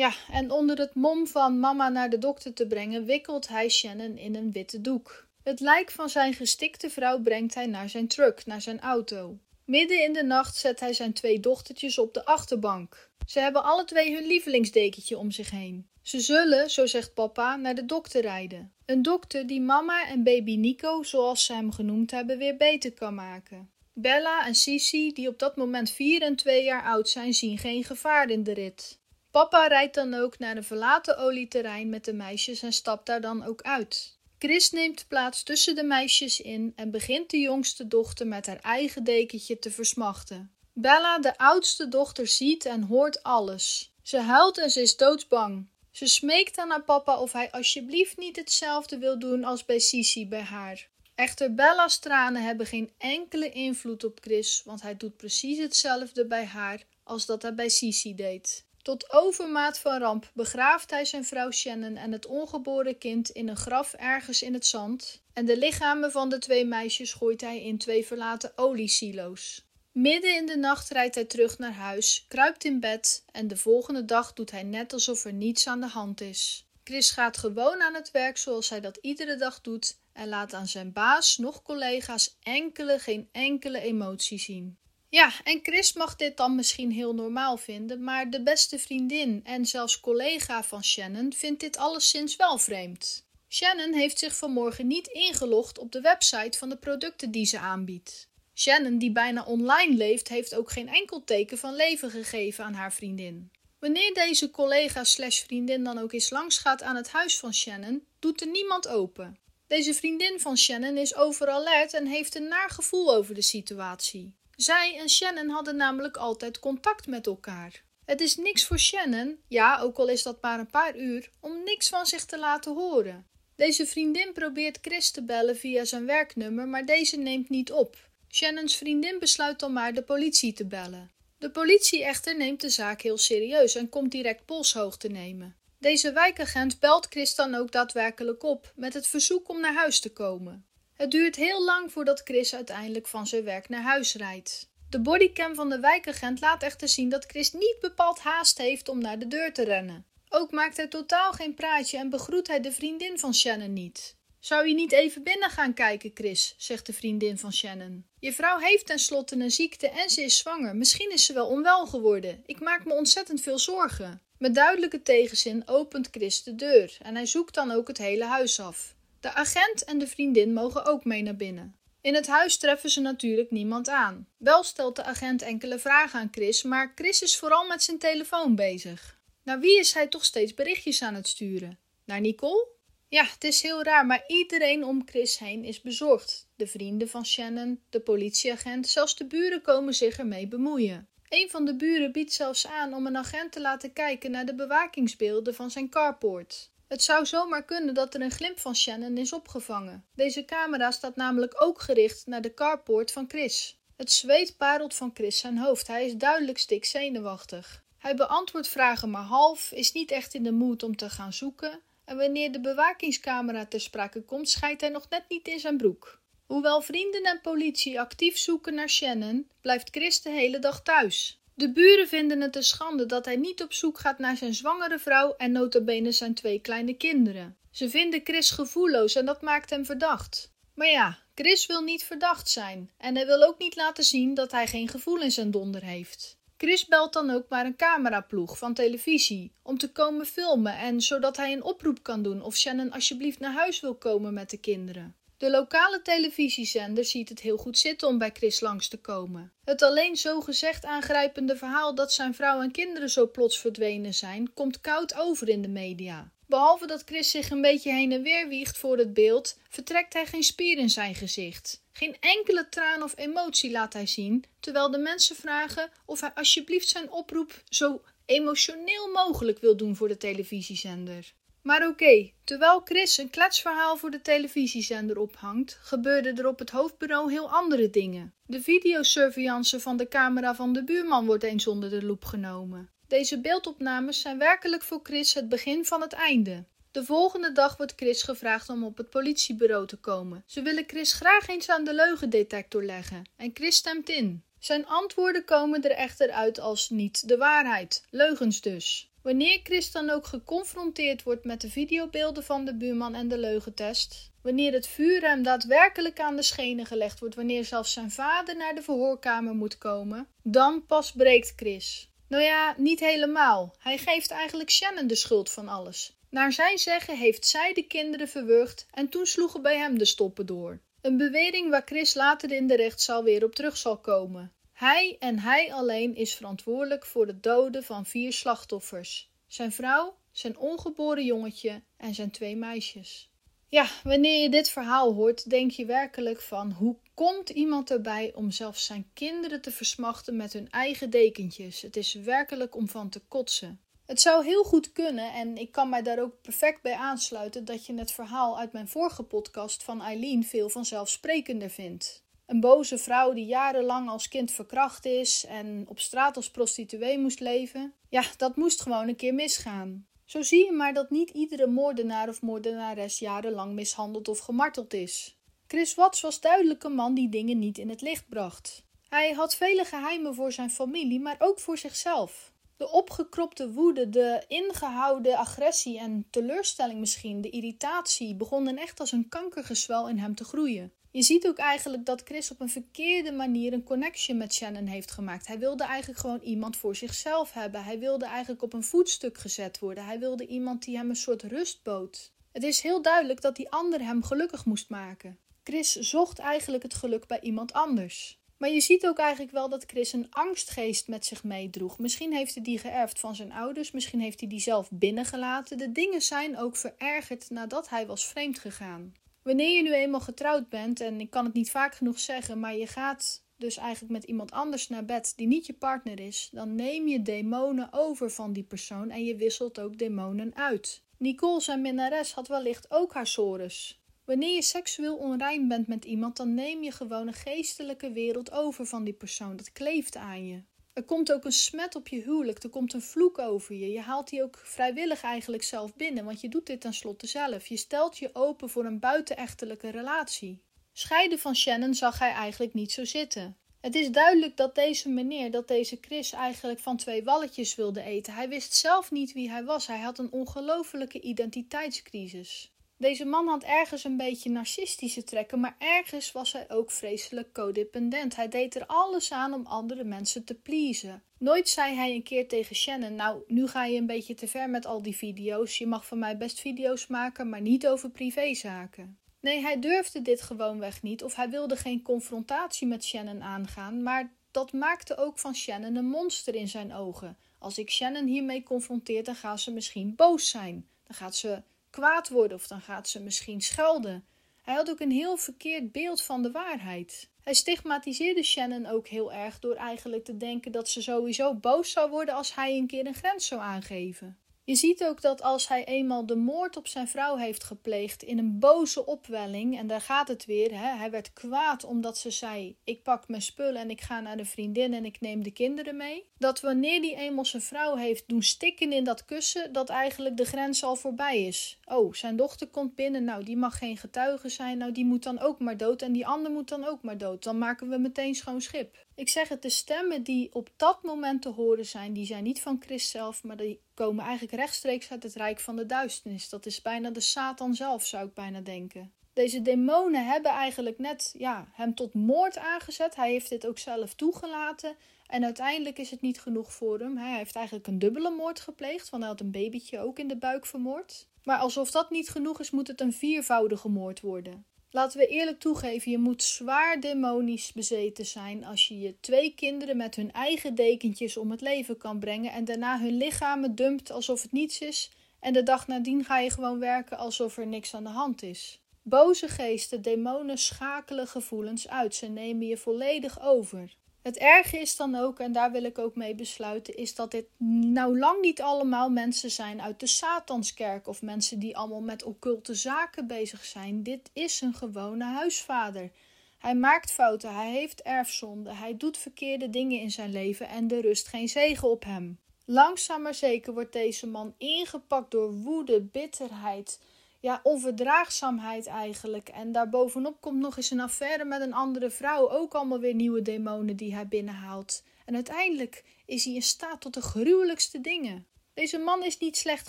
Ja, 0.00 0.12
en 0.30 0.50
onder 0.50 0.78
het 0.78 0.94
mom 0.94 1.26
van 1.26 1.60
mama 1.60 1.88
naar 1.88 2.10
de 2.10 2.18
dokter 2.18 2.52
te 2.52 2.66
brengen, 2.66 3.04
wikkelt 3.04 3.48
hij 3.48 3.68
Shannon 3.68 4.16
in 4.16 4.34
een 4.34 4.52
witte 4.52 4.80
doek. 4.80 5.26
Het 5.42 5.60
lijk 5.60 5.90
van 5.90 6.08
zijn 6.08 6.34
gestikte 6.34 6.90
vrouw 6.90 7.18
brengt 7.18 7.54
hij 7.54 7.66
naar 7.66 7.88
zijn 7.88 8.08
truck, 8.08 8.46
naar 8.46 8.60
zijn 8.60 8.80
auto. 8.80 9.38
Midden 9.64 10.04
in 10.04 10.12
de 10.12 10.22
nacht 10.22 10.56
zet 10.56 10.80
hij 10.80 10.92
zijn 10.92 11.12
twee 11.12 11.40
dochtertjes 11.40 11.98
op 11.98 12.14
de 12.14 12.24
achterbank. 12.24 13.10
Ze 13.26 13.40
hebben 13.40 13.64
alle 13.64 13.84
twee 13.84 14.14
hun 14.14 14.26
lievelingsdekentje 14.26 15.18
om 15.18 15.30
zich 15.30 15.50
heen. 15.50 15.88
Ze 16.02 16.20
zullen, 16.20 16.70
zo 16.70 16.86
zegt 16.86 17.14
papa, 17.14 17.56
naar 17.56 17.74
de 17.74 17.86
dokter 17.86 18.20
rijden. 18.20 18.72
Een 18.86 19.02
dokter 19.02 19.46
die 19.46 19.60
mama 19.60 20.08
en 20.08 20.22
baby 20.22 20.56
Nico, 20.56 21.02
zoals 21.02 21.44
ze 21.44 21.54
hem 21.54 21.72
genoemd 21.72 22.10
hebben, 22.10 22.38
weer 22.38 22.56
beter 22.56 22.92
kan 22.92 23.14
maken. 23.14 23.70
Bella 23.92 24.46
en 24.46 24.54
Sisi, 24.54 25.12
die 25.12 25.28
op 25.28 25.38
dat 25.38 25.56
moment 25.56 25.90
vier 25.90 26.22
en 26.22 26.36
twee 26.36 26.64
jaar 26.64 26.84
oud 26.84 27.08
zijn, 27.08 27.34
zien 27.34 27.58
geen 27.58 27.84
gevaar 27.84 28.30
in 28.30 28.42
de 28.42 28.52
rit. 28.52 28.99
Papa 29.30 29.66
rijdt 29.66 29.94
dan 29.94 30.14
ook 30.14 30.38
naar 30.38 30.56
een 30.56 30.64
verlaten 30.64 31.18
olieterrein 31.18 31.88
met 31.88 32.04
de 32.04 32.12
meisjes 32.12 32.62
en 32.62 32.72
stapt 32.72 33.06
daar 33.06 33.20
dan 33.20 33.44
ook 33.44 33.62
uit. 33.62 34.18
Chris 34.38 34.70
neemt 34.70 35.04
plaats 35.08 35.42
tussen 35.42 35.74
de 35.74 35.82
meisjes 35.82 36.40
in 36.40 36.72
en 36.76 36.90
begint 36.90 37.30
de 37.30 37.38
jongste 37.38 37.88
dochter 37.88 38.26
met 38.26 38.46
haar 38.46 38.60
eigen 38.60 39.04
dekentje 39.04 39.58
te 39.58 39.70
versmachten. 39.70 40.54
Bella, 40.72 41.18
de 41.18 41.38
oudste 41.38 41.88
dochter, 41.88 42.26
ziet 42.26 42.64
en 42.64 42.82
hoort 42.82 43.22
alles. 43.22 43.92
Ze 44.02 44.18
huilt 44.18 44.58
en 44.58 44.70
ze 44.70 44.80
is 44.80 44.96
doodsbang. 44.96 45.68
Ze 45.90 46.06
smeekt 46.06 46.58
aan 46.58 46.70
haar 46.70 46.82
papa 46.82 47.18
of 47.18 47.32
hij 47.32 47.50
alsjeblieft 47.50 48.16
niet 48.16 48.36
hetzelfde 48.36 48.98
wil 48.98 49.18
doen 49.18 49.44
als 49.44 49.64
bij 49.64 49.78
Sisi 49.78 50.28
bij 50.28 50.42
haar. 50.42 50.88
Echter, 51.14 51.54
Bella's 51.54 51.98
tranen 51.98 52.42
hebben 52.42 52.66
geen 52.66 52.90
enkele 52.98 53.50
invloed 53.50 54.04
op 54.04 54.18
Chris, 54.20 54.62
want 54.64 54.82
hij 54.82 54.96
doet 54.96 55.16
precies 55.16 55.58
hetzelfde 55.58 56.26
bij 56.26 56.44
haar 56.44 56.82
als 57.02 57.26
dat 57.26 57.42
hij 57.42 57.54
bij 57.54 57.68
Sisi 57.68 58.14
deed. 58.14 58.64
Tot 58.82 59.12
overmaat 59.12 59.78
van 59.78 59.98
ramp 59.98 60.30
begraaft 60.34 60.90
hij 60.90 61.04
zijn 61.04 61.24
vrouw 61.24 61.50
Shannon 61.50 61.96
en 61.96 62.12
het 62.12 62.26
ongeboren 62.26 62.98
kind 62.98 63.30
in 63.30 63.48
een 63.48 63.56
graf 63.56 63.92
ergens 63.92 64.42
in 64.42 64.54
het 64.54 64.66
zand, 64.66 65.22
en 65.32 65.46
de 65.46 65.58
lichamen 65.58 66.12
van 66.12 66.28
de 66.28 66.38
twee 66.38 66.64
meisjes 66.64 67.12
gooit 67.12 67.40
hij 67.40 67.62
in 67.62 67.78
twee 67.78 68.06
verlaten 68.06 68.52
oliesilo's. 68.56 69.68
Midden 69.92 70.36
in 70.36 70.46
de 70.46 70.56
nacht 70.56 70.90
rijdt 70.90 71.14
hij 71.14 71.24
terug 71.24 71.58
naar 71.58 71.72
huis, 71.72 72.24
kruipt 72.28 72.64
in 72.64 72.80
bed 72.80 73.24
en 73.32 73.48
de 73.48 73.56
volgende 73.56 74.04
dag 74.04 74.32
doet 74.32 74.50
hij 74.50 74.62
net 74.62 74.92
alsof 74.92 75.24
er 75.24 75.32
niets 75.32 75.66
aan 75.66 75.80
de 75.80 75.86
hand 75.86 76.20
is. 76.20 76.66
Chris 76.84 77.10
gaat 77.10 77.36
gewoon 77.36 77.82
aan 77.82 77.94
het 77.94 78.10
werk 78.10 78.38
zoals 78.38 78.68
hij 78.68 78.80
dat 78.80 78.96
iedere 78.96 79.36
dag 79.36 79.60
doet 79.60 79.98
en 80.12 80.28
laat 80.28 80.54
aan 80.54 80.68
zijn 80.68 80.92
baas 80.92 81.38
nog 81.38 81.62
collega's 81.62 82.36
enkele, 82.42 82.98
geen 82.98 83.28
enkele 83.32 83.80
emotie 83.80 84.38
zien. 84.38 84.78
Ja, 85.10 85.32
en 85.44 85.60
Chris 85.62 85.92
mag 85.92 86.16
dit 86.16 86.36
dan 86.36 86.54
misschien 86.54 86.90
heel 86.90 87.14
normaal 87.14 87.56
vinden, 87.56 88.04
maar 88.04 88.30
de 88.30 88.42
beste 88.42 88.78
vriendin 88.78 89.40
en 89.44 89.66
zelfs 89.66 90.00
collega 90.00 90.62
van 90.62 90.84
Shannon 90.84 91.32
vindt 91.32 91.60
dit 91.60 91.76
alleszins 91.76 92.36
wel 92.36 92.58
vreemd. 92.58 93.24
Shannon 93.48 93.92
heeft 93.92 94.18
zich 94.18 94.36
vanmorgen 94.36 94.86
niet 94.86 95.06
ingelogd 95.06 95.78
op 95.78 95.92
de 95.92 96.00
website 96.00 96.58
van 96.58 96.68
de 96.68 96.76
producten 96.76 97.30
die 97.30 97.46
ze 97.46 97.58
aanbiedt. 97.58 98.28
Shannon, 98.54 98.98
die 98.98 99.12
bijna 99.12 99.44
online 99.44 99.96
leeft, 99.96 100.28
heeft 100.28 100.54
ook 100.54 100.70
geen 100.70 100.88
enkel 100.88 101.24
teken 101.24 101.58
van 101.58 101.74
leven 101.74 102.10
gegeven 102.10 102.64
aan 102.64 102.74
haar 102.74 102.92
vriendin. 102.92 103.50
Wanneer 103.78 104.14
deze 104.14 104.50
collega 104.50 105.04
slash 105.04 105.40
vriendin 105.42 105.84
dan 105.84 105.98
ook 105.98 106.12
eens 106.12 106.30
langsgaat 106.30 106.82
aan 106.82 106.96
het 106.96 107.08
huis 107.08 107.38
van 107.38 107.54
Shannon, 107.54 108.06
doet 108.18 108.40
er 108.40 108.50
niemand 108.50 108.88
open. 108.88 109.38
Deze 109.66 109.94
vriendin 109.94 110.40
van 110.40 110.56
Shannon 110.56 110.96
is 110.96 111.14
overalert 111.14 111.94
en 111.94 112.06
heeft 112.06 112.34
een 112.34 112.48
naar 112.48 112.70
gevoel 112.70 113.14
over 113.14 113.34
de 113.34 113.42
situatie. 113.42 114.38
Zij 114.60 114.96
en 114.98 115.08
Shannon 115.08 115.48
hadden 115.48 115.76
namelijk 115.76 116.16
altijd 116.16 116.58
contact 116.58 117.06
met 117.06 117.26
elkaar. 117.26 117.82
Het 118.04 118.20
is 118.20 118.36
niks 118.36 118.66
voor 118.66 118.78
Shannon, 118.78 119.38
ja, 119.48 119.80
ook 119.80 119.98
al 119.98 120.08
is 120.08 120.22
dat 120.22 120.42
maar 120.42 120.58
een 120.58 120.70
paar 120.70 120.96
uur, 120.96 121.30
om 121.40 121.64
niks 121.64 121.88
van 121.88 122.06
zich 122.06 122.24
te 122.24 122.38
laten 122.38 122.74
horen. 122.74 123.26
Deze 123.56 123.86
vriendin 123.86 124.32
probeert 124.32 124.78
Chris 124.80 125.10
te 125.10 125.22
bellen 125.22 125.56
via 125.56 125.84
zijn 125.84 126.06
werknummer, 126.06 126.68
maar 126.68 126.84
deze 126.84 127.16
neemt 127.16 127.48
niet 127.48 127.72
op. 127.72 127.96
Shannons 128.28 128.76
vriendin 128.76 129.18
besluit 129.18 129.58
dan 129.58 129.72
maar 129.72 129.94
de 129.94 130.02
politie 130.02 130.52
te 130.52 130.66
bellen. 130.66 131.10
De 131.38 131.50
politie 131.50 132.04
echter 132.04 132.36
neemt 132.36 132.60
de 132.60 132.68
zaak 132.68 133.00
heel 133.00 133.18
serieus 133.18 133.74
en 133.74 133.88
komt 133.88 134.10
direct 134.10 134.44
polshoogte 134.44 135.08
nemen. 135.08 135.56
Deze 135.78 136.12
wijkagent 136.12 136.80
belt 136.80 137.06
Chris 137.10 137.34
dan 137.34 137.54
ook 137.54 137.72
daadwerkelijk 137.72 138.42
op 138.42 138.72
met 138.76 138.94
het 138.94 139.06
verzoek 139.06 139.48
om 139.48 139.60
naar 139.60 139.74
huis 139.74 140.00
te 140.00 140.12
komen. 140.12 140.69
Het 141.00 141.10
duurt 141.10 141.36
heel 141.36 141.64
lang 141.64 141.92
voordat 141.92 142.20
Chris 142.24 142.54
uiteindelijk 142.54 143.06
van 143.06 143.26
zijn 143.26 143.44
werk 143.44 143.68
naar 143.68 143.82
huis 143.82 144.14
rijdt. 144.14 144.70
De 144.90 145.00
bodycam 145.00 145.54
van 145.54 145.68
de 145.68 145.80
wijkagent 145.80 146.40
laat 146.40 146.62
echter 146.62 146.88
zien 146.88 147.08
dat 147.08 147.24
Chris 147.24 147.52
niet 147.52 147.76
bepaald 147.80 148.18
haast 148.18 148.58
heeft 148.58 148.88
om 148.88 149.00
naar 149.00 149.18
de 149.18 149.28
deur 149.28 149.52
te 149.52 149.64
rennen. 149.64 150.06
Ook 150.28 150.50
maakt 150.50 150.76
hij 150.76 150.88
totaal 150.88 151.32
geen 151.32 151.54
praatje 151.54 151.98
en 151.98 152.10
begroet 152.10 152.46
hij 152.46 152.60
de 152.60 152.72
vriendin 152.72 153.18
van 153.18 153.34
Shannon 153.34 153.72
niet. 153.72 154.16
Zou 154.40 154.68
je 154.68 154.74
niet 154.74 154.92
even 154.92 155.22
binnen 155.22 155.50
gaan 155.50 155.74
kijken, 155.74 156.10
Chris? 156.14 156.54
zegt 156.58 156.86
de 156.86 156.92
vriendin 156.92 157.38
van 157.38 157.52
Shannon. 157.52 158.06
Je 158.18 158.32
vrouw 158.32 158.58
heeft 158.58 158.86
tenslotte 158.86 159.36
een 159.36 159.50
ziekte 159.50 159.88
en 159.88 160.10
ze 160.10 160.22
is 160.22 160.38
zwanger. 160.38 160.76
Misschien 160.76 161.12
is 161.12 161.24
ze 161.24 161.32
wel 161.32 161.46
onwel 161.46 161.86
geworden. 161.86 162.42
Ik 162.46 162.60
maak 162.60 162.84
me 162.84 162.94
ontzettend 162.94 163.40
veel 163.40 163.58
zorgen. 163.58 164.22
Met 164.38 164.54
duidelijke 164.54 165.02
tegenzin 165.02 165.68
opent 165.68 166.08
Chris 166.10 166.42
de 166.42 166.54
deur 166.54 166.96
en 167.02 167.14
hij 167.14 167.26
zoekt 167.26 167.54
dan 167.54 167.70
ook 167.70 167.88
het 167.88 167.98
hele 167.98 168.24
huis 168.24 168.60
af. 168.60 168.98
De 169.20 169.32
agent 169.32 169.84
en 169.84 169.98
de 169.98 170.06
vriendin 170.06 170.52
mogen 170.52 170.84
ook 170.84 171.04
mee 171.04 171.22
naar 171.22 171.36
binnen. 171.36 171.74
In 172.00 172.14
het 172.14 172.26
huis 172.26 172.56
treffen 172.56 172.90
ze 172.90 173.00
natuurlijk 173.00 173.50
niemand 173.50 173.88
aan. 173.88 174.28
Wel 174.36 174.62
stelt 174.62 174.96
de 174.96 175.02
agent 175.04 175.42
enkele 175.42 175.78
vragen 175.78 176.20
aan 176.20 176.28
Chris, 176.30 176.62
maar 176.62 176.92
Chris 176.94 177.22
is 177.22 177.36
vooral 177.36 177.66
met 177.66 177.82
zijn 177.82 177.98
telefoon 177.98 178.54
bezig. 178.54 179.18
Naar 179.42 179.60
wie 179.60 179.78
is 179.78 179.94
hij 179.94 180.08
toch 180.08 180.24
steeds 180.24 180.54
berichtjes 180.54 181.02
aan 181.02 181.14
het 181.14 181.28
sturen? 181.28 181.78
Naar 182.04 182.20
Nicole? 182.20 182.66
Ja, 183.08 183.24
het 183.24 183.44
is 183.44 183.62
heel 183.62 183.82
raar, 183.82 184.06
maar 184.06 184.24
iedereen 184.26 184.84
om 184.84 185.02
Chris 185.06 185.38
heen 185.38 185.64
is 185.64 185.80
bezorgd. 185.80 186.48
De 186.56 186.66
vrienden 186.66 187.08
van 187.08 187.26
Shannon, 187.26 187.80
de 187.90 188.00
politieagent, 188.00 188.88
zelfs 188.88 189.16
de 189.16 189.26
buren 189.26 189.62
komen 189.62 189.94
zich 189.94 190.18
ermee 190.18 190.48
bemoeien. 190.48 191.08
Een 191.28 191.50
van 191.50 191.64
de 191.64 191.76
buren 191.76 192.12
biedt 192.12 192.32
zelfs 192.32 192.66
aan 192.66 192.94
om 192.94 193.06
een 193.06 193.16
agent 193.16 193.52
te 193.52 193.60
laten 193.60 193.92
kijken 193.92 194.30
naar 194.30 194.46
de 194.46 194.54
bewakingsbeelden 194.54 195.54
van 195.54 195.70
zijn 195.70 195.88
carport. 195.88 196.69
Het 196.90 197.02
zou 197.02 197.26
zomaar 197.26 197.64
kunnen 197.64 197.94
dat 197.94 198.14
er 198.14 198.20
een 198.20 198.30
glimp 198.30 198.58
van 198.58 198.76
Shannon 198.76 199.16
is 199.16 199.32
opgevangen. 199.32 200.04
Deze 200.14 200.44
camera 200.44 200.90
staat 200.90 201.16
namelijk 201.16 201.62
ook 201.62 201.80
gericht 201.80 202.26
naar 202.26 202.40
de 202.40 202.54
carport 202.54 203.12
van 203.12 203.24
Chris. 203.28 203.78
Het 203.96 204.12
zweet 204.12 204.56
parelt 204.56 204.94
van 204.94 205.10
Chris 205.14 205.38
zijn 205.38 205.58
hoofd. 205.58 205.86
Hij 205.86 206.06
is 206.06 206.14
duidelijk 206.14 206.58
stikzenuwachtig. 206.58 207.84
Hij 207.98 208.16
beantwoordt 208.16 208.68
vragen 208.68 209.10
maar 209.10 209.22
half, 209.22 209.72
is 209.72 209.92
niet 209.92 210.10
echt 210.10 210.34
in 210.34 210.42
de 210.42 210.52
moed 210.52 210.82
om 210.82 210.96
te 210.96 211.10
gaan 211.10 211.32
zoeken. 211.32 211.80
En 212.04 212.16
wanneer 212.16 212.52
de 212.52 212.60
bewakingscamera 212.60 213.66
ter 213.66 213.80
sprake 213.80 214.22
komt, 214.22 214.48
scheidt 214.48 214.80
hij 214.80 214.90
nog 214.90 215.08
net 215.08 215.24
niet 215.28 215.48
in 215.48 215.60
zijn 215.60 215.76
broek. 215.76 216.20
Hoewel 216.46 216.80
vrienden 216.82 217.22
en 217.22 217.40
politie 217.40 218.00
actief 218.00 218.38
zoeken 218.38 218.74
naar 218.74 218.90
Shannon, 218.90 219.50
blijft 219.60 219.90
Chris 219.90 220.22
de 220.22 220.30
hele 220.30 220.58
dag 220.58 220.82
thuis. 220.82 221.39
De 221.60 221.72
buren 221.72 222.08
vinden 222.08 222.40
het 222.40 222.56
een 222.56 222.62
schande 222.62 223.06
dat 223.06 223.24
hij 223.24 223.36
niet 223.36 223.62
op 223.62 223.72
zoek 223.72 223.98
gaat 223.98 224.18
naar 224.18 224.36
zijn 224.36 224.54
zwangere 224.54 224.98
vrouw 224.98 225.34
en 225.36 225.52
notabene 225.52 226.12
zijn 226.12 226.34
twee 226.34 226.60
kleine 226.60 226.94
kinderen. 226.94 227.56
Ze 227.70 227.90
vinden 227.90 228.20
Chris 228.24 228.50
gevoelloos 228.50 229.14
en 229.14 229.24
dat 229.24 229.42
maakt 229.42 229.70
hem 229.70 229.84
verdacht. 229.84 230.52
Maar 230.74 230.88
ja, 230.88 231.18
Chris 231.34 231.66
wil 231.66 231.82
niet 231.82 232.02
verdacht 232.02 232.48
zijn 232.48 232.90
en 232.96 233.14
hij 233.14 233.26
wil 233.26 233.42
ook 233.42 233.58
niet 233.58 233.76
laten 233.76 234.04
zien 234.04 234.34
dat 234.34 234.50
hij 234.50 234.66
geen 234.66 234.88
gevoel 234.88 235.20
in 235.20 235.32
zijn 235.32 235.50
donder 235.50 235.82
heeft. 235.82 236.38
Chris 236.56 236.86
belt 236.86 237.12
dan 237.12 237.30
ook 237.30 237.48
maar 237.48 237.66
een 237.66 237.76
cameraploeg 237.76 238.58
van 238.58 238.74
televisie 238.74 239.52
om 239.62 239.78
te 239.78 239.92
komen 239.92 240.26
filmen 240.26 240.78
en 240.78 241.00
zodat 241.00 241.36
hij 241.36 241.52
een 241.52 241.62
oproep 241.62 242.02
kan 242.02 242.22
doen 242.22 242.42
of 242.42 242.56
Shannon 242.56 242.92
alsjeblieft 242.92 243.38
naar 243.38 243.52
huis 243.52 243.80
wil 243.80 243.94
komen 243.94 244.34
met 244.34 244.50
de 244.50 244.58
kinderen. 244.58 245.16
De 245.40 245.50
lokale 245.50 246.02
televisiezender 246.02 247.04
ziet 247.04 247.28
het 247.28 247.40
heel 247.40 247.56
goed 247.56 247.78
zitten 247.78 248.08
om 248.08 248.18
bij 248.18 248.30
Chris 248.32 248.60
langs 248.60 248.88
te 248.88 248.96
komen. 248.96 249.52
Het 249.64 249.82
alleen 249.82 250.16
zo 250.16 250.40
gezegd 250.40 250.84
aangrijpende 250.84 251.56
verhaal 251.56 251.94
dat 251.94 252.12
zijn 252.12 252.34
vrouw 252.34 252.62
en 252.62 252.70
kinderen 252.70 253.10
zo 253.10 253.30
plots 253.30 253.58
verdwenen 253.58 254.14
zijn, 254.14 254.52
komt 254.54 254.80
koud 254.80 255.14
over 255.14 255.48
in 255.48 255.62
de 255.62 255.68
media. 255.68 256.32
Behalve 256.46 256.86
dat 256.86 257.02
Chris 257.04 257.30
zich 257.30 257.50
een 257.50 257.60
beetje 257.60 257.92
heen 257.92 258.12
en 258.12 258.22
weer 258.22 258.48
wiegt 258.48 258.78
voor 258.78 258.98
het 258.98 259.14
beeld, 259.14 259.58
vertrekt 259.68 260.12
hij 260.12 260.26
geen 260.26 260.42
spier 260.42 260.78
in 260.78 260.90
zijn 260.90 261.14
gezicht. 261.14 261.82
Geen 261.92 262.16
enkele 262.20 262.68
traan 262.68 263.02
of 263.02 263.12
emotie 263.16 263.70
laat 263.70 263.92
hij 263.92 264.06
zien, 264.06 264.44
terwijl 264.60 264.90
de 264.90 264.98
mensen 264.98 265.36
vragen 265.36 265.90
of 266.04 266.20
hij 266.20 266.32
alsjeblieft 266.34 266.88
zijn 266.88 267.10
oproep 267.10 267.62
zo 267.68 268.02
emotioneel 268.26 269.08
mogelijk 269.12 269.58
wil 269.58 269.76
doen 269.76 269.96
voor 269.96 270.08
de 270.08 270.16
televisiezender. 270.16 271.32
Maar 271.62 271.88
oké, 271.88 272.30
terwijl 272.44 272.80
Chris 272.84 273.18
een 273.18 273.30
kletsverhaal 273.30 273.96
voor 273.96 274.10
de 274.10 274.20
televisiezender 274.20 275.18
ophangt, 275.18 275.78
gebeurden 275.82 276.36
er 276.36 276.46
op 276.46 276.58
het 276.58 276.70
hoofdbureau 276.70 277.30
heel 277.30 277.50
andere 277.50 277.90
dingen. 277.90 278.34
De 278.46 278.60
videosurveillance 278.60 279.80
van 279.80 279.96
de 279.96 280.08
camera 280.08 280.54
van 280.54 280.72
de 280.72 280.84
buurman 280.84 281.26
wordt 281.26 281.42
eens 281.42 281.66
onder 281.66 281.90
de 281.90 282.04
loep 282.04 282.24
genomen. 282.24 282.90
Deze 283.06 283.40
beeldopnames 283.40 284.20
zijn 284.20 284.38
werkelijk 284.38 284.82
voor 284.82 285.00
Chris 285.02 285.34
het 285.34 285.48
begin 285.48 285.84
van 285.84 286.00
het 286.00 286.12
einde. 286.12 286.64
De 286.90 287.04
volgende 287.04 287.52
dag 287.52 287.76
wordt 287.76 287.92
Chris 287.96 288.22
gevraagd 288.22 288.68
om 288.68 288.84
op 288.84 288.96
het 288.96 289.10
politiebureau 289.10 289.86
te 289.86 289.96
komen. 289.96 290.42
Ze 290.46 290.62
willen 290.62 290.84
Chris 290.86 291.12
graag 291.12 291.48
eens 291.48 291.68
aan 291.68 291.84
de 291.84 291.94
leugendetector 291.94 292.84
leggen 292.84 293.28
en 293.36 293.50
Chris 293.54 293.76
stemt 293.76 294.08
in. 294.08 294.44
Zijn 294.58 294.86
antwoorden 294.86 295.44
komen 295.44 295.82
er 295.82 295.90
echter 295.90 296.30
uit 296.30 296.60
als 296.60 296.90
niet 296.90 297.28
de 297.28 297.36
waarheid, 297.36 298.04
leugens 298.10 298.60
dus. 298.60 299.09
Wanneer 299.22 299.60
Chris 299.62 299.92
dan 299.92 300.10
ook 300.10 300.26
geconfronteerd 300.26 301.22
wordt 301.22 301.44
met 301.44 301.60
de 301.60 301.70
videobeelden 301.70 302.44
van 302.44 302.64
de 302.64 302.74
buurman 302.74 303.14
en 303.14 303.28
de 303.28 303.38
leugentest, 303.38 304.30
wanneer 304.42 304.72
het 304.72 304.86
vuur 304.86 305.20
hem 305.20 305.42
daadwerkelijk 305.42 306.20
aan 306.20 306.36
de 306.36 306.42
schenen 306.42 306.86
gelegd 306.86 307.20
wordt, 307.20 307.34
wanneer 307.34 307.64
zelfs 307.64 307.92
zijn 307.92 308.10
vader 308.10 308.56
naar 308.56 308.74
de 308.74 308.82
verhoorkamer 308.82 309.54
moet 309.54 309.78
komen, 309.78 310.28
dan 310.42 310.86
pas 310.86 311.12
breekt 311.12 311.52
Chris. 311.56 312.08
Nou 312.28 312.42
ja, 312.42 312.74
niet 312.76 313.00
helemaal. 313.00 313.74
Hij 313.78 313.98
geeft 313.98 314.30
eigenlijk 314.30 314.70
Shannon 314.70 315.06
de 315.06 315.14
schuld 315.14 315.50
van 315.50 315.68
alles. 315.68 316.18
Naar 316.30 316.52
zijn 316.52 316.78
zeggen 316.78 317.16
heeft 317.16 317.46
zij 317.46 317.72
de 317.72 317.82
kinderen 317.82 318.28
verwurgd 318.28 318.86
en 318.90 319.08
toen 319.08 319.26
sloegen 319.26 319.62
bij 319.62 319.76
hem 319.76 319.98
de 319.98 320.04
stoppen 320.04 320.46
door. 320.46 320.80
Een 321.00 321.16
bewering 321.16 321.70
waar 321.70 321.82
Chris 321.84 322.14
later 322.14 322.52
in 322.52 322.66
de 322.66 322.76
rechtszaal 322.76 323.22
weer 323.22 323.44
op 323.44 323.54
terug 323.54 323.76
zal 323.76 323.98
komen. 323.98 324.52
Hij 324.80 325.16
en 325.18 325.38
hij 325.38 325.72
alleen 325.72 326.14
is 326.14 326.34
verantwoordelijk 326.34 327.06
voor 327.06 327.26
de 327.26 327.40
doden 327.40 327.84
van 327.84 328.06
vier 328.06 328.32
slachtoffers: 328.32 329.30
zijn 329.46 329.72
vrouw, 329.72 330.16
zijn 330.32 330.58
ongeboren 330.58 331.24
jongetje 331.24 331.82
en 331.96 332.14
zijn 332.14 332.30
twee 332.30 332.56
meisjes. 332.56 333.30
Ja, 333.68 333.86
wanneer 334.04 334.42
je 334.42 334.50
dit 334.50 334.70
verhaal 334.70 335.12
hoort, 335.12 335.50
denk 335.50 335.70
je 335.70 335.84
werkelijk 335.84 336.40
van 336.40 336.70
hoe 336.72 336.96
komt 337.14 337.48
iemand 337.48 337.90
erbij 337.90 338.32
om 338.34 338.50
zelfs 338.50 338.86
zijn 338.86 339.10
kinderen 339.14 339.60
te 339.60 339.70
versmachten 339.70 340.36
met 340.36 340.52
hun 340.52 340.70
eigen 340.70 341.10
dekentjes? 341.10 341.82
Het 341.82 341.96
is 341.96 342.14
werkelijk 342.14 342.74
om 342.74 342.88
van 342.88 343.08
te 343.08 343.20
kotsen. 343.28 343.80
Het 344.06 344.20
zou 344.20 344.44
heel 344.44 344.64
goed 344.64 344.92
kunnen, 344.92 345.32
en 345.32 345.56
ik 345.56 345.72
kan 345.72 345.88
mij 345.88 346.02
daar 346.02 346.20
ook 346.20 346.40
perfect 346.42 346.82
bij 346.82 346.94
aansluiten, 346.94 347.64
dat 347.64 347.86
je 347.86 347.94
het 347.94 348.12
verhaal 348.12 348.58
uit 348.58 348.72
mijn 348.72 348.88
vorige 348.88 349.22
podcast 349.22 349.82
van 349.82 350.02
Eileen 350.02 350.44
veel 350.44 350.68
vanzelfsprekender 350.68 351.70
vindt. 351.70 352.28
Een 352.50 352.60
boze 352.60 352.98
vrouw 352.98 353.32
die 353.32 353.46
jarenlang 353.46 354.08
als 354.08 354.28
kind 354.28 354.50
verkracht 354.50 355.04
is 355.04 355.44
en 355.48 355.84
op 355.88 356.00
straat 356.00 356.36
als 356.36 356.50
prostituee 356.50 357.18
moest 357.18 357.40
leven. 357.40 357.94
Ja, 358.08 358.24
dat 358.36 358.56
moest 358.56 358.80
gewoon 358.80 359.08
een 359.08 359.16
keer 359.16 359.34
misgaan. 359.34 360.06
Zo 360.24 360.42
zie 360.42 360.64
je 360.64 360.72
maar 360.72 360.94
dat 360.94 361.10
niet 361.10 361.30
iedere 361.30 361.66
moordenaar 361.66 362.28
of 362.28 362.42
moordenares 362.42 363.18
jarenlang 363.18 363.72
mishandeld 363.72 364.28
of 364.28 364.38
gemarteld 364.38 364.94
is. 364.94 365.38
Chris 365.66 365.94
Watts 365.94 366.20
was 366.20 366.40
duidelijk 366.40 366.84
een 366.84 366.94
man 366.94 367.14
die 367.14 367.28
dingen 367.28 367.58
niet 367.58 367.78
in 367.78 367.88
het 367.88 368.00
licht 368.00 368.28
bracht. 368.28 368.84
Hij 369.08 369.32
had 369.32 369.54
vele 369.54 369.84
geheimen 369.84 370.34
voor 370.34 370.52
zijn 370.52 370.70
familie, 370.70 371.20
maar 371.20 371.36
ook 371.38 371.60
voor 371.60 371.78
zichzelf. 371.78 372.52
De 372.76 372.90
opgekropte 372.90 373.72
woede, 373.72 374.08
de 374.08 374.44
ingehouden 374.48 375.36
agressie 375.36 375.98
en 375.98 376.26
teleurstelling 376.30 377.00
misschien, 377.00 377.40
de 377.40 377.50
irritatie, 377.50 378.36
begonnen 378.36 378.76
echt 378.76 379.00
als 379.00 379.12
een 379.12 379.28
kankergezwel 379.28 380.08
in 380.08 380.18
hem 380.18 380.34
te 380.34 380.44
groeien. 380.44 380.92
Je 381.12 381.22
ziet 381.22 381.46
ook 381.46 381.56
eigenlijk 381.56 382.04
dat 382.04 382.22
Chris 382.24 382.50
op 382.50 382.60
een 382.60 382.68
verkeerde 382.68 383.32
manier 383.32 383.72
een 383.72 383.82
connection 383.82 384.36
met 384.36 384.54
Shannon 384.54 384.86
heeft 384.86 385.10
gemaakt. 385.10 385.46
Hij 385.46 385.58
wilde 385.58 385.84
eigenlijk 385.84 386.20
gewoon 386.20 386.40
iemand 386.40 386.76
voor 386.76 386.96
zichzelf 386.96 387.52
hebben. 387.52 387.84
Hij 387.84 387.98
wilde 387.98 388.24
eigenlijk 388.24 388.62
op 388.62 388.72
een 388.72 388.82
voetstuk 388.82 389.38
gezet 389.38 389.78
worden. 389.78 390.04
Hij 390.04 390.18
wilde 390.18 390.46
iemand 390.46 390.84
die 390.84 390.96
hem 390.96 391.08
een 391.08 391.16
soort 391.16 391.42
rust 391.42 391.82
bood. 391.82 392.32
Het 392.52 392.62
is 392.62 392.80
heel 392.80 393.02
duidelijk 393.02 393.40
dat 393.40 393.56
die 393.56 393.70
ander 393.70 394.00
hem 394.00 394.22
gelukkig 394.22 394.64
moest 394.64 394.88
maken. 394.88 395.38
Chris 395.64 395.92
zocht 395.92 396.38
eigenlijk 396.38 396.82
het 396.82 396.94
geluk 396.94 397.26
bij 397.26 397.40
iemand 397.40 397.72
anders. 397.72 398.38
Maar 398.56 398.70
je 398.70 398.80
ziet 398.80 399.06
ook 399.06 399.18
eigenlijk 399.18 399.52
wel 399.52 399.68
dat 399.68 399.84
Chris 399.86 400.12
een 400.12 400.26
angstgeest 400.30 401.08
met 401.08 401.26
zich 401.26 401.44
meedroeg. 401.44 401.98
Misschien 401.98 402.32
heeft 402.32 402.54
hij 402.54 402.62
die 402.62 402.78
geërfd 402.78 403.20
van 403.20 403.34
zijn 403.34 403.52
ouders, 403.52 403.90
misschien 403.90 404.20
heeft 404.20 404.40
hij 404.40 404.48
die 404.48 404.60
zelf 404.60 404.88
binnengelaten. 404.90 405.78
De 405.78 405.92
dingen 405.92 406.22
zijn 406.22 406.58
ook 406.58 406.76
verergerd 406.76 407.50
nadat 407.50 407.88
hij 407.88 408.06
was 408.06 408.26
vreemd 408.26 408.58
gegaan. 408.58 409.14
Wanneer 409.42 409.76
je 409.76 409.82
nu 409.82 409.92
eenmaal 409.92 410.20
getrouwd 410.20 410.68
bent, 410.68 411.00
en 411.00 411.20
ik 411.20 411.30
kan 411.30 411.44
het 411.44 411.54
niet 411.54 411.70
vaak 411.70 411.94
genoeg 411.94 412.18
zeggen, 412.18 412.60
maar 412.60 412.76
je 412.76 412.86
gaat 412.86 413.44
dus 413.56 413.76
eigenlijk 413.76 414.12
met 414.12 414.24
iemand 414.24 414.50
anders 414.50 414.88
naar 414.88 415.04
bed 415.04 415.32
die 415.36 415.46
niet 415.46 415.66
je 415.66 415.72
partner 415.72 416.20
is, 416.20 416.48
dan 416.52 416.74
neem 416.74 417.08
je 417.08 417.22
demonen 417.22 417.88
over 417.92 418.30
van 418.30 418.52
die 418.52 418.62
persoon 418.62 419.10
en 419.10 419.24
je 419.24 419.36
wisselt 419.36 419.80
ook 419.80 419.98
demonen 419.98 420.54
uit. 420.54 421.02
Nicole, 421.16 421.60
zijn 421.60 421.80
minnares, 421.80 422.32
had 422.32 422.48
wellicht 422.48 422.90
ook 422.90 423.14
haar 423.14 423.26
sores. 423.26 424.00
Wanneer 424.24 424.54
je 424.54 424.62
seksueel 424.62 425.16
onrein 425.16 425.68
bent 425.68 425.86
met 425.86 426.04
iemand, 426.04 426.36
dan 426.36 426.54
neem 426.54 426.82
je 426.82 426.90
gewoon 426.90 427.26
een 427.26 427.32
geestelijke 427.32 428.12
wereld 428.12 428.50
over 428.50 428.86
van 428.86 429.04
die 429.04 429.14
persoon. 429.14 429.56
Dat 429.56 429.72
kleeft 429.72 430.16
aan 430.16 430.46
je. 430.46 430.62
Er 430.92 431.02
komt 431.04 431.32
ook 431.32 431.44
een 431.44 431.52
smet 431.52 431.94
op 431.94 432.08
je 432.08 432.22
huwelijk, 432.22 432.62
er 432.62 432.70
komt 432.70 432.92
een 432.92 433.02
vloek 433.02 433.38
over 433.38 433.74
je. 433.74 433.90
Je 433.90 434.00
haalt 434.00 434.28
die 434.28 434.42
ook 434.42 434.58
vrijwillig 434.62 435.22
eigenlijk 435.22 435.62
zelf 435.62 435.94
binnen, 435.94 436.24
want 436.24 436.40
je 436.40 436.48
doet 436.48 436.66
dit 436.66 436.80
tenslotte 436.80 437.26
zelf. 437.26 437.66
Je 437.66 437.76
stelt 437.76 438.18
je 438.18 438.30
open 438.32 438.70
voor 438.70 438.84
een 438.84 438.98
buitenechtelijke 438.98 439.90
relatie. 439.90 440.62
Scheiden 440.92 441.38
van 441.38 441.56
Shannon 441.56 441.94
zag 441.94 442.18
hij 442.18 442.32
eigenlijk 442.32 442.74
niet 442.74 442.92
zo 442.92 443.04
zitten. 443.04 443.56
Het 443.80 443.94
is 443.94 444.10
duidelijk 444.10 444.56
dat 444.56 444.74
deze 444.74 445.08
meneer, 445.08 445.50
dat 445.50 445.68
deze 445.68 445.98
Chris 446.00 446.32
eigenlijk 446.32 446.80
van 446.80 446.96
twee 446.96 447.24
walletjes 447.24 447.74
wilde 447.74 448.02
eten. 448.02 448.34
Hij 448.34 448.48
wist 448.48 448.74
zelf 448.74 449.10
niet 449.10 449.32
wie 449.32 449.50
hij 449.50 449.64
was. 449.64 449.86
Hij 449.86 450.00
had 450.00 450.18
een 450.18 450.32
ongelofelijke 450.32 451.20
identiteitscrisis. 451.20 452.72
Deze 453.00 453.24
man 453.24 453.48
had 453.48 453.62
ergens 453.62 454.04
een 454.04 454.16
beetje 454.16 454.50
narcistische 454.50 455.24
trekken, 455.24 455.60
maar 455.60 455.76
ergens 455.78 456.32
was 456.32 456.52
hij 456.52 456.70
ook 456.70 456.90
vreselijk 456.90 457.52
codependent. 457.52 458.36
Hij 458.36 458.48
deed 458.48 458.74
er 458.74 458.86
alles 458.86 459.32
aan 459.32 459.52
om 459.52 459.66
andere 459.66 460.04
mensen 460.04 460.44
te 460.44 460.54
pleasen. 460.54 461.22
Nooit 461.38 461.68
zei 461.68 461.94
hij 461.94 462.14
een 462.14 462.22
keer 462.22 462.48
tegen 462.48 462.76
Shannon: 462.76 463.14
Nou, 463.14 463.42
nu 463.46 463.66
ga 463.66 463.84
je 463.84 463.98
een 463.98 464.06
beetje 464.06 464.34
te 464.34 464.48
ver 464.48 464.70
met 464.70 464.86
al 464.86 465.02
die 465.02 465.16
video's. 465.16 465.78
Je 465.78 465.86
mag 465.86 466.06
van 466.06 466.18
mij 466.18 466.36
best 466.36 466.60
video's 466.60 467.06
maken, 467.06 467.48
maar 467.48 467.60
niet 467.60 467.86
over 467.86 468.10
privézaken. 468.10 469.18
Nee, 469.40 469.60
hij 469.60 469.80
durfde 469.80 470.22
dit 470.22 470.42
gewoonweg 470.42 471.02
niet, 471.02 471.24
of 471.24 471.34
hij 471.34 471.50
wilde 471.50 471.76
geen 471.76 472.02
confrontatie 472.02 472.86
met 472.86 473.04
Shannon 473.04 473.42
aangaan, 473.42 474.02
maar 474.02 474.32
dat 474.50 474.72
maakte 474.72 475.16
ook 475.16 475.38
van 475.38 475.54
Shannon 475.54 475.96
een 475.96 476.08
monster 476.08 476.54
in 476.54 476.68
zijn 476.68 476.94
ogen. 476.94 477.36
Als 477.58 477.78
ik 477.78 477.90
Shannon 477.90 478.26
hiermee 478.26 478.62
confronteer, 478.62 479.24
dan 479.24 479.34
gaat 479.34 479.60
ze 479.60 479.72
misschien 479.72 480.14
boos 480.14 480.50
zijn. 480.50 480.88
Dan 481.06 481.16
gaat 481.16 481.36
ze 481.36 481.62
kwaad 482.00 482.28
worden 482.28 482.56
of 482.56 482.66
dan 482.66 482.80
gaat 482.80 483.08
ze 483.08 483.20
misschien 483.22 483.60
schelden. 483.60 484.24
Hij 484.62 484.74
had 484.74 484.90
ook 484.90 485.00
een 485.00 485.10
heel 485.10 485.36
verkeerd 485.36 485.92
beeld 485.92 486.22
van 486.22 486.42
de 486.42 486.50
waarheid. 486.50 487.30
Hij 487.42 487.54
stigmatiseerde 487.54 488.42
Shannon 488.42 488.86
ook 488.86 489.06
heel 489.06 489.32
erg 489.32 489.58
door 489.58 489.74
eigenlijk 489.74 490.24
te 490.24 490.36
denken 490.36 490.72
dat 490.72 490.88
ze 490.88 491.02
sowieso 491.02 491.54
boos 491.54 491.90
zou 491.90 492.10
worden 492.10 492.34
als 492.34 492.54
hij 492.54 492.76
een 492.76 492.86
keer 492.86 493.06
een 493.06 493.14
grens 493.14 493.46
zou 493.46 493.60
aangeven. 493.60 494.38
Je 494.70 494.76
ziet 494.76 495.04
ook 495.04 495.20
dat 495.20 495.42
als 495.42 495.68
hij 495.68 495.84
eenmaal 495.84 496.26
de 496.26 496.36
moord 496.36 496.76
op 496.76 496.86
zijn 496.86 497.08
vrouw 497.08 497.36
heeft 497.36 497.64
gepleegd 497.64 498.22
in 498.22 498.38
een 498.38 498.58
boze 498.58 499.06
opwelling, 499.06 499.78
en 499.78 499.86
daar 499.86 500.00
gaat 500.00 500.28
het 500.28 500.44
weer, 500.44 500.70
hè, 500.70 500.96
hij 500.96 501.10
werd 501.10 501.32
kwaad 501.32 501.84
omdat 501.84 502.18
ze 502.18 502.30
zei: 502.30 502.76
Ik 502.84 503.02
pak 503.02 503.28
mijn 503.28 503.42
spullen 503.42 503.80
en 503.80 503.90
ik 503.90 504.00
ga 504.00 504.20
naar 504.20 504.36
de 504.36 504.44
vriendin 504.44 504.94
en 504.94 505.04
ik 505.04 505.20
neem 505.20 505.42
de 505.42 505.50
kinderen 505.50 505.96
mee. 505.96 506.26
Dat 506.38 506.60
wanneer 506.60 507.00
hij 507.00 507.16
eenmaal 507.16 507.44
zijn 507.44 507.62
vrouw 507.62 507.96
heeft 507.96 508.28
doen 508.28 508.42
stikken 508.42 508.92
in 508.92 509.04
dat 509.04 509.24
kussen, 509.24 509.72
dat 509.72 509.88
eigenlijk 509.88 510.36
de 510.36 510.44
grens 510.44 510.84
al 510.84 510.96
voorbij 510.96 511.42
is. 511.42 511.78
Oh, 511.84 512.12
zijn 512.12 512.36
dochter 512.36 512.66
komt 512.66 512.94
binnen, 512.94 513.24
nou 513.24 513.44
die 513.44 513.56
mag 513.56 513.78
geen 513.78 513.96
getuige 513.96 514.48
zijn, 514.48 514.78
nou 514.78 514.92
die 514.92 515.04
moet 515.04 515.22
dan 515.22 515.40
ook 515.40 515.58
maar 515.58 515.76
dood 515.76 516.02
en 516.02 516.12
die 516.12 516.26
ander 516.26 516.52
moet 516.52 516.68
dan 516.68 516.84
ook 516.84 517.02
maar 517.02 517.18
dood. 517.18 517.42
Dan 517.42 517.58
maken 517.58 517.88
we 517.88 517.98
meteen 517.98 518.34
schoon 518.34 518.60
schip. 518.60 518.96
Ik 519.20 519.28
zeg 519.28 519.48
het, 519.48 519.62
de 519.62 519.70
stemmen 519.70 520.22
die 520.22 520.54
op 520.54 520.70
dat 520.76 521.02
moment 521.02 521.42
te 521.42 521.48
horen 521.48 521.86
zijn, 521.86 522.12
die 522.12 522.26
zijn 522.26 522.42
niet 522.42 522.60
van 522.60 522.80
Chris 522.80 523.10
zelf, 523.10 523.42
maar 523.42 523.56
die 523.56 523.80
komen 523.94 524.24
eigenlijk 524.24 524.54
rechtstreeks 524.54 525.10
uit 525.10 525.22
het 525.22 525.34
rijk 525.34 525.60
van 525.60 525.76
de 525.76 525.86
duisternis. 525.86 526.48
Dat 526.48 526.66
is 526.66 526.82
bijna 526.82 527.10
de 527.10 527.20
Satan 527.20 527.74
zelf, 527.74 528.06
zou 528.06 528.26
ik 528.26 528.34
bijna 528.34 528.60
denken. 528.60 529.12
Deze 529.32 529.62
demonen 529.62 530.26
hebben 530.26 530.50
eigenlijk 530.50 530.98
net 530.98 531.34
ja, 531.38 531.68
hem 531.72 531.94
tot 531.94 532.14
moord 532.14 532.58
aangezet. 532.58 533.16
Hij 533.16 533.30
heeft 533.30 533.48
dit 533.48 533.66
ook 533.66 533.78
zelf 533.78 534.14
toegelaten. 534.14 534.96
En 535.26 535.44
uiteindelijk 535.44 535.98
is 535.98 536.10
het 536.10 536.20
niet 536.20 536.40
genoeg 536.40 536.72
voor 536.72 536.98
hem. 536.98 537.16
Hij 537.16 537.36
heeft 537.36 537.56
eigenlijk 537.56 537.86
een 537.86 537.98
dubbele 537.98 538.30
moord 538.30 538.60
gepleegd, 538.60 539.10
want 539.10 539.22
hij 539.22 539.32
had 539.32 539.40
een 539.40 539.50
babytje 539.50 539.98
ook 539.98 540.18
in 540.18 540.28
de 540.28 540.36
buik 540.36 540.66
vermoord. 540.66 541.26
Maar 541.44 541.58
alsof 541.58 541.90
dat 541.90 542.10
niet 542.10 542.28
genoeg 542.28 542.60
is, 542.60 542.70
moet 542.70 542.88
het 542.88 543.00
een 543.00 543.12
viervoudige 543.12 543.88
moord 543.88 544.20
worden. 544.20 544.64
Laten 544.92 545.18
we 545.18 545.26
eerlijk 545.26 545.60
toegeven, 545.60 546.10
je 546.10 546.18
moet 546.18 546.42
zwaar 546.42 547.00
demonisch 547.00 547.72
bezeten 547.72 548.26
zijn 548.26 548.64
als 548.64 548.88
je 548.88 548.98
je 548.98 549.20
twee 549.20 549.54
kinderen 549.54 549.96
met 549.96 550.14
hun 550.14 550.32
eigen 550.32 550.74
dekentjes 550.74 551.36
om 551.36 551.50
het 551.50 551.60
leven 551.60 551.96
kan 551.96 552.18
brengen 552.18 552.52
en 552.52 552.64
daarna 552.64 553.00
hun 553.00 553.16
lichamen 553.16 553.74
dumpt 553.74 554.10
alsof 554.10 554.42
het 554.42 554.52
niets 554.52 554.80
is 554.80 555.10
en 555.40 555.52
de 555.52 555.62
dag 555.62 555.86
nadien 555.86 556.24
ga 556.24 556.38
je 556.38 556.50
gewoon 556.50 556.78
werken 556.78 557.18
alsof 557.18 557.58
er 557.58 557.66
niks 557.66 557.94
aan 557.94 558.04
de 558.04 558.10
hand 558.10 558.42
is. 558.42 558.80
Boze 559.02 559.48
geesten, 559.48 560.02
demonen 560.02 560.58
schakelen 560.58 561.26
gevoelens 561.26 561.88
uit, 561.88 562.14
ze 562.14 562.26
nemen 562.26 562.66
je 562.66 562.76
volledig 562.76 563.40
over. 563.42 563.96
Het 564.22 564.36
erge 564.36 564.78
is 564.78 564.96
dan 564.96 565.14
ook, 565.14 565.38
en 565.38 565.52
daar 565.52 565.72
wil 565.72 565.84
ik 565.84 565.98
ook 565.98 566.16
mee 566.16 566.34
besluiten, 566.34 566.96
is 566.96 567.14
dat 567.14 567.30
dit 567.30 567.46
nou 567.92 568.18
lang 568.18 568.40
niet 568.40 568.62
allemaal 568.62 569.10
mensen 569.10 569.50
zijn 569.50 569.82
uit 569.82 570.00
de 570.00 570.06
Satanskerk 570.06 571.06
of 571.08 571.22
mensen 571.22 571.58
die 571.58 571.76
allemaal 571.76 572.00
met 572.00 572.22
occulte 572.22 572.74
zaken 572.74 573.26
bezig 573.26 573.64
zijn. 573.64 574.02
Dit 574.02 574.30
is 574.32 574.60
een 574.60 574.74
gewone 574.74 575.24
huisvader. 575.24 576.10
Hij 576.58 576.74
maakt 576.74 577.12
fouten, 577.12 577.54
hij 577.54 577.70
heeft 577.70 578.02
erfzonde, 578.02 578.72
hij 578.74 578.96
doet 578.96 579.16
verkeerde 579.16 579.70
dingen 579.70 580.00
in 580.00 580.10
zijn 580.10 580.32
leven 580.32 580.68
en 580.68 580.90
er 580.90 581.00
rust 581.00 581.28
geen 581.28 581.48
zegen 581.48 581.90
op 581.90 582.04
hem. 582.04 582.38
Langzaam 582.64 583.22
maar 583.22 583.34
zeker 583.34 583.72
wordt 583.72 583.92
deze 583.92 584.26
man 584.26 584.54
ingepakt 584.58 585.30
door 585.30 585.52
woede, 585.52 586.00
bitterheid, 586.00 587.00
ja, 587.40 587.60
onverdraagzaamheid 587.62 588.86
eigenlijk. 588.86 589.48
En 589.48 589.72
daarbovenop 589.72 590.40
komt 590.40 590.60
nog 590.60 590.76
eens 590.76 590.90
een 590.90 591.00
affaire 591.00 591.44
met 591.44 591.60
een 591.60 591.72
andere 591.72 592.10
vrouw. 592.10 592.50
Ook 592.50 592.74
allemaal 592.74 593.00
weer 593.00 593.14
nieuwe 593.14 593.42
demonen 593.42 593.96
die 593.96 594.14
hij 594.14 594.28
binnenhaalt. 594.28 595.04
En 595.24 595.34
uiteindelijk 595.34 596.04
is 596.26 596.44
hij 596.44 596.54
in 596.54 596.62
staat 596.62 597.00
tot 597.00 597.14
de 597.14 597.22
gruwelijkste 597.22 598.00
dingen. 598.00 598.46
Deze 598.74 598.98
man 598.98 599.24
is 599.24 599.38
niet 599.38 599.56
slecht 599.56 599.88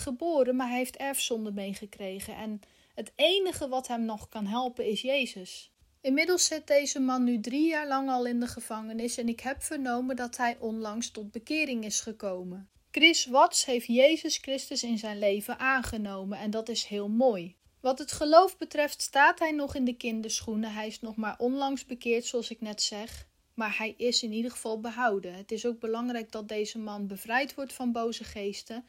geboren, 0.00 0.56
maar 0.56 0.68
hij 0.68 0.76
heeft 0.76 0.96
erfzonde 0.96 1.52
meegekregen. 1.52 2.36
En 2.36 2.60
het 2.94 3.12
enige 3.16 3.68
wat 3.68 3.88
hem 3.88 4.04
nog 4.04 4.28
kan 4.28 4.46
helpen 4.46 4.86
is 4.86 5.00
Jezus. 5.00 5.72
Inmiddels 6.00 6.46
zit 6.46 6.66
deze 6.66 7.00
man 7.00 7.24
nu 7.24 7.40
drie 7.40 7.68
jaar 7.68 7.88
lang 7.88 8.10
al 8.10 8.26
in 8.26 8.40
de 8.40 8.46
gevangenis 8.46 9.18
en 9.18 9.28
ik 9.28 9.40
heb 9.40 9.62
vernomen 9.62 10.16
dat 10.16 10.36
hij 10.36 10.56
onlangs 10.60 11.10
tot 11.10 11.30
bekering 11.30 11.84
is 11.84 12.00
gekomen. 12.00 12.71
Chris 12.94 13.26
Watts 13.26 13.64
heeft 13.64 13.86
Jezus 13.86 14.36
Christus 14.36 14.82
in 14.82 14.98
zijn 14.98 15.18
leven 15.18 15.58
aangenomen 15.58 16.38
en 16.38 16.50
dat 16.50 16.68
is 16.68 16.84
heel 16.84 17.08
mooi. 17.08 17.56
Wat 17.80 17.98
het 17.98 18.12
geloof 18.12 18.58
betreft 18.58 19.02
staat 19.02 19.38
hij 19.38 19.52
nog 19.52 19.74
in 19.74 19.84
de 19.84 19.96
kinderschoenen. 19.96 20.72
Hij 20.72 20.86
is 20.86 21.00
nog 21.00 21.16
maar 21.16 21.34
onlangs 21.38 21.86
bekeerd, 21.86 22.24
zoals 22.24 22.50
ik 22.50 22.60
net 22.60 22.82
zeg. 22.82 23.26
Maar 23.54 23.78
hij 23.78 23.94
is 23.96 24.22
in 24.22 24.32
ieder 24.32 24.50
geval 24.50 24.80
behouden. 24.80 25.34
Het 25.34 25.52
is 25.52 25.66
ook 25.66 25.80
belangrijk 25.80 26.32
dat 26.32 26.48
deze 26.48 26.78
man 26.78 27.06
bevrijd 27.06 27.54
wordt 27.54 27.72
van 27.72 27.92
boze 27.92 28.24
geesten. 28.24 28.84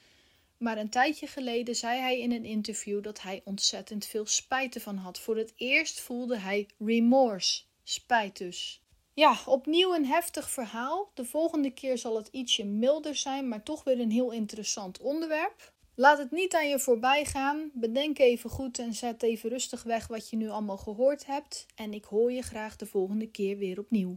Maar 0.57 0.77
een 0.77 0.89
tijdje 0.89 1.27
geleden 1.27 1.75
zei 1.75 1.99
hij 1.99 2.19
in 2.19 2.31
een 2.31 2.45
interview 2.45 3.03
dat 3.03 3.21
hij 3.21 3.41
ontzettend 3.43 4.05
veel 4.05 4.25
spijt 4.25 4.75
ervan 4.75 4.97
had. 4.97 5.19
Voor 5.19 5.37
het 5.37 5.53
eerst 5.55 5.99
voelde 5.99 6.37
hij 6.37 6.67
remorse, 6.79 7.63
spijt 7.83 8.37
dus. 8.37 8.82
Ja, 9.15 9.37
opnieuw 9.45 9.95
een 9.95 10.05
heftig 10.05 10.49
verhaal. 10.49 11.11
De 11.13 11.25
volgende 11.25 11.71
keer 11.71 11.97
zal 11.97 12.15
het 12.15 12.27
ietsje 12.31 12.65
milder 12.65 13.15
zijn, 13.15 13.47
maar 13.47 13.63
toch 13.63 13.83
weer 13.83 13.99
een 13.99 14.11
heel 14.11 14.31
interessant 14.31 15.01
onderwerp. 15.01 15.71
Laat 15.95 16.17
het 16.17 16.31
niet 16.31 16.55
aan 16.55 16.69
je 16.69 16.79
voorbij 16.79 17.25
gaan. 17.25 17.71
Bedenk 17.73 18.19
even 18.19 18.49
goed 18.49 18.79
en 18.79 18.93
zet 18.93 19.23
even 19.23 19.49
rustig 19.49 19.83
weg 19.83 20.07
wat 20.07 20.29
je 20.29 20.37
nu 20.37 20.49
allemaal 20.49 20.77
gehoord 20.77 21.25
hebt. 21.25 21.65
En 21.75 21.93
ik 21.93 22.03
hoor 22.03 22.31
je 22.31 22.41
graag 22.41 22.75
de 22.75 22.85
volgende 22.85 23.27
keer 23.27 23.57
weer 23.57 23.79
opnieuw. 23.79 24.11